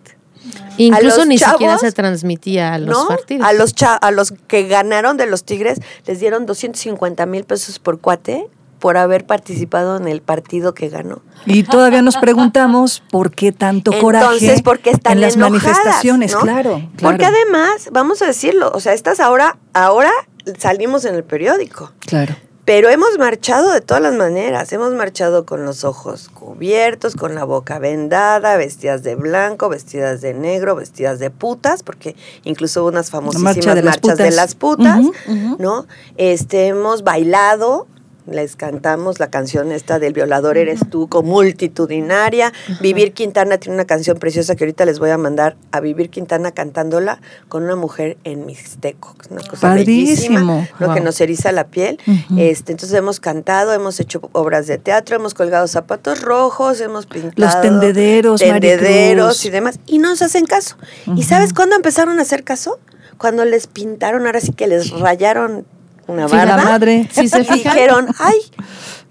Incluso 0.78 1.26
ni 1.26 1.38
siquiera 1.38 1.78
se 1.80 1.92
transmitía 1.92 2.74
a 2.74 2.78
los 2.80 2.90
¿no? 2.98 3.08
partidos. 3.08 3.46
A 3.48 3.54
los, 3.54 3.74
cha- 3.74 3.96
a 3.96 4.12
los 4.12 4.34
que 4.48 4.68
ganaron 4.68 5.18
de 5.18 5.26
los 5.26 5.44
Tigres 5.44 5.80
les 6.06 6.20
dieron 6.20 6.46
250 6.46 7.26
mil 7.26 7.44
pesos 7.44 7.80
por 7.80 8.00
cuate 8.00 8.48
por 8.80 8.98
haber 8.98 9.26
participado 9.26 9.98
en 9.98 10.08
el 10.08 10.22
partido 10.22 10.74
que 10.74 10.90
ganó. 10.90 11.22
Y 11.46 11.64
todavía 11.64 12.02
nos 12.02 12.18
preguntamos 12.18 13.04
por 13.12 13.32
qué 13.32 13.52
tanto 13.52 13.92
coraje 14.00 14.26
Entonces, 14.36 14.62
porque 14.62 14.92
están 14.92 15.14
en 15.14 15.22
las 15.22 15.36
enojadas, 15.36 15.64
manifestaciones, 15.64 16.34
¿no? 16.34 16.40
claro, 16.42 16.72
claro. 16.74 16.90
Porque 17.02 17.26
además, 17.26 17.90
vamos 17.92 18.22
a 18.22 18.28
decirlo, 18.28 18.72
o 18.74 18.80
sea, 18.80 18.94
estas 18.94 19.20
ahora, 19.20 19.58
ahora 19.74 20.12
salimos 20.58 21.06
en 21.06 21.16
el 21.16 21.24
periódico. 21.24 21.92
Claro. 22.06 22.36
Pero 22.66 22.90
hemos 22.90 23.18
marchado 23.18 23.72
de 23.72 23.80
todas 23.80 24.04
las 24.04 24.14
maneras. 24.14 24.74
Hemos 24.74 24.94
marchado 24.94 25.46
con 25.46 25.64
los 25.64 25.86
ojos 25.86 26.28
cubiertos, 26.28 27.16
con 27.16 27.34
la 27.34 27.46
boca 27.46 27.80
vendada, 27.80 28.58
vestidas 28.58 29.04
de 29.04 29.16
blanco, 29.16 29.70
vestidas 29.70 30.20
de 30.20 30.34
negro, 30.34 30.76
vestidas 30.76 31.18
de 31.20 31.30
putas, 31.30 31.82
porque 31.82 32.18
incluso 32.44 32.82
hubo 32.82 32.90
unas 32.90 33.10
famosísimas 33.10 33.56
marcha 33.56 33.74
de 33.74 33.84
las 33.84 33.96
marchas 33.96 34.18
de 34.18 34.24
putas. 34.26 34.36
las 34.36 34.56
putas, 34.56 35.00
Ujú, 35.00 35.14
ujú. 35.28 35.56
¿no? 35.60 35.86
Este, 36.18 36.68
hemos 36.68 37.04
bailado, 37.06 37.88
les 38.30 38.56
cantamos 38.56 39.20
la 39.20 39.30
canción 39.30 39.72
esta 39.72 40.00
del 40.00 40.14
violador 40.14 40.58
eres 40.58 40.82
tú, 40.90 41.08
con 41.08 41.26
multitudinaria. 41.26 42.52
Vivir 42.82 43.14
Quintana 43.14 43.58
tiene 43.58 43.76
una 43.76 43.86
canción 43.86 44.18
preciosa 44.18 44.56
que 44.56 44.66
ahorita 44.66 44.86
les 44.86 45.00
voy 45.00 45.10
a 45.10 45.18
mandar 45.18 45.56
a 45.72 45.80
Vivir 45.80 46.10
Quintana 46.10 46.52
cantándola 46.52 47.22
con 47.48 47.64
una 47.64 47.76
mujer 47.76 48.18
en 48.24 48.46
mixteco. 48.46 49.16
una 49.30 49.42
cosa 49.42 49.70
Padrísimo. 49.70 50.40
bellísima, 50.40 50.70
lo 50.80 50.94
que 50.94 51.02
nos 51.02 51.20
eriza 51.22 51.52
la 51.52 51.68
piel. 51.68 52.00
Este, 52.38 52.74
entonces 52.74 52.98
hemos 52.98 53.20
cantado, 53.20 53.74
hemos 53.74 54.00
hecho 54.00 54.30
obras 54.34 54.68
de 54.68 54.78
teatro, 54.78 55.16
hemos 55.16 55.34
colgado 55.34 55.68
zapatos 55.68 56.22
rojos, 56.22 56.82
hemos 56.82 57.06
pintado. 57.06 57.34
Los 57.38 57.62
tendederos, 57.62 58.42
tendederos 58.42 59.46
y 59.46 59.50
demás. 59.50 59.80
Y 59.86 60.00
no 60.00 60.10
nos 60.10 60.22
hacen 60.22 60.46
caso. 60.46 60.78
¿Y 61.16 61.24
sabes 61.24 61.54
cuándo 61.54 61.76
empezaron 61.76 62.20
a 62.20 62.24
hacer 62.24 62.44
caso? 62.44 62.80
Cuando 63.18 63.46
les 63.46 63.68
pintaron, 63.68 64.26
ahora 64.26 64.42
sí 64.42 64.52
que 64.52 64.68
les 64.68 64.92
rayaron 64.92 65.66
una 66.08 66.28
Sí, 66.28 66.36
la 66.36 66.46
barba. 66.46 66.64
madre. 66.64 67.10
Si 67.14 67.28
se 67.30 67.44
fijan, 67.44 67.74
dijeron, 67.74 68.08
ay, 68.20 68.36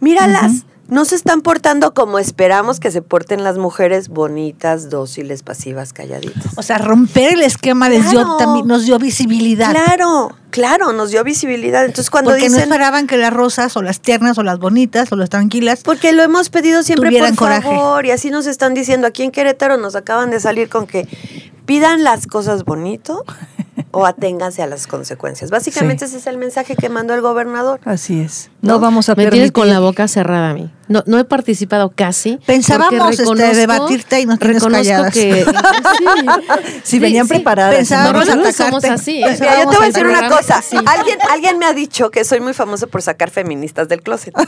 míralas. 0.00 0.64
No 0.88 1.04
se 1.04 1.16
están 1.16 1.40
portando 1.40 1.94
como 1.94 2.20
esperamos 2.20 2.78
que 2.78 2.92
se 2.92 3.02
porten 3.02 3.42
las 3.42 3.58
mujeres 3.58 4.08
bonitas, 4.08 4.88
dóciles, 4.88 5.42
pasivas, 5.42 5.92
calladitas. 5.92 6.56
O 6.56 6.62
sea, 6.62 6.78
romper 6.78 7.32
el 7.32 7.42
esquema 7.42 7.88
les 7.88 8.08
dio, 8.08 8.20
Claro. 8.20 8.36
también, 8.36 8.68
nos 8.68 8.84
dio 8.86 8.96
visibilidad. 9.00 9.72
Claro, 9.72 10.30
claro, 10.50 10.92
nos 10.92 11.10
dio 11.10 11.24
visibilidad. 11.24 11.84
Entonces 11.84 12.08
cuando 12.08 12.30
porque 12.30 12.44
no 12.50 12.54
dicen, 12.54 12.70
esperaban 12.70 13.08
que 13.08 13.16
las 13.16 13.32
rosas 13.32 13.76
o 13.76 13.82
las 13.82 13.98
tiernas 13.98 14.38
o 14.38 14.44
las 14.44 14.60
bonitas 14.60 15.10
o 15.10 15.16
las 15.16 15.28
tranquilas 15.28 15.80
porque 15.82 16.12
lo 16.12 16.22
hemos 16.22 16.50
pedido 16.50 16.84
siempre 16.84 17.10
por 17.18 17.34
coraje. 17.34 17.62
favor 17.68 18.06
y 18.06 18.12
así 18.12 18.30
nos 18.30 18.46
están 18.46 18.72
diciendo 18.72 19.08
aquí 19.08 19.24
en 19.24 19.32
Querétaro 19.32 19.78
nos 19.78 19.96
acaban 19.96 20.30
de 20.30 20.38
salir 20.38 20.68
con 20.68 20.86
que 20.86 21.08
pidan 21.64 22.04
las 22.04 22.28
cosas 22.28 22.64
bonito 22.64 23.24
o 23.96 24.04
aténganse 24.04 24.62
a 24.62 24.66
las 24.66 24.86
consecuencias. 24.86 25.50
Básicamente 25.50 26.04
ese 26.04 26.18
es 26.18 26.26
el 26.26 26.36
mensaje 26.36 26.76
que 26.76 26.90
mandó 26.90 27.14
el 27.14 27.22
gobernador. 27.22 27.80
Así 27.84 28.20
es. 28.20 28.50
No, 28.60 28.74
¿No? 28.74 28.80
vamos 28.80 29.08
a 29.08 29.14
me 29.14 29.26
tienes 29.28 29.52
con 29.52 29.70
la 29.70 29.80
boca 29.80 30.06
cerrada 30.06 30.50
a 30.50 30.54
mí. 30.54 30.70
No, 30.88 31.02
no 31.06 31.18
he 31.18 31.24
participado 31.24 31.90
casi. 31.94 32.38
Pensábamos, 32.46 33.18
este, 33.18 33.54
debatirte 33.54 34.20
y 34.20 34.26
nos 34.26 34.38
tienes 34.38 34.62
reconozco 34.62 34.84
calladas. 34.84 35.12
que 35.14 35.44
Si 36.84 36.98
venían 36.98 37.26
preparadas. 37.26 37.74
pensábamos 37.74 38.28
atacarte. 38.28 38.52
somos 38.52 38.84
así. 38.84 39.22
¿eh? 39.22 39.36
Yo 39.38 39.70
te 39.70 39.76
voy 39.76 39.84
a 39.84 39.86
decir 39.88 40.06
una 40.06 40.28
cosa. 40.28 40.62
sí. 40.62 40.76
Alguien, 40.86 41.18
alguien 41.30 41.58
me 41.58 41.66
ha 41.66 41.72
dicho 41.72 42.10
que 42.10 42.24
soy 42.24 42.40
muy 42.40 42.54
famosa 42.54 42.86
por 42.86 43.02
sacar 43.02 43.30
feministas 43.30 43.88
del 43.88 44.02
closet. 44.02 44.34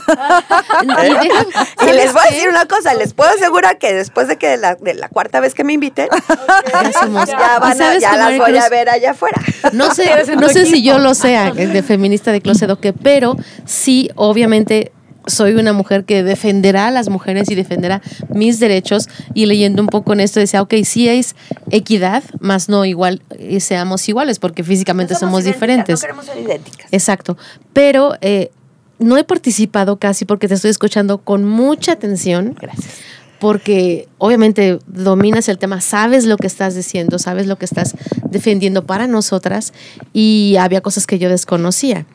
Y 0.81 0.87
deja- 0.87 1.45
Y 1.81 1.85
les 1.93 2.11
voy 2.13 2.21
a 2.21 2.23
¿sabes 2.23 2.31
decir 2.35 2.49
una 2.49 2.65
cosa, 2.65 2.93
les 2.93 3.13
puedo 3.13 3.29
asegurar 3.31 3.77
que 3.77 3.93
después 3.93 4.27
de 4.27 4.37
que 4.37 4.55
la, 4.57 4.75
de 4.75 4.93
la 4.93 5.09
cuarta 5.09 5.39
vez 5.39 5.53
que 5.53 5.63
me 5.63 5.73
inviten, 5.73 6.07
Ya 6.71 6.91
somos- 6.93 7.27
ya, 7.27 7.57
¿Y 7.57 7.59
van 7.59 7.81
a- 7.81 7.97
ya 7.99 8.15
las 8.15 8.37
voy 8.37 8.57
a 8.57 8.69
ver 8.69 8.89
allá 8.89 9.11
afuera. 9.11 9.41
No 9.73 9.93
sé, 9.93 10.09
no 10.35 10.49
sé 10.49 10.65
si 10.65 10.83
yo 10.83 10.99
lo 10.99 11.13
sea 11.15 11.49
eh, 11.49 11.67
de 11.67 11.83
feminista 11.83 12.31
de 12.31 12.41
closet 12.41 12.69
o 12.69 12.79
qué, 12.79 12.93
pero 12.93 13.35
sí, 13.65 14.09
obviamente 14.15 14.91
soy 15.29 15.53
una 15.53 15.73
mujer 15.73 16.05
que 16.05 16.23
defenderá 16.23 16.87
a 16.87 16.91
las 16.91 17.09
mujeres 17.09 17.49
y 17.49 17.55
defenderá 17.55 18.01
mis 18.33 18.59
derechos 18.59 19.07
y 19.33 19.45
leyendo 19.45 19.81
un 19.81 19.87
poco 19.87 20.13
en 20.13 20.19
esto 20.19 20.39
decía, 20.39 20.61
ok, 20.61 20.75
sí 20.83 21.07
es 21.07 21.35
equidad, 21.71 22.23
más 22.39 22.69
no 22.69 22.85
igual 22.85 23.21
y 23.39 23.59
seamos 23.59 24.07
iguales 24.09 24.39
porque 24.39 24.63
físicamente 24.63 25.15
somos, 25.15 25.43
diferentes. 25.43 25.99
No 25.99 26.01
queremos 26.01 26.25
ser 26.25 26.39
idénticas. 26.39 26.87
Exacto, 26.91 27.37
pero 27.73 28.15
eh, 28.21 28.51
no 28.99 29.17
he 29.17 29.23
participado 29.23 29.97
casi 29.97 30.25
porque 30.25 30.47
te 30.47 30.53
estoy 30.55 30.71
escuchando 30.71 31.19
con 31.19 31.45
mucha 31.45 31.93
atención. 31.93 32.55
Gracias. 32.59 32.95
Porque 33.39 34.09
obviamente 34.17 34.79
dominas 34.85 35.47
el 35.47 35.57
tema, 35.57 35.79
sabes 35.79 36.25
lo 36.25 36.35
que 36.35 36.47
estás 36.47 36.75
diciendo, 36.75 37.19
sabes 37.19 37.47
lo 37.47 37.57
que 37.57 37.63
estás 37.63 37.95
defendiendo 38.29 38.85
para 38.85 39.07
nosotras 39.07 39.71
y 40.11 40.57
había 40.59 40.81
cosas 40.81 41.07
que 41.07 41.19
yo 41.19 41.29
desconocía. 41.29 42.05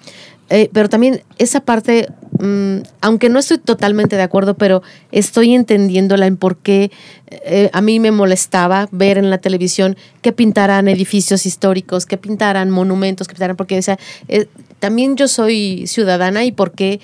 Eh, 0.51 0.69
pero 0.75 0.91
también 0.91 1.23
esa 1.39 1.61
parte 1.61 2.09
mm, 2.39 2.79
aunque 3.01 3.29
no 3.29 3.39
estoy 3.39 3.59
totalmente 3.59 4.17
de 4.17 4.23
acuerdo, 4.23 4.55
pero 4.55 4.83
estoy 5.13 5.55
entendiéndola 5.55 6.27
en 6.27 6.37
por 6.37 6.57
qué 6.57 6.91
eh, 7.31 7.71
a 7.73 7.81
mí 7.81 8.01
me 8.01 8.11
molestaba 8.11 8.89
ver 8.93 9.19
en 9.19 9.31
la 9.31 9.39
televisión 9.39 9.97
que 10.23 10.33
pintaran 10.33 10.89
edificios 10.89 11.47
históricos, 11.47 12.07
que 12.07 12.17
pintaran 12.17 12.71
monumentos, 12.71 13.29
que 13.29 13.35
pintaran, 13.35 13.57
porque 13.57 13.79
o 13.79 13.83
sea, 13.83 13.99
eh, 14.29 14.47
también 14.79 15.17
yo 15.17 15.29
soy 15.29 15.87
ciudadana 15.87 16.45
y 16.45 16.53
por 16.53 16.73
qué 16.73 17.01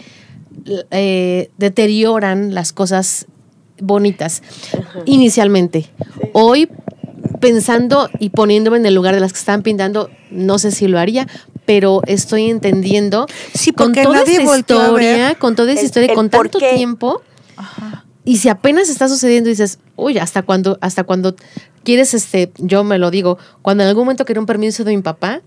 eh, 0.91 1.51
deterioran 1.59 2.55
las 2.55 2.73
cosas 2.73 3.27
bonitas 3.81 4.43
inicialmente. 5.07 5.87
Hoy 6.33 6.69
pensando 7.41 8.09
y 8.19 8.31
poniéndome 8.31 8.77
en 8.77 8.87
el 8.87 8.95
lugar 8.95 9.15
de 9.15 9.21
las 9.21 9.33
que 9.33 9.39
están 9.39 9.63
pintando, 9.63 10.11
no 10.31 10.59
sé 10.59 10.71
si 10.71 10.89
lo 10.89 10.99
haría, 10.99 11.27
pero 11.67 12.03
estoy 12.07 12.51
entendiendo 12.51 13.27
Sí, 13.55 13.73
con 13.73 13.95
toda 13.95 14.23
esa 14.23 14.43
historia, 14.57 15.35
con 15.37 15.57
toda 15.57 15.73
esa 15.73 15.83
historia, 15.85 16.11
el 16.11 16.15
con 16.15 16.31
tanto 16.31 16.59
qué. 16.59 16.75
tiempo. 16.75 17.23
Y 18.25 18.37
si 18.37 18.49
apenas 18.49 18.89
está 18.89 19.09
sucediendo, 19.09 19.49
dices, 19.49 19.79
uy, 19.97 20.19
hasta 20.19 20.43
cuando, 20.43 20.79
hasta 20.81 21.05
cuando 21.05 21.35
quieres, 21.85 22.15
este, 22.15 22.53
yo 22.59 22.85
me 22.85 22.99
lo 22.99 23.11
digo, 23.11 23.39
cuando 23.63 23.83
en 23.83 23.89
algún 23.89 24.05
momento 24.05 24.25
quería 24.25 24.41
un 24.41 24.47
permiso 24.47 24.85
de 24.85 24.95
mi 24.95 25.03
papá, 25.03 25.41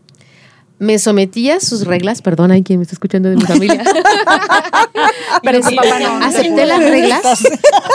me 0.80 1.00
sometía 1.00 1.58
a 1.58 1.60
sus 1.60 1.86
reglas, 1.86 2.22
perdón, 2.22 2.52
hay 2.52 2.64
quien 2.64 2.80
me 2.80 2.84
está 2.84 2.94
escuchando 2.96 3.30
de 3.30 3.36
mi 3.38 3.44
familia. 3.44 3.84
Pero 5.44 5.60
papá 5.62 6.00
no. 6.00 6.26
Acepté 6.26 6.66
las 6.66 6.80
reglas, 6.80 7.22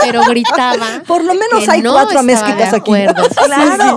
pero 0.02 0.22
gritaba. 0.28 1.02
Por 1.06 1.24
lo 1.24 1.34
menos 1.34 1.64
que 1.64 1.70
hay 1.70 1.82
no 1.82 1.92
cuatro 1.92 2.20
estaba 2.20 2.22
mezquitas 2.24 2.58
de 2.58 2.64
aquí. 2.64 2.76
acuerdo. 2.76 3.22
Claro, 3.48 3.96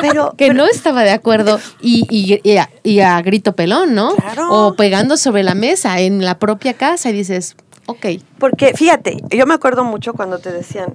pero, 0.00 0.34
que 0.36 0.52
no 0.52 0.66
estaba 0.66 1.02
de 1.02 1.10
acuerdo 1.12 1.60
y, 1.80 2.04
y- 2.10 2.40
y 2.42 2.56
a, 2.56 2.68
y 2.82 3.00
a 3.00 3.20
grito 3.22 3.54
pelón, 3.54 3.94
¿no? 3.94 4.14
Claro. 4.16 4.50
O 4.50 4.74
pegando 4.74 5.16
sobre 5.16 5.42
la 5.42 5.54
mesa 5.54 6.00
en 6.00 6.24
la 6.24 6.38
propia 6.38 6.74
casa 6.74 7.10
y 7.10 7.12
dices, 7.12 7.54
ok, 7.86 8.06
Porque 8.38 8.72
fíjate, 8.74 9.18
yo 9.30 9.46
me 9.46 9.54
acuerdo 9.54 9.84
mucho 9.84 10.14
cuando 10.14 10.38
te 10.38 10.50
decían, 10.50 10.94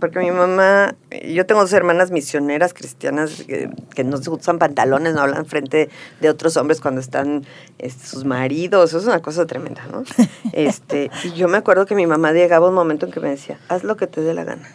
porque 0.00 0.18
mi 0.18 0.30
mamá, 0.30 0.96
yo 1.26 1.46
tengo 1.46 1.60
dos 1.60 1.72
hermanas 1.72 2.10
misioneras 2.10 2.74
cristianas 2.74 3.44
que, 3.46 3.70
que 3.94 4.04
no 4.04 4.16
se 4.16 4.30
usan 4.30 4.58
pantalones, 4.58 5.14
no 5.14 5.20
hablan 5.20 5.46
frente 5.46 5.88
de 6.20 6.28
otros 6.28 6.56
hombres 6.56 6.80
cuando 6.80 7.00
están 7.00 7.44
este, 7.78 8.06
sus 8.06 8.24
maridos, 8.24 8.90
eso 8.90 8.98
es 8.98 9.06
una 9.06 9.20
cosa 9.22 9.46
tremenda, 9.46 9.86
¿no? 9.90 10.04
Este, 10.52 11.10
y 11.24 11.32
yo 11.32 11.48
me 11.48 11.58
acuerdo 11.58 11.86
que 11.86 11.94
mi 11.94 12.06
mamá 12.06 12.32
llegaba 12.32 12.68
un 12.68 12.74
momento 12.74 13.06
en 13.06 13.12
que 13.12 13.20
me 13.20 13.30
decía, 13.30 13.58
haz 13.68 13.82
lo 13.82 13.96
que 13.96 14.06
te 14.06 14.20
dé 14.20 14.34
la 14.34 14.44
gana, 14.44 14.68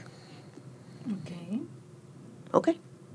¿ok? 2.51 2.70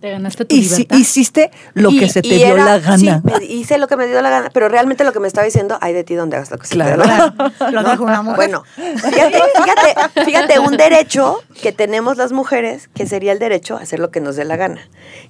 Te 0.05 0.11
ganaste 0.11 0.44
tu 0.44 0.55
libertad. 0.55 0.98
hiciste 0.98 1.50
lo 1.72 1.88
que 1.88 2.11
se 2.11 2.20
te 2.20 2.28
dio 2.28 2.48
era- 2.48 2.62
la 2.66 2.78
gana. 2.78 2.98
Sí, 2.98 3.11
me- 3.22 3.42
hice 3.46 3.78
lo 3.78 3.88
que 3.88 3.96
me 3.96 4.07
dio 4.07 4.20
la 4.20 4.28
gana, 4.28 4.50
pero 4.52 4.68
realmente 4.68 5.02
lo 5.02 5.14
que 5.14 5.18
me 5.18 5.26
estaba 5.26 5.46
diciendo, 5.46 5.78
hay 5.80 5.94
de 5.94 6.05
ti 6.05 6.14
donde 6.14 6.36
hagas 6.36 6.50
lo 6.50 6.59
que 6.59 6.66
se 6.66 6.76
te 6.76 6.84
dé 6.84 6.94
la 6.98 7.07
gana. 7.07 7.34
Lo 7.72 7.82
dijo 7.82 8.05
una 8.05 8.20
mujer. 8.20 8.36
Bueno, 8.36 8.64
fíjate, 8.74 9.40
fíjate, 9.57 10.22
fíjate, 10.26 10.59
un 10.59 10.76
derecho 10.76 11.38
que 11.62 11.72
tenemos 11.72 12.18
las 12.18 12.32
mujeres, 12.32 12.90
que 12.94 13.07
sería 13.07 13.32
el 13.32 13.38
derecho 13.38 13.78
a 13.78 13.80
hacer 13.80 13.98
lo 13.98 14.11
que 14.11 14.20
nos 14.20 14.36
dé 14.36 14.44
la 14.44 14.57
gana, 14.57 14.86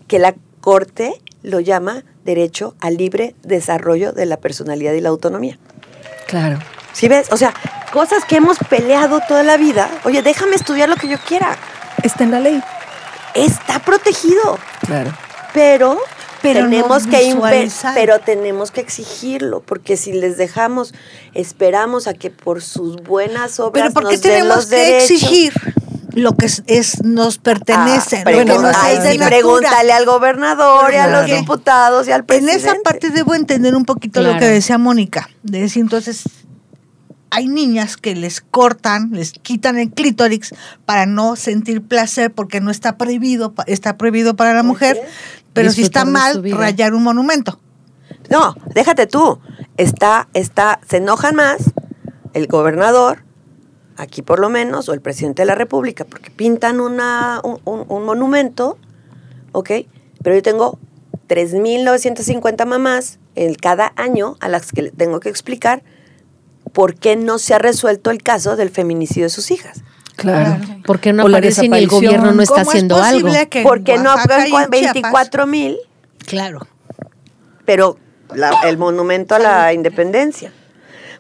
que 0.09 0.19
la 0.19 0.35
Corte 0.61 1.23
lo 1.45 1.61
llama 1.61 2.03
derecho 2.25 2.75
al 2.81 2.97
libre 2.97 3.37
desarrollo 3.45 4.11
de 4.11 4.27
la 4.27 4.39
personalidad 4.39 4.93
y 4.95 5.01
la 5.01 5.11
autonomía. 5.11 5.57
Claro. 6.27 6.59
¿Sí 6.93 7.07
ves? 7.07 7.31
O 7.31 7.37
sea, 7.37 7.55
cosas 7.93 8.25
que 8.25 8.35
hemos 8.39 8.59
peleado 8.59 9.21
toda 9.29 9.45
la 9.45 9.57
vida. 9.57 9.89
Oye, 10.03 10.21
déjame 10.23 10.57
estudiar 10.57 10.89
lo 10.89 10.97
que 10.97 11.07
yo 11.07 11.19
quiera. 11.19 11.57
Está 12.03 12.25
en 12.25 12.33
la 12.33 12.41
ley. 12.41 12.61
Está 13.35 13.79
protegido, 13.81 14.59
Claro. 14.87 15.13
pero, 15.53 15.99
Pero 16.43 16.63
no 16.65 16.71
tenemos 16.71 17.07
que 17.07 17.23
inve- 17.25 17.35
visualizar. 17.35 17.95
pero 17.95 18.19
tenemos 18.21 18.71
que 18.71 18.81
exigirlo, 18.81 19.61
porque 19.61 19.97
si 19.97 20.13
les 20.13 20.37
dejamos, 20.37 20.95
esperamos 21.35 22.07
a 22.07 22.15
que 22.15 22.31
por 22.31 22.63
sus 22.63 22.97
buenas 23.03 23.59
obras 23.61 23.93
Pero 23.93 23.95
¿por 23.95 24.09
qué 24.09 24.15
nos 24.17 24.23
den 24.23 24.33
tenemos 24.33 24.57
los 24.57 24.67
que 24.67 24.77
derechos. 24.77 25.11
exigir 25.11 25.53
lo 26.13 26.37
que 26.37 26.47
es, 26.47 26.63
es- 26.69 27.03
nos 27.03 27.39
pertenece? 27.39 28.19
Ah, 28.19 28.31
que 28.31 28.45
nos 28.45 28.63
ay, 28.77 28.99
sí, 29.13 29.19
pregúntale 29.19 29.93
al 29.93 30.07
gobernador 30.07 30.93
y 30.93 30.97
a 30.97 31.09
los 31.09 31.21
Porque 31.23 31.37
diputados 31.37 32.07
y 32.07 32.13
al 32.13 32.21
En 32.21 32.27
presidente. 32.27 32.57
esa 32.69 32.75
parte 32.85 33.11
debo 33.11 33.35
entender 33.35 33.75
un 33.75 33.85
poquito 33.85 34.23
lo 34.23 34.39
que 34.39 34.45
decía 34.47 34.79
Mónica. 34.79 35.29
De 35.43 35.61
decir, 35.63 35.83
entonces, 35.83 36.23
hay 37.35 37.49
niñas 37.49 37.97
que 37.97 38.15
les 38.15 38.41
cortan, 38.41 39.11
les 39.13 39.33
quitan 39.33 39.79
el 39.79 39.91
clítoris 39.91 40.55
para 40.87 41.07
no 41.07 41.37
sentir 41.37 41.83
placer 41.83 42.33
porque 42.33 42.61
no 42.61 42.71
está 42.71 42.97
prohibido, 42.97 43.53
pa- 43.53 43.65
está 43.67 43.97
prohibido 43.97 44.35
para 44.37 44.55
la 44.55 44.63
mujer, 44.63 44.97
pero 45.53 45.71
si 45.73 45.83
está 45.83 46.05
mal 46.13 46.33
rayar 46.59 46.95
un 46.95 47.03
monumento. 47.03 47.59
No, 48.31 48.55
déjate 48.75 49.07
tú. 49.07 49.39
Está, 49.77 50.29
está, 50.35 50.81
se 50.89 50.97
enojan 50.99 51.35
más 51.37 51.59
el 52.33 52.47
gobernador, 52.47 53.23
aquí 53.97 54.23
por 54.23 54.39
lo 54.41 54.49
menos, 54.49 54.89
o 54.89 54.93
el 54.95 55.01
presidente 55.01 55.43
de 55.43 55.47
la 55.47 55.55
República, 55.55 56.05
porque 56.05 56.31
pintan 56.31 56.81
una, 56.81 57.41
un, 57.45 57.61
un- 57.65 57.85
un 57.89 58.05
monumento, 58.05 58.79
¿ok? 59.53 59.71
Pero 60.23 60.37
yo 60.37 60.43
tengo 60.43 60.79
3.950 61.29 62.65
mamás 62.67 63.19
en 63.35 63.55
cada 63.55 63.93
año 63.97 64.37
a 64.41 64.49
las 64.49 64.71
que 64.73 64.83
le 64.83 64.91
tengo 64.91 65.21
que 65.21 65.29
explicar 65.29 65.83
por 66.75 66.95
qué 66.97 67.17
no 67.17 67.39
se 67.39 67.55
ha 67.55 67.59
resuelto 67.59 68.11
el 68.11 68.23
caso 68.23 68.57
del 68.57 68.69
feminicidio 68.69 69.25
de 69.25 69.31
sus 69.31 69.51
hijas. 69.51 69.83
Claro. 70.17 70.61
porque 70.87 71.13
no 71.13 71.25
O 71.25 71.29
la 71.29 71.39
aparece 71.39 71.69
ni 71.69 71.77
el 71.77 71.89
gobierno 71.89 72.31
no 72.31 72.41
está 72.43 72.55
¿Cómo 72.55 72.63
es 72.63 72.69
haciendo 72.69 73.03
algo? 73.03 73.23
posible 73.29 73.49
que 73.49 73.59
en 73.59 73.65
Porque 73.65 73.99
no 73.99 74.11
aprueban 74.13 74.47
Chiapas- 74.47 74.71
24 74.71 75.47
mil, 75.49 75.77
Claro. 76.25 76.61
pero 77.65 77.99
la- 78.35 78.53
el 78.69 78.79
monumento 78.79 79.35
a 79.35 79.39
la 79.41 79.73
independencia. 79.73 80.53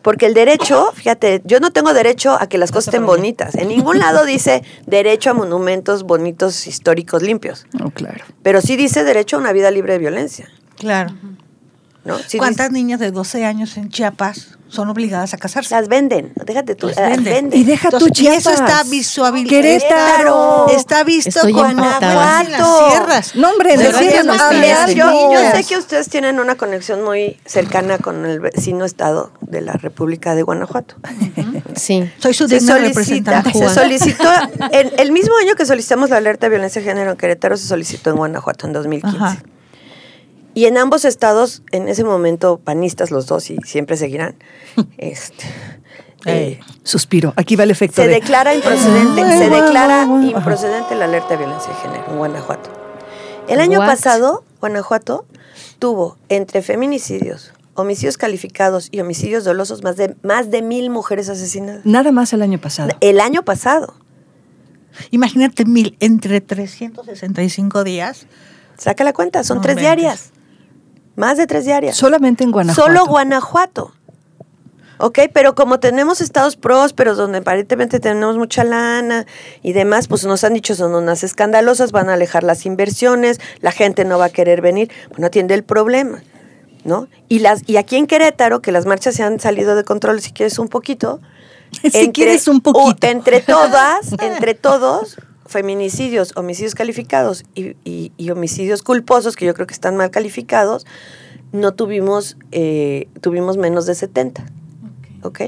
Porque 0.03 0.27
el 0.27 0.35
derecho, 0.35 0.93
fíjate, 0.95 1.41
yo 1.45 1.61
no 1.61 1.71
tengo 1.73 1.93
derecho 1.95 2.37
a 2.39 2.47
que 2.47 2.59
las 2.59 2.71
cosas 2.71 2.89
estén 2.95 3.07
bonitas. 3.07 3.55
En 3.55 3.69
ningún 3.69 3.99
lado 3.99 4.25
dice 4.27 4.63
derecho 4.87 5.31
a 5.31 5.35
monumentos 5.35 6.03
bonitos, 6.05 6.67
históricos, 6.67 7.23
limpios. 7.23 7.67
No, 7.73 7.91
claro. 7.91 8.25
Pero 8.43 8.61
sí 8.61 8.77
dice 8.77 9.03
derecho 9.03 9.37
a 9.37 9.41
una 9.41 9.53
vida 9.53 9.71
libre 9.71 9.95
de 9.95 9.99
violencia. 9.99 10.49
Claro. 10.77 11.15
¿no? 12.05 12.19
Sí 12.19 12.37
¿Cuántas 12.39 12.69
dice- 12.69 12.75
niñas 12.81 13.01
de 13.01 13.11
12 13.13 13.45
años 13.47 13.77
en 13.79 13.89
Chiapas 13.89 14.59
son 14.75 14.89
obligadas 14.91 15.33
a 15.35 15.39
casarse? 15.39 15.75
las 15.75 15.89
venden? 15.89 16.33
Déjate 16.45 16.75
tú. 16.75 16.89
Las 16.89 16.97
las 16.97 17.11
venden. 17.11 17.35
venden. 17.35 17.61
Y 17.61 17.65
deja 17.65 17.91
tu 17.91 17.97
Entonces, 17.97 18.21
y 18.25 18.27
eso 18.29 18.51
Chiapas. 18.51 18.71
está 18.71 18.91
visualizado. 18.91 19.49
Querétaro. 19.49 20.67
Está 20.71 21.05
visto 21.05 21.47
en 21.47 21.77
las 21.77 21.99
sierras. 22.89 23.35
No, 23.37 23.51
hombre, 23.51 23.77
De 23.77 23.89
está 23.89 23.99
algo. 24.01 24.33
así. 24.33 24.95
yo, 24.95 25.33
yo 25.33 25.39
sé 25.53 25.65
que 25.65 25.77
ustedes 25.79 26.09
tienen 26.09 26.41
una 26.41 26.57
conexión 26.57 27.03
muy 27.03 27.39
cercana 27.47 27.99
con 27.99 28.25
el 28.27 28.41
vecino 28.41 28.85
estado 28.85 29.33
de 29.41 29.61
la 29.61 29.73
República 29.75 30.35
de 30.35 30.43
Guanajuato. 30.43 30.97
Sí. 31.77 32.11
Soy 32.19 32.35
su 32.35 32.49
se 32.49 32.59
digna 32.59 32.75
solicita, 32.75 33.43
representante. 33.43 33.53
se 33.59 33.69
solicitó, 33.75 34.29
en 34.73 34.91
el 34.99 35.13
mismo 35.13 35.35
año 35.37 35.55
que 35.55 35.67
solicitamos 35.67 36.11
la 36.11 36.17
alerta 36.19 36.47
de 36.47 36.51
violencia 36.51 36.81
de 36.83 36.89
género 36.89 37.13
en 37.13 37.17
Querétaro, 37.17 37.57
se 37.57 37.67
solicitó 37.67 38.11
en 38.11 38.17
Guanajuato 38.17 38.67
en 38.67 38.73
2015. 38.73 39.17
Ajá. 39.17 39.37
Y 40.55 40.67
en 40.67 40.79
ambos 40.79 41.05
estados, 41.05 41.63
en 41.73 41.89
ese 41.89 42.05
momento, 42.05 42.61
panistas 42.63 43.11
los 43.11 43.27
dos 43.27 43.51
y 43.51 43.57
siempre 43.65 43.97
seguirán, 43.97 44.37
este, 44.99 45.45
eh, 46.27 46.61
Suspiro. 46.85 47.33
Aquí 47.37 47.57
va 47.57 47.65
el 47.65 47.71
efecto 47.71 48.01
se 48.01 48.09
de... 48.09 48.15
declara 48.15 48.55
improcedente, 48.55 49.23
se 49.23 49.51
declara 49.51 50.05
improcedente 50.05 50.95
la 50.95 51.05
alerta 51.05 51.31
de 51.31 51.37
violencia 51.39 51.73
de 51.73 51.81
género 51.81 52.05
en 52.11 52.17
Guanajuato. 52.17 52.71
El 53.49 53.61
año 53.61 53.81
What? 53.81 53.87
pasado, 53.87 54.45
Guanajuato 54.61 55.27
tuvo 55.79 56.17
entre 56.31 56.63
feminicidios, 56.63 57.53
homicidios 57.75 58.17
calificados 58.17 58.89
y 58.91 59.01
homicidios 59.01 59.45
dolosos 59.45 59.83
más 59.83 59.97
de, 59.97 60.17
más 60.23 60.51
de 60.51 60.63
mil 60.63 60.89
mujeres 60.89 61.29
asesinadas. 61.29 61.85
Nada 61.85 62.11
más 62.11 62.33
el 62.33 62.43
año 62.43 62.59
pasado. 62.59 62.91
El 63.01 63.21
año 63.21 63.45
pasado. 63.45 63.95
Imagínate 65.11 65.65
mil 65.65 65.97
entre 66.01 66.41
365 66.41 67.85
días. 67.85 68.27
Saca 68.79 69.05
la 69.05 69.13
cuenta, 69.13 69.45
son 69.45 69.59
No 69.59 69.63
tres 69.63 69.77
diarias. 69.77 70.31
Más 71.17 71.37
de 71.39 71.47
tres 71.47 71.65
diarias. 71.65 71.97
Solamente 71.97 72.45
en 72.45 72.51
Guanajuato. 72.51 72.87
Solo 72.87 73.07
Guanajuato. 73.07 73.93
Ok, 74.99 75.19
pero 75.33 75.55
como 75.55 75.81
tenemos 75.81 76.21
estados 76.21 76.57
prósperos 76.57 77.17
donde 77.17 77.39
aparentemente 77.39 77.99
tenemos 77.99 78.37
mucha 78.37 78.63
lana 78.63 79.27
y 79.63 79.73
demás, 79.73 80.07
pues 80.07 80.25
nos 80.25 80.45
han 80.45 80.55
dicho 80.55 80.75
son 80.75 80.95
unas 80.95 81.25
escandalosas, 81.25 81.91
van 81.91 82.09
a 82.09 82.15
alejar 82.15 82.45
las 82.45 82.65
inversiones, 82.65 83.41
la 83.61 83.73
gente 83.73 84.05
no 84.05 84.19
va 84.19 84.27
a 84.27 84.31
querer 84.31 84.61
venir. 84.61 84.91
Bueno, 85.11 85.27
atiende 85.27 85.55
el 85.55 85.65
problema, 85.65 86.23
¿no? 86.85 87.09
Y, 87.29 87.41
las, 87.41 87.69
y 87.69 87.77
aquí 87.77 87.97
en 87.97 88.07
Querétaro, 88.07 88.63
que 88.63 88.71
las 88.71 88.87
marchas 88.87 89.17
se 89.17 89.25
han 89.25 89.41
salido 89.41 89.75
de 89.75 89.85
control, 89.85 90.21
si 90.21 90.33
quieres 90.33 90.59
un 90.59 90.69
poquito. 90.69 91.21
Si 91.91 92.13
quieres 92.13 92.47
un 92.47 92.61
poquito. 92.61 93.05
o 93.05 93.11
entre 93.11 93.41
todas, 93.41 94.13
entre 94.21 94.55
todos, 94.55 95.17
feminicidios, 95.55 96.33
homicidios 96.37 96.75
calificados 96.75 97.45
y, 97.55 97.77
y- 97.85 98.11
y 98.17 98.31
homicidios 98.31 98.83
culposos, 98.83 99.37
que 99.37 99.47
yo 99.47 99.55
creo 99.55 99.69
que 99.69 99.73
están 99.75 99.97
mal 99.97 100.11
calificados, 100.11 100.85
no 101.53 101.75
tuvimos, 101.75 102.37
eh, 102.51 103.07
tuvimos 103.21 103.57
menos 103.57 103.87
de 103.87 103.95
70. 103.95 104.45
¿Ok? 105.23 105.41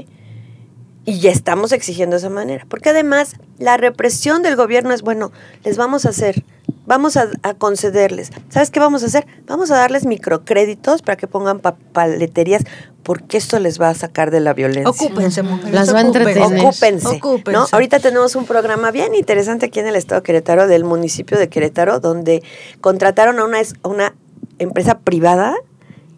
Y 1.04 1.18
ya 1.18 1.30
estamos 1.32 1.72
exigiendo 1.72 2.14
de 2.14 2.18
esa 2.18 2.30
manera. 2.30 2.64
Porque 2.68 2.90
además, 2.90 3.34
la 3.59 3.76
represión 3.76 4.42
del 4.42 4.54
gobierno 4.54 4.94
es, 4.94 5.02
bueno, 5.02 5.32
les 5.64 5.76
vamos 5.76 6.07
a 6.07 6.11
hacer 6.11 6.44
vamos 6.87 7.16
a, 7.16 7.28
a 7.43 7.55
concederles. 7.55 8.30
¿Sabes 8.49 8.70
qué 8.70 8.80
vamos 8.80 9.03
a 9.03 9.07
hacer? 9.07 9.26
Vamos 9.47 9.70
a 9.70 9.76
darles 9.76 10.07
microcréditos 10.07 11.03
para 11.03 11.16
que 11.16 11.26
pongan 11.26 11.61
pa- 11.61 11.76
paleterías, 11.93 12.62
porque 13.03 13.37
esto 13.37 13.59
les 13.59 13.80
va 13.80 13.89
a 13.91 13.95
sacar 13.95 14.30
de 14.30 14.41
la 14.41 14.53
violencia. 14.55 14.89
Ocúpense, 14.89 15.43
mujeres. 15.43 15.72
Las 15.74 15.95
va 15.95 16.01
a 16.01 16.03
ocúpense. 16.05 16.30
entretener. 16.30 16.64
Ocúpense. 16.66 17.07
Ocúpense. 17.09 17.53
¿no? 17.53 17.66
Ahorita 17.70 17.99
tenemos 18.01 18.34
un 18.37 18.47
programa 18.47 18.91
bien 18.91 19.14
interesante 19.14 19.66
aquí 19.66 19.80
en 19.80 19.87
el 19.87 19.97
estado 19.97 20.20
de 20.20 20.24
Querétaro, 20.24 20.66
del 20.66 20.84
municipio 20.84 21.39
de 21.39 21.49
Querétaro, 21.49 22.01
donde 22.01 22.43
contrataron 22.80 23.39
a 23.39 23.45
una, 23.45 23.61
es- 23.61 23.74
a 23.82 23.89
una 23.89 24.14
empresa 24.59 24.99
privada 25.01 25.55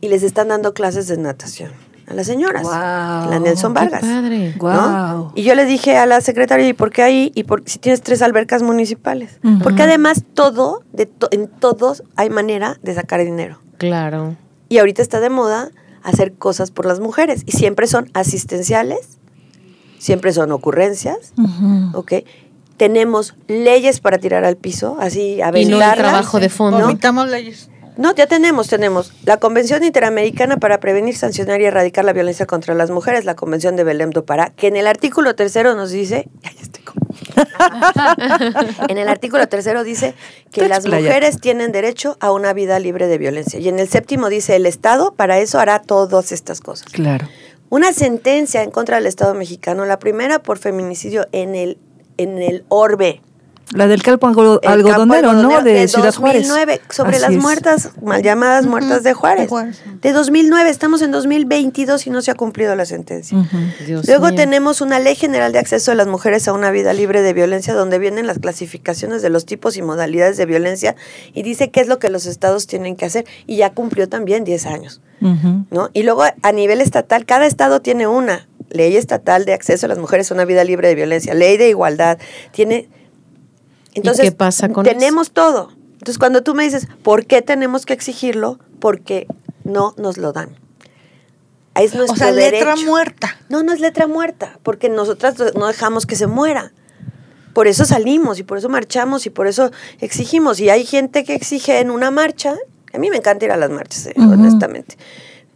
y 0.01 0.09
les 0.09 0.23
están 0.23 0.49
dando 0.49 0.75
clases 0.75 1.09
de 1.09 1.17
natación 1.17 1.73
a 2.09 2.15
las 2.15 2.27
señoras. 2.27 2.65
La 2.65 3.39
Nelson 3.41 3.75
qué 3.75 3.81
Vargas. 3.81 4.03
¿no? 4.03 5.33
Y 5.35 5.43
yo 5.43 5.55
le 5.55 5.65
dije 5.67 5.97
a 5.99 6.07
la 6.07 6.21
secretaria, 6.21 6.67
¿y 6.69 6.73
por 6.73 6.91
qué 6.91 7.03
ahí? 7.03 7.33
¿Y 7.35 7.45
por 7.45 7.63
si 7.67 7.79
tienes 7.79 8.03
tres 8.03 8.23
albercas 8.23 8.63
municipales? 8.63 9.39
Porque 9.63 9.83
además 9.83 10.23
todo, 10.35 10.83
de 10.93 11.07
to- 11.07 11.29
en 11.31 11.49
todos 11.49 12.03
hay 12.17 12.31
manera 12.31 12.79
de 12.83 12.95
sacar 12.95 13.23
dinero. 13.25 13.61
Claro. 13.77 14.37
Y 14.69 14.79
ahorita 14.79 15.03
está 15.03 15.21
de 15.21 15.31
moda 15.31 15.71
hacer 16.03 16.33
cosas 16.35 16.71
por 16.71 16.87
las 16.87 17.01
mujeres. 17.01 17.43
Y 17.47 17.53
siempre 17.53 17.87
son 17.87 18.11
asistenciales, 18.15 19.19
siempre 19.99 20.33
son 20.33 20.53
ocurrencias, 20.53 21.33
Ujú. 21.37 21.99
¿ok? 21.99 22.13
Tenemos 22.77 23.35
leyes 23.49 23.99
para 24.01 24.19
tirar 24.19 24.45
al 24.45 24.57
piso, 24.57 24.97
así 25.01 25.43
a 25.43 25.49
Y 25.59 25.65
no 25.65 25.83
el 25.83 25.95
trabajo 25.97 26.39
de 26.39 26.49
fondo. 26.49 26.79
Vomitamos 26.81 27.29
leyes. 27.29 27.71
No, 27.99 28.15
ya 28.15 28.27
tenemos, 28.27 28.69
tenemos 28.69 29.13
la 29.25 29.39
Convención 29.39 29.83
Interamericana 29.83 30.57
para 30.57 30.79
prevenir, 30.79 31.17
sancionar 31.17 31.61
y 31.61 31.65
erradicar 31.65 32.05
la 32.05 32.13
violencia 32.13 32.47
contra 32.47 32.75
las 32.75 32.91
mujeres, 32.91 33.25
la 33.25 33.35
Convención 33.35 33.75
de 33.75 33.83
Belém 33.83 34.11
do 34.11 34.25
Pará, 34.25 34.51
que 34.57 34.69
en 34.69 34.77
el 34.77 34.87
artículo 34.87 35.35
tercero 35.35 35.75
nos 35.75 35.91
dice, 35.91 36.29
ay, 36.45 36.57
estoy 36.63 36.85
como- 36.85 37.07
en 38.89 38.99
el 38.99 39.09
artículo 39.09 39.49
tercero 39.49 39.83
dice 39.85 40.15
que 40.53 40.69
las 40.69 40.87
mujeres 40.87 41.41
tienen 41.41 41.73
derecho 41.73 42.17
a 42.21 42.31
una 42.33 42.53
vida 42.53 42.79
libre 42.79 43.09
de 43.09 43.19
violencia. 43.19 43.59
Y 43.59 43.69
en 43.69 43.79
el 43.81 43.89
séptimo 43.89 44.29
dice, 44.29 44.57
el 44.57 44.67
Estado 44.67 45.13
para 45.15 45.39
eso 45.41 45.59
hará 45.59 45.83
todas 45.83 46.31
estas 46.33 46.61
cosas. 46.61 46.89
Claro. 46.93 47.29
Una 47.69 47.93
sentencia 47.93 48.63
en 48.63 48.71
contra 48.71 48.97
del 48.97 49.07
Estado 49.07 49.35
mexicano, 49.35 49.85
la 49.87 49.99
primera 49.99 50.39
por 50.39 50.59
feminicidio 50.59 51.27
en 51.33 51.55
el, 51.55 51.79
en 52.17 52.39
el 52.39 52.65
Orbe. 52.69 53.23
La 53.75 53.87
del 53.87 54.01
el 54.01 54.13
algodonero, 54.13 55.33
¿no? 55.35 55.51
algodonero 55.51 55.63
De, 55.63 55.89
Ciudad 55.89 56.15
Juárez. 56.15 56.49
2009, 56.49 56.81
sobre 56.91 57.17
Así 57.17 57.21
las 57.21 57.33
es. 57.33 57.39
muertas, 57.39 57.91
mal 58.03 58.23
llamadas 58.23 58.67
muertas 58.67 59.03
de 59.03 59.13
Juárez. 59.13 59.43
de 59.43 59.49
Juárez. 59.49 59.83
De 60.01 60.13
2009, 60.13 60.71
estamos 60.71 61.03
en 61.03 61.11
2022 61.11 62.07
y 62.07 62.11
no 62.11 62.23
se 62.23 62.31
ha 62.31 62.35
cumplido 62.35 62.75
la 62.77 62.87
sentencia. 62.87 63.37
Luego 64.07 64.27
mío. 64.29 64.35
tenemos 64.35 64.81
una 64.81 64.99
ley 64.99 65.17
general 65.17 65.53
de 65.53 65.59
acceso 65.59 65.91
de 65.91 65.97
las 65.97 66.07
mujeres 66.07 66.49
a 66.49 66.55
una 66.55 66.71
vida 66.71 66.95
libre 66.95 67.21
de 67.21 67.35
violencia, 67.35 67.75
donde 67.75 67.99
vienen 67.99 68.27
las 68.27 68.39
clasificaciones 68.39 69.21
de 69.21 69.29
los 69.29 69.45
tipos 69.45 69.77
y 69.77 69.83
modalidades 69.83 70.39
de 70.39 70.47
violencia 70.47 70.97
y 71.35 71.43
dice 71.43 71.71
qué 71.71 71.81
es 71.81 71.89
lo 71.89 71.99
que 71.99 72.09
los 72.09 72.25
estados 72.25 72.67
tienen 72.67 72.97
que 72.97 73.05
hacer. 73.05 73.27
Y 73.47 73.57
ya 73.57 73.71
cumplió 73.75 74.09
también 74.09 74.45
10 74.45 74.67
años. 74.67 75.03
¿no? 75.21 75.91
Y 75.93 76.05
luego 76.05 76.23
a 76.23 76.53
nivel 76.53 76.81
estatal, 76.81 77.27
cada 77.27 77.47
estado 77.47 77.81
tiene 77.81 78.07
una 78.07 78.49
ley 78.71 78.97
estatal 78.97 79.45
de 79.45 79.53
acceso 79.53 79.87
a 79.87 79.89
las 79.89 79.99
mujeres 79.99 80.31
a 80.31 80.35
una 80.35 80.45
vida 80.45 80.65
libre 80.65 80.89
de 80.89 80.95
violencia, 80.95 81.35
ley 81.35 81.57
de 81.57 81.69
igualdad, 81.69 82.19
tiene... 82.53 82.89
Entonces, 83.99 84.25
qué 84.31 84.33
pasa 84.33 84.69
con 84.69 84.85
tenemos 84.85 85.31
todo. 85.31 85.71
Entonces, 85.93 86.19
cuando 86.19 86.43
tú 86.43 86.55
me 86.55 86.65
dices, 86.65 86.89
¿por 87.03 87.27
qué 87.27 87.43
tenemos 87.43 87.87
que 87.87 87.93
exigirlo? 87.93 88.59
Porque 88.81 89.27
no 89.65 89.95
nos 89.97 90.17
lo 90.17 90.33
dan. 90.33 90.57
Es 91.75 91.95
nuestro 91.95 92.15
O 92.15 92.17
sea, 92.17 92.31
letra 92.33 92.71
derecho. 92.71 92.87
muerta. 92.87 93.37
No, 93.49 93.63
no 93.63 93.73
es 93.73 93.81
letra 93.81 94.07
muerta, 94.07 94.59
porque 94.63 94.89
nosotras 94.89 95.37
no 95.55 95.67
dejamos 95.67 96.07
que 96.07 96.17
se 96.17 96.27
muera. 96.27 96.73
Por 97.53 97.67
eso 97.67 97.85
salimos 97.85 98.39
y 98.39 98.43
por 98.43 98.59
eso 98.59 98.69
marchamos 98.69 99.27
y 99.27 99.31
por 99.31 99.47
eso 99.47 99.71
exigimos. 100.01 100.61
Y 100.61 100.71
hay 100.71 100.85
gente 100.85 101.25
que 101.25 101.35
exige 101.35 101.81
en 101.81 101.91
una 101.91 102.11
marcha. 102.11 102.57
A 102.93 102.99
mí 102.99 103.11
me 103.11 103.17
encanta 103.17 103.45
ir 103.45 103.53
a 103.53 103.57
las 103.57 103.71
marchas, 103.71 104.07
eh, 104.07 104.15
honestamente. 104.17 104.97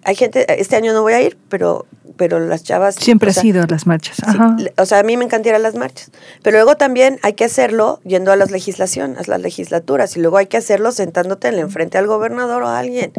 Hay 0.04 0.16
gente, 0.16 0.60
este 0.60 0.76
año 0.76 0.92
no 0.92 1.02
voy 1.02 1.12
a 1.12 1.22
ir, 1.22 1.38
pero, 1.48 1.86
pero 2.16 2.38
las 2.40 2.62
chavas. 2.62 2.94
Siempre 2.96 3.28
o 3.28 3.30
has 3.30 3.36
sea, 3.36 3.44
ido 3.44 3.62
a 3.62 3.66
las 3.66 3.86
marchas. 3.86 4.18
Ajá. 4.26 4.56
o 4.78 4.86
sea, 4.86 4.98
a 4.98 5.02
mí 5.02 5.16
me 5.16 5.24
encanta 5.24 5.48
ir 5.48 5.54
a 5.54 5.58
las 5.58 5.74
marchas. 5.74 6.10
Pero 6.42 6.56
luego 6.58 6.76
también 6.76 7.18
hay 7.22 7.32
que 7.34 7.44
hacerlo 7.44 8.00
yendo 8.04 8.32
a 8.32 8.36
las 8.36 8.50
legislaciones, 8.50 9.28
a 9.28 9.30
las 9.30 9.40
legislaturas. 9.40 10.16
Y 10.16 10.20
luego 10.20 10.36
hay 10.38 10.46
que 10.46 10.56
hacerlo 10.56 10.92
sentándote 10.92 11.48
en 11.48 11.56
la 11.56 11.62
enfrente 11.62 11.98
al 11.98 12.06
gobernador 12.06 12.62
o 12.62 12.68
a 12.68 12.78
alguien. 12.78 13.12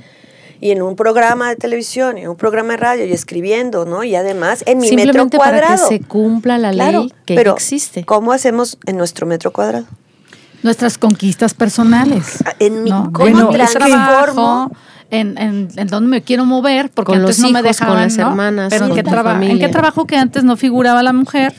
Y 0.61 0.71
en 0.71 0.81
un 0.81 0.95
programa 0.95 1.49
de 1.49 1.57
televisión, 1.57 2.17
y 2.17 2.21
en 2.21 2.29
un 2.29 2.37
programa 2.37 2.73
de 2.73 2.77
radio, 2.77 3.05
y 3.05 3.11
escribiendo, 3.11 3.83
¿no? 3.85 4.03
Y 4.05 4.15
además 4.15 4.63
en 4.65 4.77
mi 4.77 4.89
metro 4.95 5.27
para 5.29 5.59
cuadrado. 5.59 5.89
que 5.89 5.97
se 5.97 6.01
cumpla 6.03 6.57
la 6.57 6.71
Claro, 6.71 7.01
ley 7.01 7.13
que 7.25 7.35
pero 7.35 7.53
existe. 7.53 8.05
¿Cómo 8.05 8.31
hacemos 8.31 8.77
en 8.85 8.95
nuestro 8.95 9.27
metro 9.27 9.51
cuadrado? 9.51 9.85
Nuestras 10.61 10.97
conquistas 10.97 11.53
personales. 11.53 12.37
Ah, 12.45 12.53
En 12.59 12.83
mi 12.83 12.91
¿no? 12.91 13.11
¿cómo 13.11 13.25
Bueno, 13.29 13.49
en 13.51 15.02
en, 15.13 15.37
en, 15.37 15.69
en 15.75 15.87
dónde 15.87 16.09
me 16.09 16.21
quiero 16.21 16.45
mover, 16.45 16.89
porque 16.89 17.11
Con 17.13 17.21
antes 17.21 17.39
los 17.39 17.39
no 17.39 17.53
me 17.53 17.59
hijos, 17.61 17.77
con 17.77 17.87
dejaban, 17.87 18.03
las 18.03 18.17
¿no? 18.17 18.29
hermanas, 18.29 18.69
Pero 18.71 18.85
en 18.87 18.93
qué, 18.93 18.99
en 19.65 19.71
trabajo 19.71 20.05
que 20.07 20.17
antes 20.17 20.43
no 20.43 20.57
figuraba 20.57 21.03
la 21.03 21.13
mujer, 21.13 21.53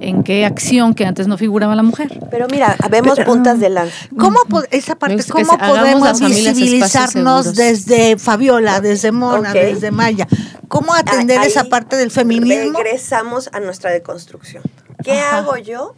en 0.00 0.22
qué 0.22 0.44
acción 0.44 0.94
que 0.94 1.04
antes 1.04 1.26
no 1.26 1.36
figuraba 1.36 1.74
la 1.74 1.82
mujer. 1.82 2.20
Pero 2.30 2.46
mira, 2.50 2.76
vemos 2.90 3.18
puntas 3.20 3.58
de 3.58 3.70
lanza. 3.70 3.94
¿Cómo 4.18 4.38
po- 4.48 4.62
esa 4.70 4.94
parte, 4.96 5.16
Es 5.16 5.26
cómo 5.30 5.58
podemos 5.58 6.20
visibilizarnos 6.20 7.54
desde 7.54 8.16
Fabiola, 8.18 8.80
desde 8.80 9.12
Mona, 9.12 9.52
desde 9.52 9.90
Maya? 9.90 10.26
¿Cómo 10.68 10.94
atender 10.94 11.40
Ahí 11.40 11.48
esa 11.48 11.64
parte 11.64 11.96
del 11.96 12.10
feminismo? 12.10 12.78
Regresamos 12.78 13.48
a 13.52 13.60
nuestra 13.60 13.90
deconstrucción. 13.90 14.62
¿Qué 15.02 15.18
Ajá. 15.18 15.38
hago 15.38 15.56
yo 15.56 15.94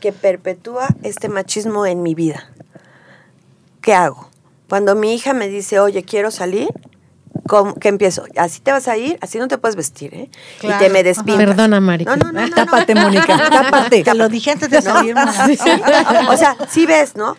que 0.00 0.12
perpetúa 0.12 0.88
este 1.02 1.28
machismo 1.28 1.84
en 1.86 2.02
mi 2.02 2.14
vida? 2.14 2.44
¿Qué 3.80 3.94
hago? 3.94 4.27
Cuando 4.68 4.94
mi 4.94 5.14
hija 5.14 5.32
me 5.32 5.48
dice, 5.48 5.80
oye, 5.80 6.02
quiero 6.04 6.30
salir, 6.30 6.68
¿cómo- 7.46 7.74
¿qué 7.74 7.88
empiezo? 7.88 8.24
Así 8.36 8.60
te 8.60 8.70
vas 8.72 8.86
a 8.88 8.96
ir, 8.96 9.18
así 9.22 9.38
no 9.38 9.48
te 9.48 9.56
puedes 9.58 9.76
vestir, 9.76 10.14
¿eh? 10.14 10.30
Claro. 10.60 10.76
Y 10.84 10.86
te 10.88 10.92
me 10.92 11.02
despintas. 11.02 11.36
Perdona, 11.36 11.80
Mari. 11.80 12.04
No, 12.04 12.16
no, 12.16 12.32
no, 12.32 12.40
no, 12.40 12.46
no. 12.48 12.54
Tápate, 12.54 12.94
Mónica, 12.94 13.48
tápate. 13.50 14.02
Te 14.04 14.14
lo 14.14 14.28
dije 14.28 14.50
antes 14.52 14.68
de 14.70 14.82
salir. 14.82 15.14
Mona. 15.14 15.32
o 16.30 16.36
sea, 16.36 16.56
sí 16.68 16.84
ves, 16.86 17.16
¿no? 17.16 17.36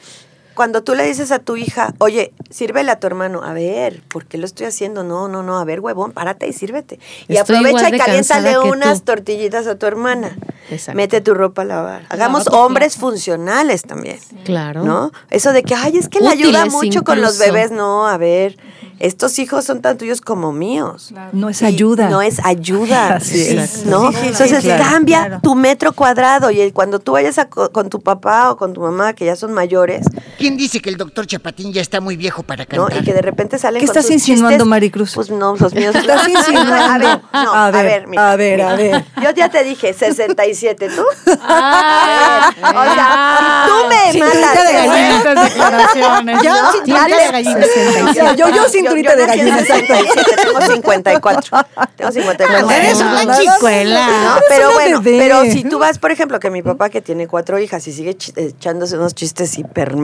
Cuando 0.59 0.83
tú 0.83 0.93
le 0.93 1.05
dices 1.05 1.31
a 1.31 1.39
tu 1.39 1.55
hija, 1.55 1.93
oye, 1.99 2.33
sírvele 2.49 2.91
a 2.91 2.99
tu 2.99 3.07
hermano, 3.07 3.43
a 3.43 3.53
ver, 3.53 4.01
¿por 4.09 4.25
qué 4.25 4.37
lo 4.37 4.43
estoy 4.45 4.65
haciendo? 4.65 5.05
No, 5.05 5.29
no, 5.29 5.41
no, 5.41 5.57
a 5.57 5.63
ver, 5.63 5.79
huevón, 5.79 6.11
párate 6.11 6.49
y 6.49 6.51
sírvete. 6.51 6.99
Y 7.29 7.37
Estoy 7.37 7.55
aprovecha 7.55 7.87
y 7.87 7.97
caliéntale 7.97 8.59
unas 8.59 8.99
tú. 8.99 9.05
tortillitas 9.05 9.67
a 9.67 9.75
tu 9.79 9.85
hermana. 9.85 10.37
Exacto. 10.69 10.97
Mete 10.97 11.21
tu 11.21 11.33
ropa 11.33 11.61
a 11.61 11.65
lavar. 11.65 12.05
Hagamos 12.09 12.47
hombres 12.49 12.97
funcionales 12.97 13.83
también. 13.83 14.19
Claro. 14.43 14.83
¿No? 14.83 15.11
Eso 15.29 15.53
de 15.53 15.63
que, 15.63 15.75
ay, 15.75 15.95
es 15.97 16.09
que 16.09 16.19
le 16.19 16.27
ayuda 16.27 16.65
mucho 16.65 17.05
con 17.05 17.21
los 17.21 17.37
bebés. 17.39 17.71
No, 17.71 18.05
a 18.05 18.17
ver, 18.17 18.57
estos 18.99 19.39
hijos 19.39 19.63
son 19.63 19.81
tan 19.81 19.97
tuyos 19.97 20.19
como 20.19 20.51
míos. 20.51 21.13
No 21.31 21.47
es 21.49 21.61
Y 21.61 21.65
ayuda. 21.67 22.09
No 22.09 22.21
es 22.21 22.39
ayuda. 22.43 23.13
Así 23.15 23.39
es. 23.57 23.85
¿No? 23.85 24.11
Sí, 24.11 24.17
sí, 24.17 24.21
sí, 24.23 24.27
Entonces 24.27 24.63
claro, 24.65 24.83
cambia 24.83 25.19
claro. 25.25 25.39
tu 25.41 25.55
metro 25.55 25.93
cuadrado 25.93 26.51
y 26.51 26.59
el- 26.59 26.73
cuando 26.73 26.99
tú 26.99 27.13
vayas 27.13 27.37
a 27.39 27.45
co- 27.49 27.71
con 27.71 27.89
tu 27.89 28.01
papá 28.01 28.51
o 28.51 28.57
con 28.57 28.73
tu 28.73 28.81
mamá, 28.81 29.13
que 29.13 29.23
ya 29.25 29.37
son 29.37 29.53
mayores, 29.53 30.05
¿Quién 30.49 30.57
dice 30.57 30.79
que 30.81 30.89
el 30.89 30.97
doctor 30.97 31.27
Chapatín 31.27 31.71
ya 31.71 31.81
está 31.81 32.01
muy 32.01 32.17
viejo 32.17 32.41
para 32.43 32.63
¿no? 32.63 32.85
cantar? 32.85 32.97
Y 33.01 33.05
que 33.05 33.13
de 33.13 33.21
repente 33.21 33.57
salen 33.59 33.79
¿Qué 33.81 33.85
con 33.85 33.91
estás 33.95 34.05
sus 34.05 34.13
insinuando, 34.15 34.49
chistes, 34.49 34.67
Maricruz? 34.67 35.11
Pues 35.15 35.29
no, 35.29 35.55
los 35.55 35.73
míos. 35.73 35.91
¿Qué 35.93 35.99
estás 35.99 36.27
insinuando? 36.27 37.07
A 37.31 37.41
ver, 37.41 37.45
no, 37.45 37.53
A 37.53 37.65
a 37.67 37.71
ver, 37.71 37.85
ver, 37.85 38.07
mija, 38.07 38.31
a 38.31 38.35
ver, 38.35 38.61
a 38.61 38.75
mija. 38.75 38.97
ver. 38.97 39.05
Yo 39.23 39.29
ya 39.31 39.49
te 39.49 39.63
dije, 39.63 39.93
67, 39.93 40.89
¿tú? 40.89 41.03
Ah, 41.41 42.49
o 42.57 42.93
sea, 42.95 43.65
si 43.65 43.69
tú 43.69 43.87
me 43.89 44.11
Cinturita 44.11 44.47
matas. 44.47 44.67
de 44.67 44.73
gallina. 44.73 45.17
Estas 45.17 45.43
declaraciones. 45.49 46.43
Yo, 46.43 46.53
¿no? 46.53 47.05
de 47.05 47.31
gallina. 47.31 48.35
Yo, 48.35 48.49
yo 48.49 48.63
cinturita 48.69 49.15
de 49.15 49.25
gallina, 49.25 49.59
exacto. 49.59 49.93
67, 49.95 50.35
tengo 50.45 50.61
54. 50.61 51.57
Tengo 51.95 52.11
54. 52.11 52.71
Eres 52.71 52.97
una 52.99 53.23
No, 53.23 53.33
chicuela. 53.39 54.07
No, 54.07 54.39
pero 54.49 54.71
bueno, 54.73 55.01
pero 55.03 55.43
si 55.45 55.63
tú 55.63 55.79
vas, 55.79 55.99
por 55.99 56.11
ejemplo, 56.11 56.39
que 56.39 56.49
mi 56.49 56.61
papá 56.61 56.89
que 56.89 57.01
tiene 57.01 57.27
cuatro 57.27 57.59
hijas 57.59 57.87
y 57.87 57.91
sigue 57.93 58.17
ch- 58.17 58.33
echándose 58.37 58.95
unos 58.97 59.13
chistes 59.15 59.57
hiper 59.57 59.95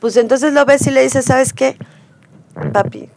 pues 0.00 0.16
entonces 0.16 0.52
lo 0.52 0.64
ves 0.64 0.86
y 0.86 0.90
le 0.90 1.02
dices, 1.02 1.24
¿sabes 1.24 1.52
qué? 1.52 1.76
Papi, 2.72 3.08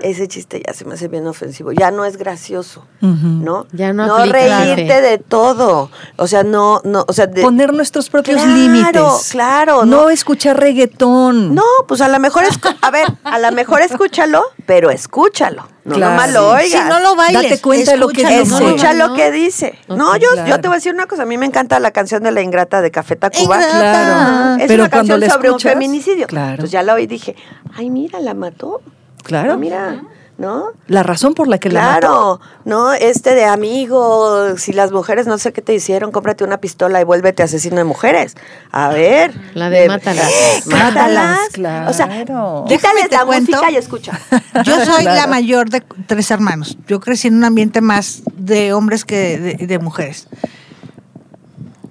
ese 0.00 0.26
chiste 0.28 0.62
ya 0.66 0.72
se 0.74 0.84
me 0.84 0.94
hace 0.94 1.06
bien 1.08 1.26
ofensivo, 1.26 1.70
ya 1.72 1.90
no 1.90 2.04
es 2.04 2.16
gracioso. 2.16 2.86
¿no? 3.00 3.66
Ya 3.72 3.92
no 3.92 4.24
reírte 4.26 5.00
de 5.00 5.18
todo, 5.18 5.90
o 6.16 6.26
sea, 6.26 6.42
no, 6.44 6.80
no, 6.84 7.04
o 7.08 7.12
sea, 7.12 7.26
de, 7.26 7.42
Poner 7.42 7.72
nuestros 7.72 8.08
propios 8.10 8.36
Claro, 8.40 8.56
límites. 8.56 9.28
claro, 9.30 9.84
No, 9.84 10.02
¿no? 10.02 10.10
escuchar 10.10 10.58
reggaetón. 10.58 11.54
No, 11.54 11.62
pues 11.88 12.00
a 12.00 12.08
lo 12.08 12.18
mejor, 12.20 12.44
escu- 12.44 12.76
a 12.80 12.90
ver, 12.90 13.06
a 13.24 13.38
lo 13.38 13.52
mejor 13.52 13.82
escúchalo, 13.82 14.42
pero 14.66 14.90
escúchalo, 14.90 15.68
no 15.84 15.94
Claro. 15.96 16.12
nomás 16.12 16.32
lo 16.32 16.56
Si 16.58 16.64
oigas. 16.66 16.88
no 16.88 17.00
lo 17.00 17.16
bailes. 17.16 17.42
Date 17.42 17.60
cuenta 17.60 17.90
de 17.92 17.96
lo 17.98 18.08
que 18.08 18.22
escúchalo, 18.22 18.44
dice. 18.44 18.64
Escucha 18.66 18.92
lo 18.92 19.14
que 19.14 19.30
dice. 19.32 19.78
No, 19.88 20.16
yo, 20.16 20.28
yo 20.46 20.60
te 20.60 20.68
voy 20.68 20.74
a 20.76 20.78
decir 20.78 20.94
una 20.94 21.06
cosa. 21.06 21.22
A 21.22 21.26
mí 21.26 21.36
me 21.38 21.46
encanta 21.46 21.78
la 21.80 21.90
canción 21.90 22.22
de 22.22 22.30
La 22.30 22.40
Ingrata 22.40 22.80
de 22.82 22.90
Café 22.92 23.16
Tacuba. 23.16 23.56
Ingrata. 23.56 23.78
Claro. 23.80 24.62
Es 24.62 24.68
Pero 24.68 24.84
una 24.84 24.90
canción 24.90 25.16
sobre 25.18 25.26
escuchas, 25.48 25.52
un 25.52 25.60
feminicidio. 25.60 26.26
claro. 26.28 26.50
Entonces 26.52 26.70
ya 26.72 26.82
la 26.84 26.94
oí 26.94 27.02
y 27.04 27.06
dije, 27.08 27.34
ay, 27.76 27.90
mira, 27.90 28.20
la 28.20 28.34
mató. 28.34 28.80
Claro. 29.22 29.52
Ah, 29.54 29.56
mira. 29.56 30.02
¿no? 30.38 30.68
La 30.88 31.04
razón 31.04 31.34
por 31.34 31.46
la 31.46 31.58
que 31.58 31.68
la 31.68 31.82
mató. 31.82 32.00
Claro, 32.00 32.40
no, 32.64 32.92
este 32.94 33.34
de 33.34 33.44
amigo, 33.44 34.56
si 34.56 34.72
las 34.72 34.90
mujeres 34.90 35.26
no 35.28 35.38
sé 35.38 35.52
qué 35.52 35.62
te 35.62 35.72
hicieron, 35.72 36.10
cómprate 36.10 36.42
una 36.42 36.56
pistola 36.58 37.00
y 37.00 37.04
vuélvete 37.04 37.44
asesino 37.44 37.76
de 37.76 37.84
mujeres. 37.84 38.34
A 38.72 38.88
ver. 38.88 39.32
La 39.54 39.70
de 39.70 39.86
mátalas. 39.88 40.32
Mátalas. 40.66 41.38
Claro. 41.52 41.90
O 41.90 41.92
sea, 41.92 42.06
Déjame 42.06 42.66
quítales 42.66 43.08
te 43.10 43.16
la 43.16 43.24
cuento. 43.24 43.52
música 43.52 43.70
y 43.70 43.76
escucha. 43.76 44.18
Yo 44.64 44.84
soy 44.84 45.02
Claro. 45.02 45.20
la 45.20 45.26
mayor 45.28 45.70
de 45.70 45.82
tres 46.08 46.28
hermanos. 46.32 46.76
Yo 46.88 46.98
crecí 46.98 47.28
en 47.28 47.36
un 47.36 47.44
ambiente 47.44 47.80
más 47.80 48.22
de 48.34 48.72
hombres 48.72 49.04
que 49.04 49.38
de, 49.38 49.66
de 49.66 49.78
mujeres. 49.78 50.26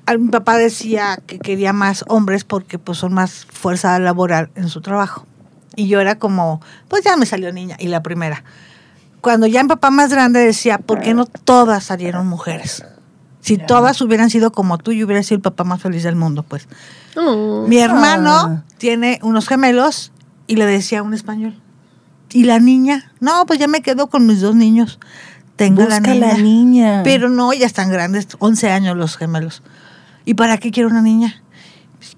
A 0.07 0.17
Mi 0.17 0.29
papá 0.29 0.57
decía 0.57 1.19
que 1.25 1.39
quería 1.39 1.71
más 1.71 2.03
hombres 2.09 2.43
porque 2.43 2.79
pues 2.79 2.97
son 2.97 3.13
más 3.13 3.45
fuerza 3.49 3.97
laboral 3.99 4.49
en 4.55 4.67
su 4.67 4.81
trabajo. 4.81 5.25
Y 5.75 5.87
yo 5.87 5.99
era 6.01 6.19
como, 6.19 6.61
pues 6.87 7.03
ya 7.03 7.15
me 7.17 7.25
salió 7.25 7.51
niña, 7.53 7.75
y 7.79 7.87
la 7.87 8.03
primera. 8.03 8.43
Cuando 9.21 9.45
ya 9.47 9.61
mi 9.63 9.69
papá 9.69 9.91
más 9.91 10.09
grande 10.11 10.39
decía, 10.39 10.79
¿por 10.79 10.99
qué 11.01 11.13
no 11.13 11.25
todas 11.25 11.83
salieron 11.83 12.27
mujeres? 12.27 12.83
Si 13.39 13.57
todas 13.57 13.99
hubieran 14.01 14.29
sido 14.29 14.51
como 14.51 14.77
tú, 14.77 14.91
yo 14.91 15.05
hubiera 15.05 15.23
sido 15.23 15.37
el 15.37 15.41
papá 15.41 15.63
más 15.63 15.81
feliz 15.81 16.03
del 16.03 16.15
mundo, 16.15 16.43
pues. 16.43 16.67
Oh. 17.15 17.65
Mi 17.67 17.77
hermano 17.77 18.31
Ah. 18.31 18.63
tiene 18.77 19.19
unos 19.23 19.47
gemelos 19.47 20.11
y 20.47 20.55
le 20.55 20.65
decía 20.65 21.01
un 21.03 21.13
español. 21.13 21.59
Y 22.31 22.43
la 22.43 22.59
niña, 22.59 23.11
no, 23.19 23.45
pues 23.45 23.59
ya 23.59 23.67
me 23.67 23.81
quedo 23.81 24.07
con 24.07 24.25
mis 24.25 24.41
dos 24.41 24.55
niños. 24.55 24.99
Tengo 25.55 25.81
la 25.83 25.99
Busca 25.99 26.13
niña. 26.13 26.27
la 26.27 26.37
niña. 26.37 27.01
Pero 27.03 27.29
no, 27.29 27.51
ya 27.53 27.65
están 27.65 27.91
grandes, 27.91 28.27
11 28.39 28.69
años 28.71 28.95
los 28.97 29.17
gemelos. 29.17 29.61
¿Y 30.25 30.33
para 30.35 30.57
qué 30.57 30.71
quiero 30.71 30.89
una 30.89 31.01
niña? 31.01 31.41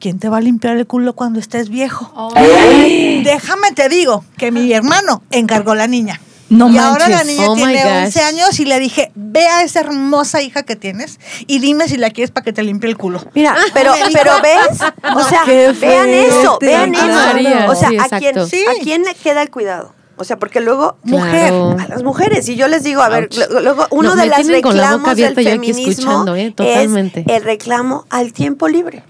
¿Quién 0.04 0.20
te 0.20 0.28
va 0.28 0.36
a 0.36 0.42
limpiar 0.42 0.76
el 0.76 0.86
culo 0.86 1.14
cuando 1.14 1.40
estés 1.40 1.70
viejo? 1.70 2.12
Déjame 3.24 3.72
te 3.74 3.88
digo 3.88 4.26
que 4.38 4.52
mi 4.52 4.74
hermano 4.74 5.24
encargó 5.32 5.76
la 5.76 5.88
niña. 5.88 6.20
No 6.50 6.70
y 6.70 6.78
ahora 6.78 7.08
la 7.08 7.24
niña 7.24 7.50
Oh 7.50 7.56
tiene 7.56 7.82
gosh. 7.82 8.04
11 8.08 8.22
años 8.22 8.60
y 8.60 8.66
le 8.66 8.80
dije, 8.80 9.14
ve 9.16 9.48
a 9.48 9.64
esa 9.64 9.80
hermosa 9.80 10.42
hija 10.42 10.64
que 10.64 10.76
tienes 10.76 11.22
y 11.48 11.60
dime 11.60 11.88
si 11.88 11.96
la 11.96 12.10
quieres 12.10 12.32
para 12.32 12.44
que 12.44 12.52
te 12.52 12.64
limpie 12.64 12.90
el 12.90 12.98
culo. 12.98 13.22
Mira, 13.34 13.56
pero, 13.74 13.94
Me 13.94 14.00
dijo- 14.00 14.10
pero 14.12 14.34
ves, 14.44 14.78
o 15.16 15.24
sea, 15.24 15.46
vean 15.46 16.10
eso, 16.10 16.58
vean 16.60 16.94
eso. 16.94 17.06
María, 17.06 17.66
o 17.70 17.74
sea, 17.74 17.88
sí, 17.88 17.98
¿a 17.98 18.20
quién. 18.20 18.46
Sí. 18.46 18.66
¿a 18.68 18.84
quién 18.84 19.04
le 19.04 19.16
queda 19.16 19.42
el 19.42 19.52
cuidado? 19.52 19.96
O 20.18 20.26
sea, 20.26 20.38
porque 20.38 20.60
luego 20.60 20.98
Mujer, 21.04 21.54
a 21.54 21.88
las 21.88 22.04
mujeres 22.04 22.48
y 22.50 22.56
yo 22.56 22.68
les 22.68 22.84
digo, 22.84 23.02
a 23.02 23.10
ver, 23.10 23.30
luego 23.62 23.88
uno 23.90 24.10
No, 24.10 24.22
de 24.22 24.28
las 24.28 24.46
la 24.46 24.54
reclamos 24.58 25.16
del 25.16 25.34
feminismo 25.34 26.36
¿eh? 26.36 26.54
Es 26.60 26.92
el 27.28 27.44
reclamo 27.44 28.06
al 28.10 28.32
tiempo 28.34 28.68
libre. 28.68 29.04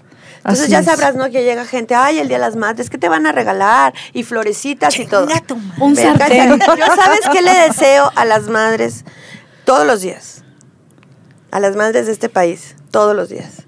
Entonces 0.44 0.64
Así 0.64 0.72
ya 0.72 0.80
es. 0.80 0.84
sabrás, 0.84 1.14
¿no? 1.16 1.30
Que 1.30 1.42
llega 1.42 1.64
gente, 1.64 1.94
ay, 1.94 2.18
el 2.18 2.28
Día 2.28 2.36
de 2.36 2.42
las 2.42 2.54
Madres, 2.54 2.90
¿qué 2.90 2.98
te 2.98 3.08
van 3.08 3.24
a 3.24 3.32
regalar? 3.32 3.94
Y 4.12 4.24
florecitas 4.24 4.98
y 4.98 5.06
todo. 5.06 5.26
Chinga 5.26 5.40
tu 5.40 5.56
madre. 5.56 5.82
Un 5.82 5.96
sartén. 5.96 6.58
Yo 6.58 6.86
sabes 6.94 7.20
qué 7.32 7.40
le 7.40 7.52
deseo 7.66 8.10
a 8.14 8.26
las 8.26 8.48
madres 8.48 9.06
todos 9.64 9.86
los 9.86 10.02
días. 10.02 10.44
A 11.50 11.60
las 11.60 11.76
madres 11.76 12.04
de 12.06 12.12
este 12.12 12.28
país, 12.28 12.76
todos 12.90 13.16
los 13.16 13.30
días. 13.30 13.62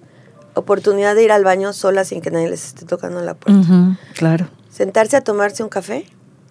Oportunidad 0.53 1.15
de 1.15 1.23
ir 1.25 1.33
al 1.33 1.45
baño 1.45 1.73
solas 1.73 2.09
sin 2.09 2.21
que 2.21 2.31
nadie 2.31 2.51
les 2.51 2.67
esté 2.67 2.85
tocando 2.85 3.21
la 3.23 3.33
puerta. 3.35 3.97
Claro. 4.15 4.49
Sentarse 4.71 5.17
a 5.17 5.23
tomarse 5.23 5.63
un 5.63 5.71
café 5.71 6.07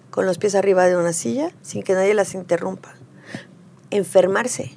con 0.10 0.26
los 0.26 0.40
pies 0.40 0.56
arriba 0.56 0.86
de 0.86 0.98
una 0.98 1.14
silla 1.14 1.52
sin 1.62 1.84
que 1.84 1.94
nadie 1.94 2.16
las 2.16 2.34
interrumpa. 2.34 2.96
Enfermarse 3.92 4.76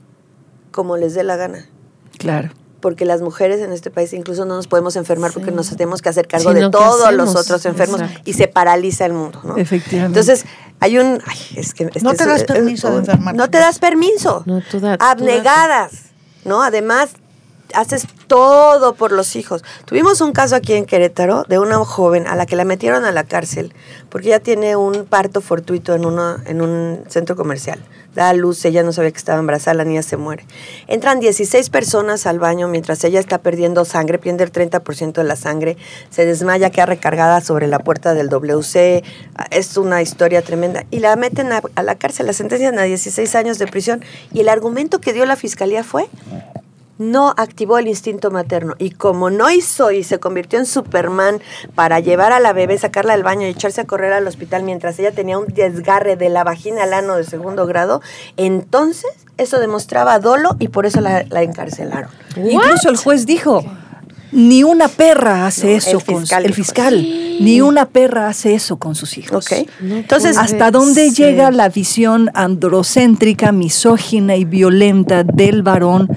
como 0.73 0.99
les 0.99 1.15
dé 1.15 1.23
la 1.25 1.37
gana. 1.37 1.65
Claro. 2.19 2.51
Porque 2.81 3.05
las 3.05 3.21
mujeres 3.23 3.61
en 3.61 3.73
este 3.73 3.91
país 3.91 4.13
incluso 4.13 4.45
no 4.45 4.55
nos 4.55 4.69
podemos 4.69 4.95
enfermar 4.97 5.33
porque 5.33 5.51
nos 5.51 5.69
tenemos 5.71 6.01
que 6.01 6.09
hacer 6.11 6.29
cargo 6.29 6.51
Sí, 6.51 6.55
de 6.55 6.61
no, 6.61 6.71
¿qué 6.71 6.79
todos 6.79 7.13
los 7.13 7.35
otros 7.35 7.65
enfermos 7.67 8.01
Exacto. 8.01 8.23
y 8.25 8.33
se 8.35 8.47
paraliza 8.47 9.05
el 9.07 9.13
mundo. 9.15 9.41
¿no? 9.43 9.57
Efectivamente. 9.57 10.21
Entonces, 10.21 10.47
hay 10.79 10.99
un... 10.99 11.21
ay, 11.27 11.39
es 11.57 11.75
que 11.75 11.85
este 11.85 12.01
No 12.03 12.15
te 12.15 12.23
es- 12.23 12.29
das 12.29 12.41
es- 12.43 12.47
permiso 12.47 12.89
de 12.89 12.95
un- 12.95 13.01
enfermarte. 13.01 13.37
No 13.37 13.51
te 13.51 13.59
das 13.59 13.79
permiso. 13.81 14.45
No, 14.47 14.61
tú 14.71 14.79
da- 14.79 14.97
tú 14.97 15.05
Abnegadas, 15.05 15.91
¿no? 16.45 16.63
Además, 16.63 17.11
haces 17.75 18.07
todo 18.27 18.95
por 18.95 19.13
los 19.13 19.37
hijos. 19.37 19.65
Tuvimos 19.85 20.21
un 20.21 20.33
caso 20.33 20.57
aquí 20.57 20.75
en 20.75 20.87
Querétaro 20.87 21.45
de 21.49 21.59
una 21.59 21.77
joven 21.85 22.27
a 22.27 22.37
la 22.37 22.47
que 22.47 22.57
la 22.57 22.65
metieron 22.65 23.05
a 23.05 23.13
la 23.13 23.25
cárcel 23.25 23.73
porque 24.09 24.29
ella 24.29 24.41
tiene 24.41 24.77
un 24.77 25.05
parto 25.05 25.41
fortuito 25.41 25.95
en, 25.95 26.05
una, 26.05 26.43
en 26.47 26.61
un 26.61 27.05
centro 27.09 27.37
comercial. 27.37 27.79
Da 28.15 28.31
a 28.31 28.33
luz, 28.33 28.65
ella 28.65 28.83
no 28.83 28.93
sabía 28.93 29.11
que 29.13 29.19
estaba 29.19 29.39
embarazada, 29.39 29.75
la 29.75 29.85
niña 29.85 30.03
se 30.03 30.17
muere. 30.17 30.45
Entran 30.87 31.21
16 31.21 31.71
personas 31.71 32.27
al 32.27 32.39
baño 32.39 32.67
mientras 32.67 33.05
ella 33.05 33.21
está 33.21 33.39
perdiendo 33.39 33.85
sangre, 33.85 34.19
pierde 34.19 34.45
el 34.45 34.53
30% 34.53 35.13
de 35.13 35.25
la 35.25 35.37
sangre, 35.37 35.77
se 36.11 36.25
desmaya, 36.25 36.71
queda 36.71 36.87
recargada 36.87 37.41
sobre 37.41 37.67
la 37.67 37.79
puerta 37.79 38.15
del 38.15 38.29
WC. 38.29 39.05
Es 39.51 39.77
una 39.77 40.03
historia 40.03 40.43
tremenda. 40.43 40.85
Y 40.91 41.01
la 41.01 41.15
meten 41.17 41.53
a, 41.53 41.63
a 41.75 41.83
la 41.83 41.95
cárcel, 41.97 42.27
la 42.27 42.33
sentencian 42.33 42.79
a 42.79 42.83
16 42.83 43.35
años 43.35 43.59
de 43.59 43.67
prisión. 43.67 44.03
Y 44.33 44.41
el 44.41 44.49
argumento 44.49 45.01
que 45.01 45.13
dio 45.13 45.27
la 45.27 45.37
fiscalía 45.37 45.85
fue 45.85 46.09
no 46.99 47.33
activó 47.37 47.79
el 47.79 47.89
instinto 47.89 48.31
materno 48.31 48.75
y 48.79 48.91
como 48.91 49.31
no 49.31 49.51
hizo 49.51 49.91
y 49.91 50.05
se 50.05 50.19
convirtió 50.19 50.59
en 50.59 50.67
Superman 50.67 51.41
para 51.75 52.01
llevar 52.01 52.33
a 52.33 52.41
la 52.41 52.53
bebé, 52.53 52.77
sacarla 52.79 53.15
del 53.15 53.23
baño 53.23 53.47
y 53.47 53.51
echarse 53.51 53.81
a 53.81 53.87
correr 53.87 54.13
al 54.13 54.27
hospital 54.27 54.65
mientras 54.65 54.99
ella 54.99 55.13
tenía 55.13 55.39
un 55.39 55.47
desgarre 55.47 56.17
de 56.17 56.29
la 56.29 56.45
vagina 56.45 56.83
al 56.83 56.93
ano 56.93 57.17
de 57.17 57.25
segundo 57.25 57.67
grado, 57.67 58.03
entonces 58.37 59.11
eso 59.37 59.61
demostraba 59.61 60.19
dolo 60.19 60.57
y 60.59 60.69
por 60.69 60.87
eso 60.87 61.01
la, 61.01 61.25
la 61.29 61.43
encarcelaron. 61.43 62.11
Incluso 62.37 62.89
el 62.89 62.97
juez 62.97 63.25
dijo, 63.25 63.65
ni 64.33 64.63
una 64.63 64.89
perra 64.89 65.47
hace 65.47 65.73
No, 65.73 65.77
eso 65.77 65.99
el 65.99 66.05
con 66.05 66.21
fiscal 66.21 66.45
el 66.45 66.51
dijo 66.51 66.57
fiscal, 66.57 66.95
ni 67.41 67.61
una 67.61 67.87
perra 67.87 68.29
hace 68.29 68.55
eso 68.55 68.77
con 68.77 68.95
sus 68.95 69.17
hijos. 69.17 69.47
Entonces, 69.81 70.37
¿Hasta 70.37 70.71
dónde 70.71 71.11
ser. 71.11 71.15
llega 71.15 71.51
la 71.51 71.69
visión 71.69 72.31
androcéntrica, 72.35 73.53
misógina 73.53 74.37
y 74.37 74.45
violenta 74.45 75.25
del 75.25 75.63
varón 75.63 76.09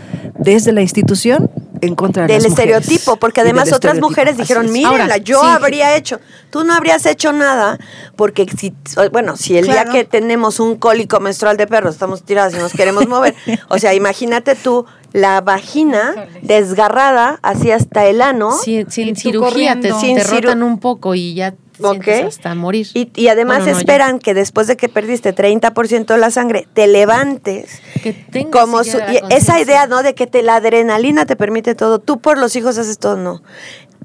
desde 0.42 0.72
la 0.72 0.82
institución 0.82 1.50
en 1.82 1.96
contra 1.96 2.28
de 2.28 2.34
del 2.34 2.44
las 2.44 2.52
mujeres? 2.52 2.76
estereotipo, 2.78 3.16
porque 3.18 3.42
además 3.42 3.64
otras 3.72 3.96
estereotipo. 3.96 4.10
mujeres 4.10 4.38
dijeron, 4.38 4.72
mírenla, 4.72 5.18
yo 5.18 5.40
sí. 5.42 5.48
habría 5.48 5.96
hecho, 5.96 6.20
tú 6.52 6.64
no 6.64 6.74
habrías 6.74 7.06
hecho 7.06 7.32
nada, 7.34 7.80
porque 8.16 8.46
si, 8.56 8.74
bueno, 9.12 9.36
si 9.38 9.58
el 9.58 9.66
Claro. 9.66 9.92
día 9.92 9.92
que 9.92 10.04
tenemos 10.06 10.60
un 10.60 10.76
cólico 10.78 11.20
menstrual 11.20 11.58
de 11.58 11.66
perro, 11.68 11.90
estamos 11.90 12.24
tiradas 12.24 12.54
y 12.54 12.58
nos 12.58 12.74
queremos 12.74 13.08
mover, 13.08 13.34
o 13.70 13.80
sea, 13.80 13.94
imagínate 14.02 14.56
tú 14.56 14.86
la 15.14 15.42
vagina 15.42 16.28
desgarrada 16.42 17.40
así 17.42 17.72
hasta 17.72 18.06
el 18.06 18.22
ano, 18.22 18.52
Sin, 18.52 18.90
cirugía 19.16 19.80
te. 19.80 19.92
Sin 19.94 20.16
te 20.18 20.24
rotan 20.24 20.64
un 20.64 20.80
poco 20.80 21.16
y 21.16 21.34
ya 21.34 21.54
te 21.82 21.88
Ok. 21.88 22.04
sientes 22.04 22.26
hasta 22.38 22.56
morir. 22.56 22.88
y, 22.94 23.12
y 23.16 23.28
además 23.28 23.58
Bueno, 23.60 23.72
no, 23.72 23.78
yo- 23.78 23.80
esperan 23.80 24.20
que 24.20 24.34
después 24.34 24.68
de 24.68 24.78
que 24.78 24.88
perdiste 24.90 25.34
30% 25.36 26.14
de 26.14 26.18
la 26.20 26.32
sangre, 26.32 26.68
te 26.74 26.88
levantes. 26.88 27.82
Que 28.02 28.14
tengas 28.14 28.52
Como 28.62 28.84
su- 28.84 29.00
esa 29.30 29.60
idea, 29.60 29.88
¿no? 29.88 30.04
De 30.04 30.16
que 30.16 30.28
te, 30.28 30.42
la 30.44 30.56
adrenalina 30.56 31.26
te 31.26 31.36
permite 31.36 31.76
todo. 31.76 32.00
Tú 32.00 32.20
por 32.20 32.38
los 32.38 32.56
hijos 32.56 32.78
haces 32.78 32.98
todo, 32.98 33.18
no. 33.18 33.42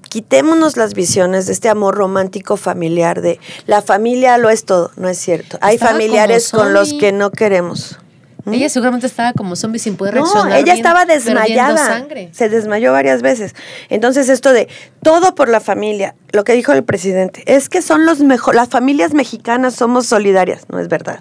Quitémonos 0.08 0.76
las 0.76 0.94
visiones 0.94 1.46
de 1.46 1.52
este 1.52 1.68
amor 1.68 1.94
romántico 1.96 2.56
familiar 2.56 3.20
de 3.22 3.40
la 3.66 3.82
familia 3.82 4.38
lo 4.38 4.50
es 4.50 4.64
todo, 4.64 4.90
no 4.96 5.08
es 5.08 5.18
cierto. 5.18 5.58
Hay 5.60 5.74
Estaba 5.76 5.92
familiares 5.92 6.50
con 6.50 6.72
los 6.72 6.92
que 6.94 7.12
no 7.12 7.30
queremos. 7.30 7.98
¿Mm? 8.46 8.54
Ella 8.54 8.68
seguramente 8.70 9.06
estaba 9.06 9.32
como 9.32 9.56
zombie 9.56 9.78
sin 9.78 9.96
poder 9.96 10.14
No, 10.14 10.22
reaccionar. 10.22 10.52
ella 10.52 10.64
bien, 10.64 10.76
estaba 10.76 11.04
desmayada. 11.04 11.76
sangre. 11.76 12.30
Se 12.32 12.48
desmayó 12.48 12.92
varias 12.92 13.20
veces. 13.20 13.54
Entonces, 13.90 14.28
esto 14.28 14.52
de 14.52 14.68
todo 15.02 15.34
por 15.34 15.48
la 15.48 15.60
familia, 15.60 16.14
lo 16.32 16.44
que 16.44 16.52
dijo 16.54 16.72
el 16.72 16.84
presidente, 16.84 17.42
es 17.46 17.68
que 17.68 17.82
son 17.82 18.06
los 18.06 18.20
mejor, 18.20 18.54
las 18.54 18.68
familias 18.68 19.12
mexicanas 19.14 19.74
somos 19.74 20.06
solidarias, 20.06 20.62
no 20.70 20.78
es 20.78 20.88
verdad. 20.88 21.20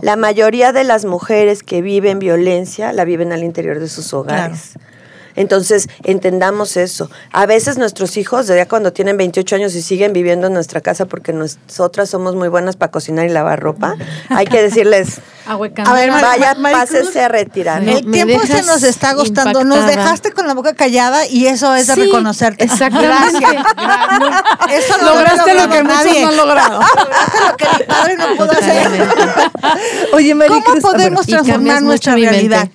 La 0.00 0.16
mayoría 0.16 0.72
de 0.72 0.84
las 0.84 1.04
mujeres 1.04 1.62
que 1.62 1.82
viven 1.82 2.20
violencia 2.20 2.92
la 2.92 3.04
viven 3.04 3.32
al 3.32 3.42
interior 3.44 3.80
de 3.80 3.88
sus 3.88 4.14
hogares. 4.14 4.74
Entonces, 5.36 5.88
entendamos 6.04 6.76
eso. 6.76 7.10
A 7.32 7.46
veces 7.46 7.78
nuestros 7.78 8.16
hijos, 8.16 8.46
ya 8.46 8.66
cuando 8.68 8.92
tienen 8.92 9.16
28 9.16 9.56
años 9.56 9.74
y 9.74 9.82
siguen 9.82 10.12
viviendo 10.12 10.46
en 10.48 10.54
nuestra 10.54 10.80
casa 10.80 11.06
porque 11.06 11.32
nosotras 11.32 12.10
somos 12.10 12.34
muy 12.36 12.48
buenas 12.48 12.76
para 12.76 12.90
cocinar 12.92 13.26
y 13.26 13.30
lavar 13.30 13.60
ropa, 13.60 13.94
hay 14.28 14.46
que 14.46 14.62
decirles. 14.62 15.20
A 15.46 15.56
ver, 15.56 16.12
Mar- 16.12 16.22
vaya, 16.22 16.54
pásese 16.60 17.22
a 17.22 17.28
retirar. 17.28 17.82
No, 17.82 17.90
el 17.98 18.08
tiempo 18.08 18.40
se 18.46 18.62
nos 18.62 18.84
está 18.84 19.10
agotando. 19.10 19.64
Nos 19.64 19.78
impactada. 19.78 20.04
dejaste 20.04 20.30
con 20.32 20.46
la 20.46 20.54
boca 20.54 20.74
callada 20.74 21.26
y 21.26 21.46
eso 21.46 21.74
es 21.74 21.88
de 21.88 21.94
Sí, 21.94 22.02
reconocerte. 22.04 22.62
exactamente. 22.62 23.40
Gracias. 23.40 23.64
Eso 24.70 24.94
no 25.02 25.14
Lograste 25.14 25.54
lo 25.54 25.66
lo 25.66 25.72
que 25.72 25.82
muchos 25.82 26.04
nadie. 26.04 26.22
no 26.22 26.28
han 26.28 26.36
logrado. 26.36 26.80
Lograste 26.96 27.38
lo 27.48 27.56
que 27.56 27.66
mi 27.78 27.84
padre 27.84 28.16
no 28.16 28.36
pudo 28.36 28.52
hacer. 28.52 29.08
Oye, 30.12 30.34
Maricruz, 30.36 30.62
¿Cómo 30.64 30.80
podemos 30.80 31.26
transformar 31.26 31.82
nuestra 31.82 32.14
mente. 32.14 32.70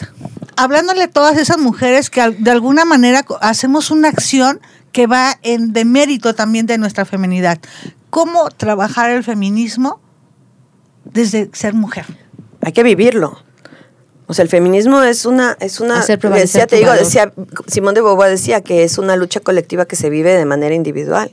Hablándole 0.57 1.03
a 1.03 1.07
todas 1.09 1.37
esas 1.37 1.57
mujeres 1.57 2.09
que 2.09 2.21
de 2.29 2.51
alguna 2.51 2.85
manera 2.85 3.25
hacemos 3.41 3.91
una 3.91 4.09
acción 4.09 4.59
que 4.91 5.07
va 5.07 5.37
en 5.41 5.73
demérito 5.73 6.33
también 6.35 6.65
de 6.65 6.77
nuestra 6.77 7.05
feminidad. 7.05 7.59
¿Cómo 8.09 8.49
trabajar 8.49 9.09
el 9.09 9.23
feminismo 9.23 9.99
desde 11.03 11.49
ser 11.53 11.73
mujer? 11.73 12.05
hay 12.65 12.71
que 12.71 12.83
vivirlo. 12.83 13.37
O 14.27 14.33
sea, 14.33 14.41
el 14.41 14.49
feminismo 14.49 15.03
es 15.03 15.25
una, 15.25 15.55
es 15.59 15.79
una, 15.79 15.99
Hacer 15.99 16.17
prevalecer 16.17 16.61
decía, 16.61 16.67
te 16.67 16.75
tu 16.77 16.79
digo, 16.79 16.89
valor. 16.89 17.05
decía, 17.05 17.31
Simón 17.67 17.93
de 17.93 18.01
Beauvoir 18.01 18.31
decía 18.31 18.61
que 18.61 18.83
es 18.83 18.97
una 18.97 19.15
lucha 19.15 19.39
colectiva 19.39 19.85
que 19.85 19.95
se 19.95 20.09
vive 20.09 20.33
de 20.33 20.45
manera 20.45 20.73
individual, 20.73 21.31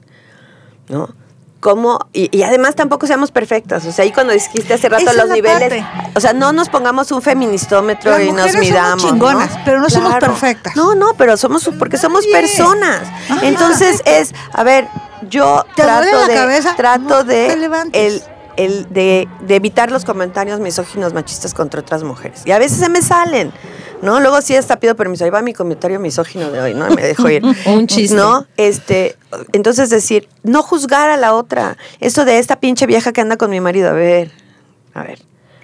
¿no? 0.91 1.15
Cómo, 1.63 1.99
y, 2.13 2.29
y 2.37 2.43
además 2.43 2.75
tampoco 2.75 3.07
seamos 3.07 3.31
perfectas. 3.31 3.87
O 3.87 3.93
sea, 3.93 4.03
ahí 4.05 4.11
cuando 4.13 4.33
dijiste 4.35 4.75
hace 4.75 4.89
rato 4.91 5.05
Esa 5.05 5.13
los 5.15 5.31
niveles, 5.31 5.83
parte. 5.85 6.11
o 6.15 6.21
sea, 6.21 6.33
no 6.35 6.53
nos 6.53 6.69
pongamos 6.69 7.11
un 7.13 7.23
feministómetro 7.23 8.11
Las 8.11 8.21
y 8.23 8.25
nos 8.33 8.33
mujeres 8.33 8.53
somos 8.53 8.67
midamos. 8.69 9.03
chingonas, 9.05 9.51
¿no? 9.57 9.61
pero 9.65 9.81
no 9.81 9.89
somos 9.89 10.15
perfectas. 10.17 10.77
No, 10.77 10.95
no, 10.97 11.15
pero 11.15 11.37
somos, 11.37 11.71
porque 11.79 11.97
somos 11.97 12.25
Nadie. 12.27 12.33
personas. 12.49 13.09
Entonces 13.43 14.03
es, 14.05 14.35
a 14.53 14.65
ver, 14.65 14.89
yo 15.31 15.65
¿Te 15.77 15.83
trato 15.85 16.05
la 16.11 16.27
de, 16.27 16.35
cabeza? 16.35 16.75
trato 16.77 17.03
No 17.05 17.25
de 17.25 17.53
el, 17.93 18.23
el 18.57 18.93
de, 18.93 19.29
de 19.41 19.55
evitar 19.57 19.91
los 19.93 20.05
comentarios 20.05 20.59
misóginos 20.61 21.15
machistas 21.15 21.55
contra 21.55 21.81
otras 21.81 22.03
mujeres. 22.03 22.43
Y 22.45 22.51
a 22.51 22.59
veces 22.59 22.79
se 22.79 22.89
me 22.89 23.01
salen, 23.03 23.53
¿no? 24.03 24.21
Luego 24.21 24.43
sí 24.43 24.55
hasta 24.55 24.79
pido 24.79 24.95
permiso. 24.95 25.25
Ahí 25.25 25.31
va 25.31 25.41
mi 25.41 25.55
comentario 25.55 25.99
misógino 25.99 26.51
de 26.51 26.61
hoy, 26.61 26.75
¿no? 26.75 26.91
Me 26.91 27.03
dejo 27.03 27.31
ir. 27.31 27.43
Un 27.67 27.87
chiste. 27.87 28.17
¿No? 28.17 28.47
Este, 28.57 29.17
entonces 29.53 29.89
decir, 29.89 30.29
no 30.43 30.63
juzgar 30.63 31.09
a 31.09 31.17
la 31.17 31.35
otra. 31.35 31.79
Eso 32.01 32.25
de 32.25 32.39
esta 32.39 32.61
pinche 32.61 32.87
vieja 32.87 33.13
que 33.13 33.21
anda 33.21 33.37
con 33.37 33.51
mi 33.51 33.61
marido, 33.61 33.89
a 33.89 33.93
ver, 33.93 34.31
a 34.93 35.03
ver. 35.03 35.21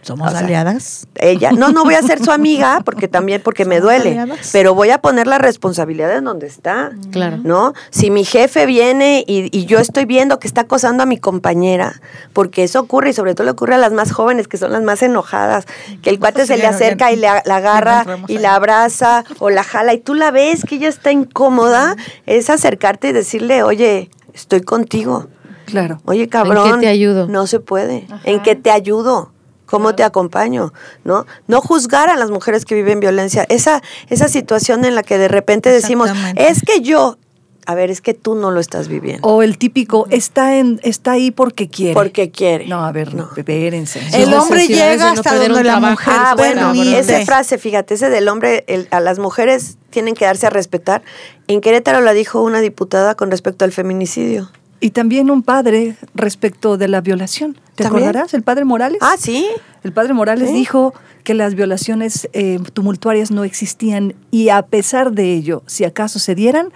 Somos 0.08 0.28
O 0.28 0.30
sea, 0.30 0.40
aliadas. 0.40 1.06
Ella, 1.16 1.52
no, 1.52 1.68
no 1.70 1.84
voy 1.84 1.94
a 1.94 2.02
ser 2.02 2.22
su 2.24 2.30
amiga 2.32 2.80
porque 2.84 3.08
también 3.08 3.40
porque 3.44 3.64
me 3.64 3.80
duele, 3.80 4.18
aliadas. 4.18 4.50
pero 4.52 4.74
voy 4.74 4.90
a 4.90 4.98
poner 5.02 5.26
la 5.26 5.38
responsabilidad 5.38 6.16
en 6.16 6.24
donde 6.24 6.46
está. 6.46 6.90
Claro. 7.12 7.38
¿No? 7.44 7.74
Si 7.90 8.10
mi 8.10 8.24
jefe 8.24 8.66
viene 8.66 9.24
y, 9.26 9.56
y 9.56 9.66
yo 9.66 9.78
estoy 9.78 10.04
viendo 10.06 10.38
que 10.40 10.48
está 10.48 10.62
acosando 10.62 11.02
a 11.02 11.06
mi 11.06 11.18
compañera, 11.18 12.00
porque 12.32 12.64
eso 12.64 12.80
ocurre 12.80 13.10
y 13.10 13.12
sobre 13.12 13.34
todo 13.34 13.44
le 13.44 13.50
ocurre 13.52 13.74
a 13.74 13.78
las 13.78 13.92
más 13.92 14.10
jóvenes, 14.12 14.48
que 14.48 14.56
son 14.56 14.72
las 14.72 14.82
más 14.82 15.02
enojadas, 15.02 15.66
que 16.02 16.10
el 16.10 16.18
cuate 16.18 16.46
se 16.46 16.56
le 16.56 16.66
acerca 16.66 17.10
ya- 17.10 17.12
y 17.12 17.16
la, 17.16 17.42
la 17.44 17.56
agarra 17.56 18.04
y 18.28 18.36
ahí. 18.36 18.42
la 18.42 18.54
abraza 18.54 19.24
o 19.38 19.50
la 19.50 19.62
jala 19.62 19.92
y 19.94 19.98
tú 19.98 20.14
la 20.14 20.30
ves 20.30 20.64
que 20.64 20.76
ella 20.76 20.88
está 20.88 21.12
incómoda, 21.12 21.96
es 22.26 22.50
acercarte 22.50 23.08
y 23.08 23.12
decirle, 23.12 23.62
oye, 23.62 24.10
estoy 24.32 24.62
contigo. 24.62 25.28
Claro. 25.66 26.00
Oye, 26.06 26.28
cabrón. 26.30 26.80
te 26.80 26.88
ayudo? 26.88 27.26
No 27.28 27.46
se 27.46 27.60
puede. 27.60 28.06
¿En 28.24 28.40
qué 28.42 28.54
te 28.56 28.70
ayudo? 28.70 29.32
¿Cómo 29.68 29.94
te 29.94 30.02
acompaño? 30.02 30.72
¿No? 31.04 31.26
No 31.46 31.60
juzgar 31.60 32.08
a 32.08 32.16
las 32.16 32.30
mujeres 32.30 32.64
que 32.64 32.74
viven 32.74 33.00
violencia. 33.00 33.44
Esa, 33.48 33.82
esa 34.08 34.28
situación 34.28 34.84
en 34.84 34.94
la 34.94 35.02
que 35.02 35.18
de 35.18 35.28
repente 35.28 35.70
decimos, 35.70 36.10
es 36.36 36.62
que 36.62 36.80
yo, 36.80 37.18
a 37.66 37.74
ver, 37.74 37.90
es 37.90 38.00
que 38.00 38.14
tú 38.14 38.34
no 38.34 38.50
lo 38.50 38.60
estás 38.60 38.88
viviendo. 38.88 39.28
O 39.28 39.42
el 39.42 39.58
típico, 39.58 40.06
está, 40.10 40.56
en, 40.56 40.80
está 40.84 41.12
ahí 41.12 41.30
porque 41.30 41.68
quiere. 41.68 41.92
Porque 41.92 42.30
quiere. 42.30 42.66
No, 42.66 42.82
a 42.84 42.92
ver, 42.92 43.14
No. 43.14 43.28
espérense. 43.36 44.00
El 44.14 44.32
hombre 44.32 44.66
llega 44.66 44.96
no 45.12 45.18
hasta 45.20 45.30
perder 45.32 45.48
donde 45.48 45.64
la 45.64 45.80
mujer 45.80 46.14
Ah, 46.16 46.34
bueno, 46.36 46.72
permite. 46.72 46.98
esa 47.00 47.20
frase, 47.26 47.58
fíjate, 47.58 47.92
ese 47.94 48.08
del 48.08 48.26
hombre, 48.28 48.64
el- 48.68 48.88
a 48.90 49.00
las 49.00 49.18
mujeres 49.18 49.76
tienen 49.90 50.14
que 50.14 50.24
darse 50.24 50.46
a 50.46 50.50
respetar. 50.50 51.02
En 51.46 51.60
Querétaro 51.60 52.00
la 52.00 52.14
dijo 52.14 52.40
una 52.42 52.60
diputada 52.60 53.14
con 53.16 53.30
respecto 53.30 53.66
al 53.66 53.72
feminicidio. 53.72 54.50
Y 54.80 54.90
también 54.90 55.30
un 55.30 55.42
padre 55.42 55.96
respecto 56.14 56.76
de 56.76 56.88
la 56.88 57.00
violación. 57.00 57.58
¿Te 57.74 57.84
¿También? 57.84 58.04
acordarás? 58.04 58.34
El 58.34 58.42
padre 58.42 58.64
Morales. 58.64 58.98
Ah, 59.00 59.16
sí. 59.18 59.46
El 59.82 59.92
padre 59.92 60.12
Morales 60.14 60.50
Sí. 60.50 60.54
dijo 60.54 60.94
que 61.24 61.34
las 61.34 61.54
violaciones 61.54 62.28
eh, 62.32 62.58
tumultuarias 62.72 63.30
no 63.30 63.44
existían 63.44 64.14
y 64.30 64.48
a 64.50 64.62
pesar 64.62 65.12
de 65.12 65.34
ello, 65.34 65.62
si 65.66 65.84
acaso 65.84 66.18
se 66.18 66.34
dieran, 66.34 66.72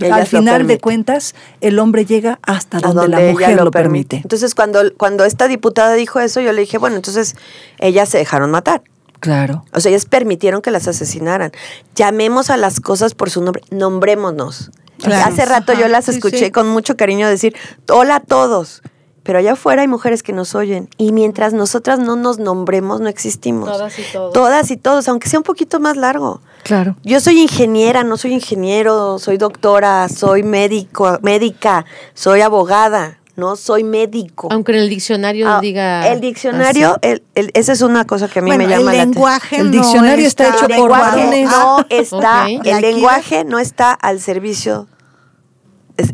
al 0.00 0.20
lo 0.20 0.26
final 0.26 0.66
de 0.66 0.78
cuentas, 0.78 1.34
el 1.60 1.78
hombre 1.78 2.04
llega 2.04 2.40
hasta 2.42 2.80
donde, 2.80 3.08
la 3.08 3.20
mujer 3.20 3.56
lo 3.62 3.70
permite. 3.70 4.16
Entonces, 4.16 4.54
cuando, 4.54 4.80
cuando 4.96 5.24
esta 5.24 5.46
diputada 5.46 5.94
dijo 5.94 6.18
eso, 6.18 6.40
yo 6.40 6.52
le 6.52 6.62
dije, 6.62 6.78
bueno, 6.78 6.96
entonces 6.96 7.36
ellas 7.78 8.08
se 8.08 8.18
dejaron 8.18 8.50
matar. 8.50 8.82
Claro. 9.20 9.64
O 9.72 9.80
sea, 9.80 9.90
ellas 9.90 10.04
permitieron 10.06 10.60
que 10.60 10.70
las 10.70 10.88
asesinaran. 10.88 11.52
Llamemos 11.94 12.50
a 12.50 12.56
las 12.56 12.80
cosas 12.80 13.14
por 13.14 13.30
su 13.30 13.42
nombre, 13.42 13.62
nombrémonos. 13.70 14.70
Claro. 14.98 15.32
Hace 15.32 15.44
rato 15.44 15.72
Ajá, 15.72 15.80
yo 15.80 15.88
las 15.88 16.06
sí, 16.06 16.12
escuché 16.12 16.46
sí. 16.46 16.50
con 16.50 16.68
mucho 16.68 16.96
cariño 16.96 17.28
decir, 17.28 17.54
hola 17.88 18.16
a 18.16 18.20
todos. 18.20 18.82
Pero 19.24 19.38
allá 19.38 19.52
afuera 19.52 19.80
hay 19.80 19.88
mujeres 19.88 20.22
que 20.22 20.34
nos 20.34 20.54
oyen. 20.54 20.88
Y 20.98 21.12
mientras 21.12 21.54
nosotras 21.54 21.98
no 21.98 22.14
nos 22.14 22.38
nombremos, 22.38 23.00
no 23.00 23.08
existimos. 23.08 23.70
Todas 23.70 23.98
y 23.98 24.02
todos. 24.12 24.32
Todas 24.34 24.70
y 24.70 24.76
todos, 24.76 25.08
aunque 25.08 25.30
sea 25.30 25.40
un 25.40 25.44
poquito 25.44 25.80
más 25.80 25.96
largo. 25.96 26.42
Claro. 26.62 26.96
Yo 27.02 27.20
soy 27.20 27.40
ingeniera, 27.40 28.04
no 28.04 28.18
soy 28.18 28.34
ingeniero, 28.34 29.18
soy 29.18 29.38
doctora, 29.38 30.10
soy 30.10 30.42
médico, 30.42 31.18
médica, 31.22 31.86
soy 32.12 32.42
abogada, 32.42 33.18
no 33.36 33.56
soy 33.56 33.82
médico. 33.84 34.48
Aunque 34.50 34.72
en 34.72 34.78
el 34.78 34.88
diccionario 34.88 35.48
Ah, 35.48 35.60
diga. 35.60 36.06
el 36.08 36.20
diccionario, 36.20 36.98
el- 37.02 37.22
el- 37.34 37.50
esa 37.54 37.72
es 37.72 37.80
una 37.82 38.04
cosa 38.04 38.28
que 38.28 38.38
a 38.38 38.42
mí 38.42 38.50
Bueno, 38.50 38.64
me 38.64 38.70
llama 38.70 38.92
el 38.92 38.98
la 38.98 39.04
lenguaje 39.04 39.56
El 39.56 39.66
no 39.66 39.72
diccionario 39.72 40.26
está 40.26 40.44
está 40.44 40.56
hecho 40.56 40.66
el 40.66 40.78
por 40.80 40.90
lenguaje 40.90 41.16
varones. 41.18 41.50
no 41.50 41.86
está, 41.90 42.46
el 42.48 42.80
lenguaje 42.80 43.44
no 43.44 43.58
está 43.58 43.92
al 43.92 44.20
servicio, 44.20 44.86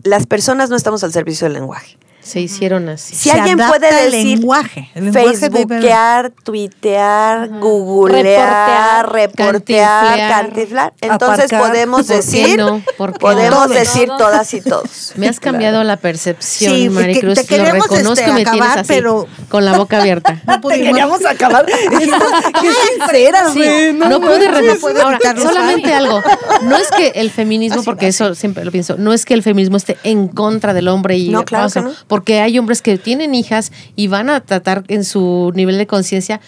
las 0.05 0.27
personas 0.27 0.71
no 0.71 0.77
estamos 0.77 1.05
al 1.05 1.13
servicio 1.13 1.45
del 1.47 1.55
lenguaje. 1.55 1.99
Se 2.23 2.41
hicieron 2.41 2.89
así. 2.89 3.15
Si 3.15 3.31
Se 3.31 3.33
alguien 3.39 3.57
puede 3.59 3.89
el 4.05 4.11
decir 4.13 4.39
lenguaje, 4.39 4.91
el 4.95 5.05
lenguaje 5.07 5.29
de 5.29 5.51
facebookear, 5.51 6.31
tuitear, 6.45 7.49
googlear, 7.61 9.11
reportear, 9.13 10.29
cantiflar, 10.29 10.93
entonces 11.01 11.45
Aparcar. 11.47 11.61
podemos 11.71 12.01
¿Por 12.03 12.07
qué 12.09 12.15
decir, 12.17 12.59
no? 12.59 12.83
¿Por 12.97 13.13
qué 13.13 13.19
podemos 13.19 13.69
no? 13.69 13.75
decir 13.75 14.09
todas 14.19 14.53
y 14.55 14.61
todos. 14.61 15.13
Me 15.17 15.29
has 15.29 15.41
cambiado 15.41 15.83
la 15.85 15.97
percepción, 15.97 16.75
Sí, 16.75 16.89
Maricruz. 16.91 17.35
te- 17.35 17.45
te 17.45 17.59
lo 17.59 17.65
queremos, 17.65 17.89
reconozco 17.89 18.13
este, 18.21 18.31
y 18.31 18.35
me 18.35 18.45
tienes 18.45 18.71
así, 18.77 18.85
pero- 18.87 19.27
con 19.49 19.65
la 19.65 19.77
boca 19.77 20.01
abierta. 20.01 20.41
No 20.51 20.55
Te 20.55 20.61
pudimos. 20.61 20.87
queríamos 20.89 21.25
acabar. 21.25 21.67
Qué 22.61 22.71
sincera, 22.99 23.51
Sí, 23.53 23.59
güey, 23.59 23.93
no, 23.93 24.21
puede 24.21 24.47
Ahora, 24.47 25.17
evitarlo, 25.17 25.43
solamente 25.43 25.93
algo. 25.95 26.23
No 26.63 26.77
es 26.77 26.89
que 26.91 27.09
el 27.17 27.31
feminismo, 27.31 27.77
Así, 27.81 27.85
porque 27.85 28.07
así. 28.07 28.23
eso 28.23 28.35
siempre 28.35 28.65
lo 28.65 28.73
pienso, 28.73 28.97
no 28.99 29.13
es 29.13 29.25
que 29.25 29.35
el 29.35 29.43
feminismo 29.43 29.77
esté 29.77 29.97
en 30.03 30.29
contra 30.29 30.75
del 30.75 30.89
hombre 30.89 31.17
y 31.17 31.29
No, 31.31 31.45
claro 31.45 31.69
porque 32.11 32.41
hay 32.41 32.59
hombres 32.59 32.83
que 32.83 32.99
tienen 32.99 33.35
hijas 33.35 33.73
y 33.97 34.09
van 34.09 34.29
a 34.29 34.41
tratar 34.41 34.85
en 34.89 35.05
su 35.05 35.53
nivel 35.55 35.79
de 35.79 35.87
conciencia 35.87 36.41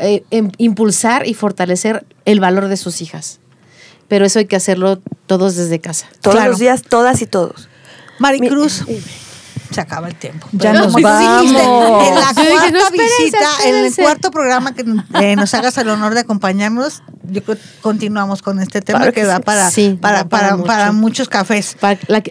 eh, 0.00 0.24
em- 0.30 0.50
impulsar 0.58 1.26
y 1.26 1.32
fortalecer 1.34 2.04
el 2.26 2.40
valor 2.40 2.66
de 2.68 2.76
sus 2.76 3.00
hijas. 3.00 3.38
Pero 4.08 4.26
eso 4.26 4.40
hay 4.40 4.46
que 4.46 4.56
hacerlo 4.56 5.00
todos 5.26 5.54
desde 5.56 5.78
casa. 5.80 6.06
Todos 6.20 6.34
Claro. 6.36 6.50
los 6.50 6.58
días, 6.60 6.82
todas 6.82 7.22
y 7.22 7.26
todos. 7.26 7.68
Maricruz. 8.18 8.82
Se 9.74 9.80
acaba 9.80 10.06
el 10.08 10.14
tiempo. 10.14 10.46
Ya 10.52 10.70
Pero 10.72 10.84
nos 10.84 10.92
tú 10.92 10.98
dijiste, 10.98 11.66
vamos. 11.66 12.06
En 12.06 12.14
la 12.14 12.32
Yo 12.32 12.42
dije, 12.42 12.50
cuarta 12.52 12.70
no, 12.70 12.78
espérense, 12.78 13.22
visita, 13.24 13.48
en 13.64 13.74
el 13.74 13.94
cuarto 13.94 14.30
programa 14.30 14.74
que 14.74 14.84
eh, 15.20 15.34
nos 15.36 15.52
hagas 15.54 15.76
el 15.78 15.88
honor 15.88 16.14
de 16.14 16.20
acompañarnos, 16.20 17.02
yo 17.24 17.42
creo 17.42 17.56
que 17.56 17.62
continuamos 17.80 18.40
con 18.42 18.60
este 18.60 18.82
tema 18.82 19.00
Claro 19.00 19.12
que, 19.12 19.22
que 19.22 19.26
da 19.26 19.40
para, 19.40 19.70
Sí, 19.70 19.98
para, 20.00 20.18
da 20.18 20.24
para 20.28 20.42
para, 20.42 20.56
mucho. 20.56 20.66
para 20.66 20.92
muchos 20.92 21.28
cafés. 21.28 21.76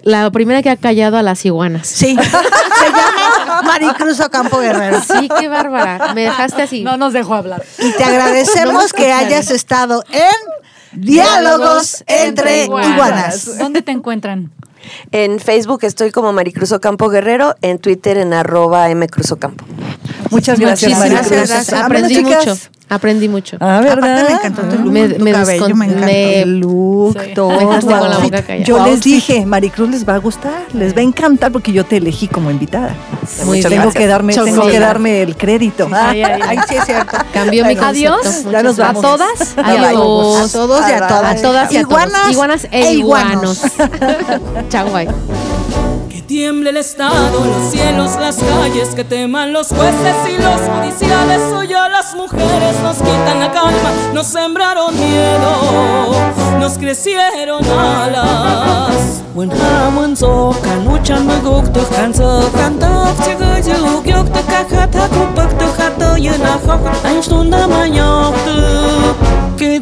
La 0.04 0.32
primera 0.32 0.62
que 0.62 0.70
ha 0.70 0.78
callado 0.78 1.18
a 1.18 1.22
las 1.22 1.44
iguanas. 1.46 1.86
Sí, 1.88 2.16
se 2.80 2.86
llama 2.91 3.62
Maricruz 3.64 4.20
Ocampo 4.22 4.60
Guerrero. 4.60 5.02
Sí, 5.02 5.30
qué 5.39 5.50
bárbara. 5.50 6.14
Me 6.14 6.22
dejaste 6.22 6.62
así. 6.62 6.84
No 6.84 6.96
nos 6.98 7.12
dejó 7.12 7.36
hablar. 7.36 7.64
Y 7.80 7.91
te 7.91 8.04
agradecemos 8.04 8.94
que 8.94 9.12
hayas 9.12 9.52
estado 9.52 10.04
en 10.12 11.02
Diálogos 11.02 12.04
entre 12.08 12.66
Iguanas. 12.66 13.58
¿Dónde 13.58 13.82
te 13.82 13.91
encuentran? 13.91 14.52
En 15.12 15.40
Facebook 15.40 15.84
estoy 15.84 16.12
como 16.12 16.34
Maricruz 16.34 16.72
Ocampo 16.72 17.10
Guerrero, 17.10 17.56
en 17.62 17.80
Twitter 17.80 18.18
en 18.18 18.34
arroba 18.34 18.88
mcruzocampo. 18.94 19.66
Muchas 20.30 20.60
gracias, 20.60 20.91
Muchísimas 20.91 21.22
Maricruz. 21.22 21.49
gracias. 21.49 21.72
Vámonos, 21.72 21.86
Aprendí 21.86 22.16
chicas. 22.16 22.45
mucho. 22.47 22.58
Aprendí 22.89 23.28
mucho. 23.30 23.58
Ah, 23.60 23.80
¿verdad? 23.82 23.97
Aparte 24.20 24.24
me 24.34 24.38
encantó 24.38 24.62
tu 24.64 24.84
look, 24.84 24.91
Me- 24.93 25.10
tu 25.10 25.24
me 25.24 25.32
cabello, 25.32 25.66
descon- 25.68 25.74
me 25.76 25.86
encantó. 25.86 26.06
me- 26.06 26.41
El 26.41 26.60
look, 26.60 27.18
Sí. 27.24 27.32
todo. 27.34 27.49
Me 27.49 27.80
con 27.80 27.89
la 28.10 28.18
boca 28.20 28.41
callada. 28.43 28.64
Yo 28.66 28.86
les 28.86 29.01
dije, 29.01 29.45
Maricruz 29.47 29.89
les 29.89 30.08
va 30.08 30.14
a 30.16 30.18
gustar, 30.20 30.66
les 30.74 30.93
va 30.95 30.99
a 30.99 31.04
encantar 31.04 31.51
porque 31.51 31.72
yo 31.72 31.86
te 31.86 31.97
elegí 31.97 32.28
como 32.28 32.51
invitada. 32.51 32.93
Muy. 33.45 33.62
Tengo 33.62 33.91
que 33.91 34.06
darme, 34.06 34.34
tengo 34.34 34.45
que 34.45 34.54
gracias. 34.62 34.82
darme 34.82 35.22
el 35.24 35.36
crédito. 35.36 35.88
Ay, 35.91 36.24
ay, 36.24 36.41
ay. 36.41 36.41
Ay, 36.49 36.58
sí 36.70 36.76
es 36.76 36.86
cierto. 36.86 37.18
Cambió 37.34 37.66
mi 37.66 37.76
adiós. 37.76 38.43
Ya 38.51 38.62
nos 38.62 38.76
gracias. 38.76 38.78
vamos. 38.78 39.06
¿A 39.06 39.08
todas? 39.08 39.54
Adiós. 39.58 40.49
A 40.49 40.54
todos 40.54 40.82
y 40.88 40.91
a 40.91 41.08
todas. 41.08 41.39
A 41.39 41.41
todas 41.41 41.72
y 41.72 41.78
a 41.78 41.80
Iguanas 41.82 42.12
todos. 42.22 42.32
Iguanas 42.32 42.64
e 42.66 42.82
e 42.89 42.93
iguanos. 42.93 43.62
iguanos. 43.66 44.70
Chao, 44.70 44.89
guay. 44.89 45.08
Tiemble 46.28 46.69
el 46.69 46.78
Estado, 46.78 47.45
los 47.45 47.71
cielos, 47.71 48.11
las 48.19 48.38
calles, 48.38 48.89
que 48.95 49.03
teman 49.03 49.51
los 49.51 49.67
jueces 49.67 50.15
y 50.30 50.41
los 50.41 50.61
judiciales. 50.61 51.41
Hoy 51.53 51.74
a 51.74 51.89
las 51.89 52.15
mujeres 52.15 52.80
nos 52.82 52.97
quitan 52.97 53.39
la 53.39 53.51
calma, 53.51 53.91
nos 54.13 54.28
sembraron 54.28 54.97
miedo, 54.97 56.15
nos 56.59 56.78
crecieron 56.78 57.65
alas. 57.65 59.24
When 59.34 59.49
maguk 59.49 61.74
tu 61.74 61.82
kan 61.89 62.13
zo 62.13 62.45
kan 62.53 62.78
tok 62.80 63.17
chigu 63.26 63.49
juk 63.65 64.05
yok 64.05 64.30
tu 64.30 64.41
kakata 64.45 65.09
kupak 65.09 65.49
ein 67.04 67.22
stunda 67.22 67.68
mayok 67.68 68.36
tu 68.46 68.58
que 69.58 69.80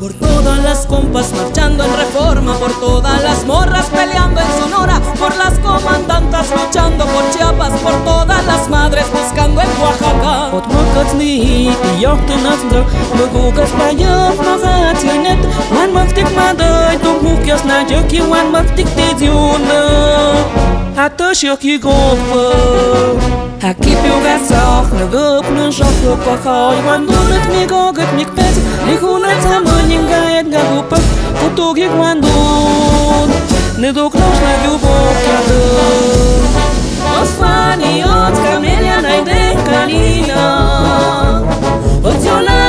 Por 0.00 0.12
todas 0.14 0.58
las 0.62 0.86
compas 0.86 1.32
marchando 1.32 1.84
en 1.84 1.96
reforma, 1.96 2.54
por 2.54 2.72
todas 2.80 3.22
las 3.22 3.44
morras 3.44 3.86
peleando 3.86 4.40
en 4.40 4.46
Sonora, 4.60 5.00
por 5.18 5.36
las 5.36 5.58
comandantas 5.58 6.46
luchando 6.50 7.04
por 7.06 7.30
Chiapas, 7.30 7.72
por 7.80 7.92
todas 8.04 8.44
las 8.46 8.68
madres 8.68 9.06
buscando 9.12 9.60
en 9.60 9.68
Oaxaca. 9.80 10.50
Yok 12.00 12.26
tu 12.26 12.36
nafndo, 12.44 12.84
mugukas 13.16 13.70
payov 13.78 14.36
magationet, 14.46 15.40
wan 15.74 15.92
maktik 15.92 16.28
madoy, 16.36 16.96
tu 17.02 17.10
mukyos 17.22 17.64
na 17.64 17.84
joki 17.84 18.20
wan 18.20 18.50
maktik 18.50 18.88
te 18.96 19.06
Hát 20.96 21.16
tăsök 21.16 21.62
igópa 21.62 21.96
Hakipioga 21.96 23.06
szach, 23.06 23.36
nögöp, 23.36 23.45
Aqui 23.62 23.90
piłka 23.90 24.38
cofnę, 24.48 25.06
wypnę 25.06 25.72
żochlu 25.72 26.16
pochoi 26.16 26.86
Łandunek 26.86 27.48
mi 27.48 27.66
gogot 27.66 28.12
mi 28.16 28.26
kpec 28.26 28.54
Lichunek 28.86 29.42
samolnik 29.42 30.08
gajek 30.08 30.46
na 30.46 30.58
gupach 30.58 31.00
ik 31.76 32.00
łandun 32.00 33.30
Nie 33.78 33.92
duknąż 33.92 34.40
na 34.40 34.58
wiubok 34.62 35.18
jadu 35.28 35.60
Osfani 37.22 38.04
od 38.04 38.34
kamienia 38.44 39.02
najdę 39.02 39.62
kalina 39.66 40.44
Ociola 42.04 42.65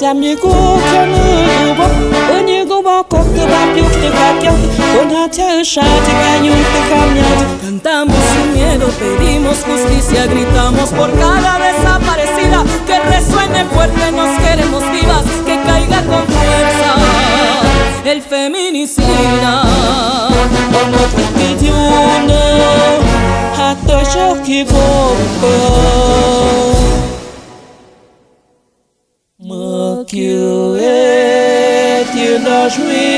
chăm 0.00 0.20
như 0.20 0.36
cô 0.42 0.78
cho 0.92 1.06
mưa 1.06 1.46
du 1.64 1.74
bốc 1.78 1.90
Bơn 2.28 2.46
như 2.46 2.66
cô 2.68 2.82
bó 2.82 3.02
cốc 3.02 3.24
từ 3.36 3.46
bám 3.46 3.76
dục 3.76 3.86
từ 4.02 4.10
khát 4.10 4.34
nhau 4.42 4.54
Bơn 4.94 5.10
hát 5.10 5.30
cha 5.32 5.48
ư 5.48 5.62
sa 5.64 5.82
thì 6.06 6.12
ca 6.12 6.38
nhung 6.38 6.62
từ 6.74 6.80
khám 6.90 7.14
nhau 7.14 7.42
Cantamos 7.62 8.18
sin 8.32 8.54
miedo, 8.54 8.86
pedimos 9.00 9.66
justicia, 9.66 10.26
gritamos 10.26 10.90
por 10.98 11.10
cada 11.20 11.58
desaparecida. 11.58 12.64
Que 12.86 12.98
resuene 12.98 13.64
fuerte, 13.64 14.12
nos 14.12 14.38
queremos 14.38 14.82
vivas, 14.92 15.24
que 15.46 15.56
caiga 15.66 16.02
con 16.08 16.26
fuerza 16.26 17.19
el 18.04 18.22
feminicida. 18.22 19.62
Did 21.36 21.62
you 21.62 21.72
know 22.28 23.00
how 23.56 23.74
to 23.86 24.04
shock 24.04 24.48
Mercury, 29.38 30.80
you 32.14 32.38
know. 32.38 33.09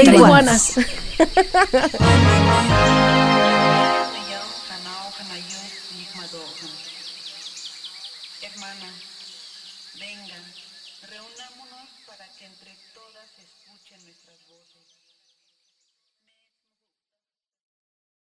Entre 0.00 0.16
iguanas. 0.16 0.74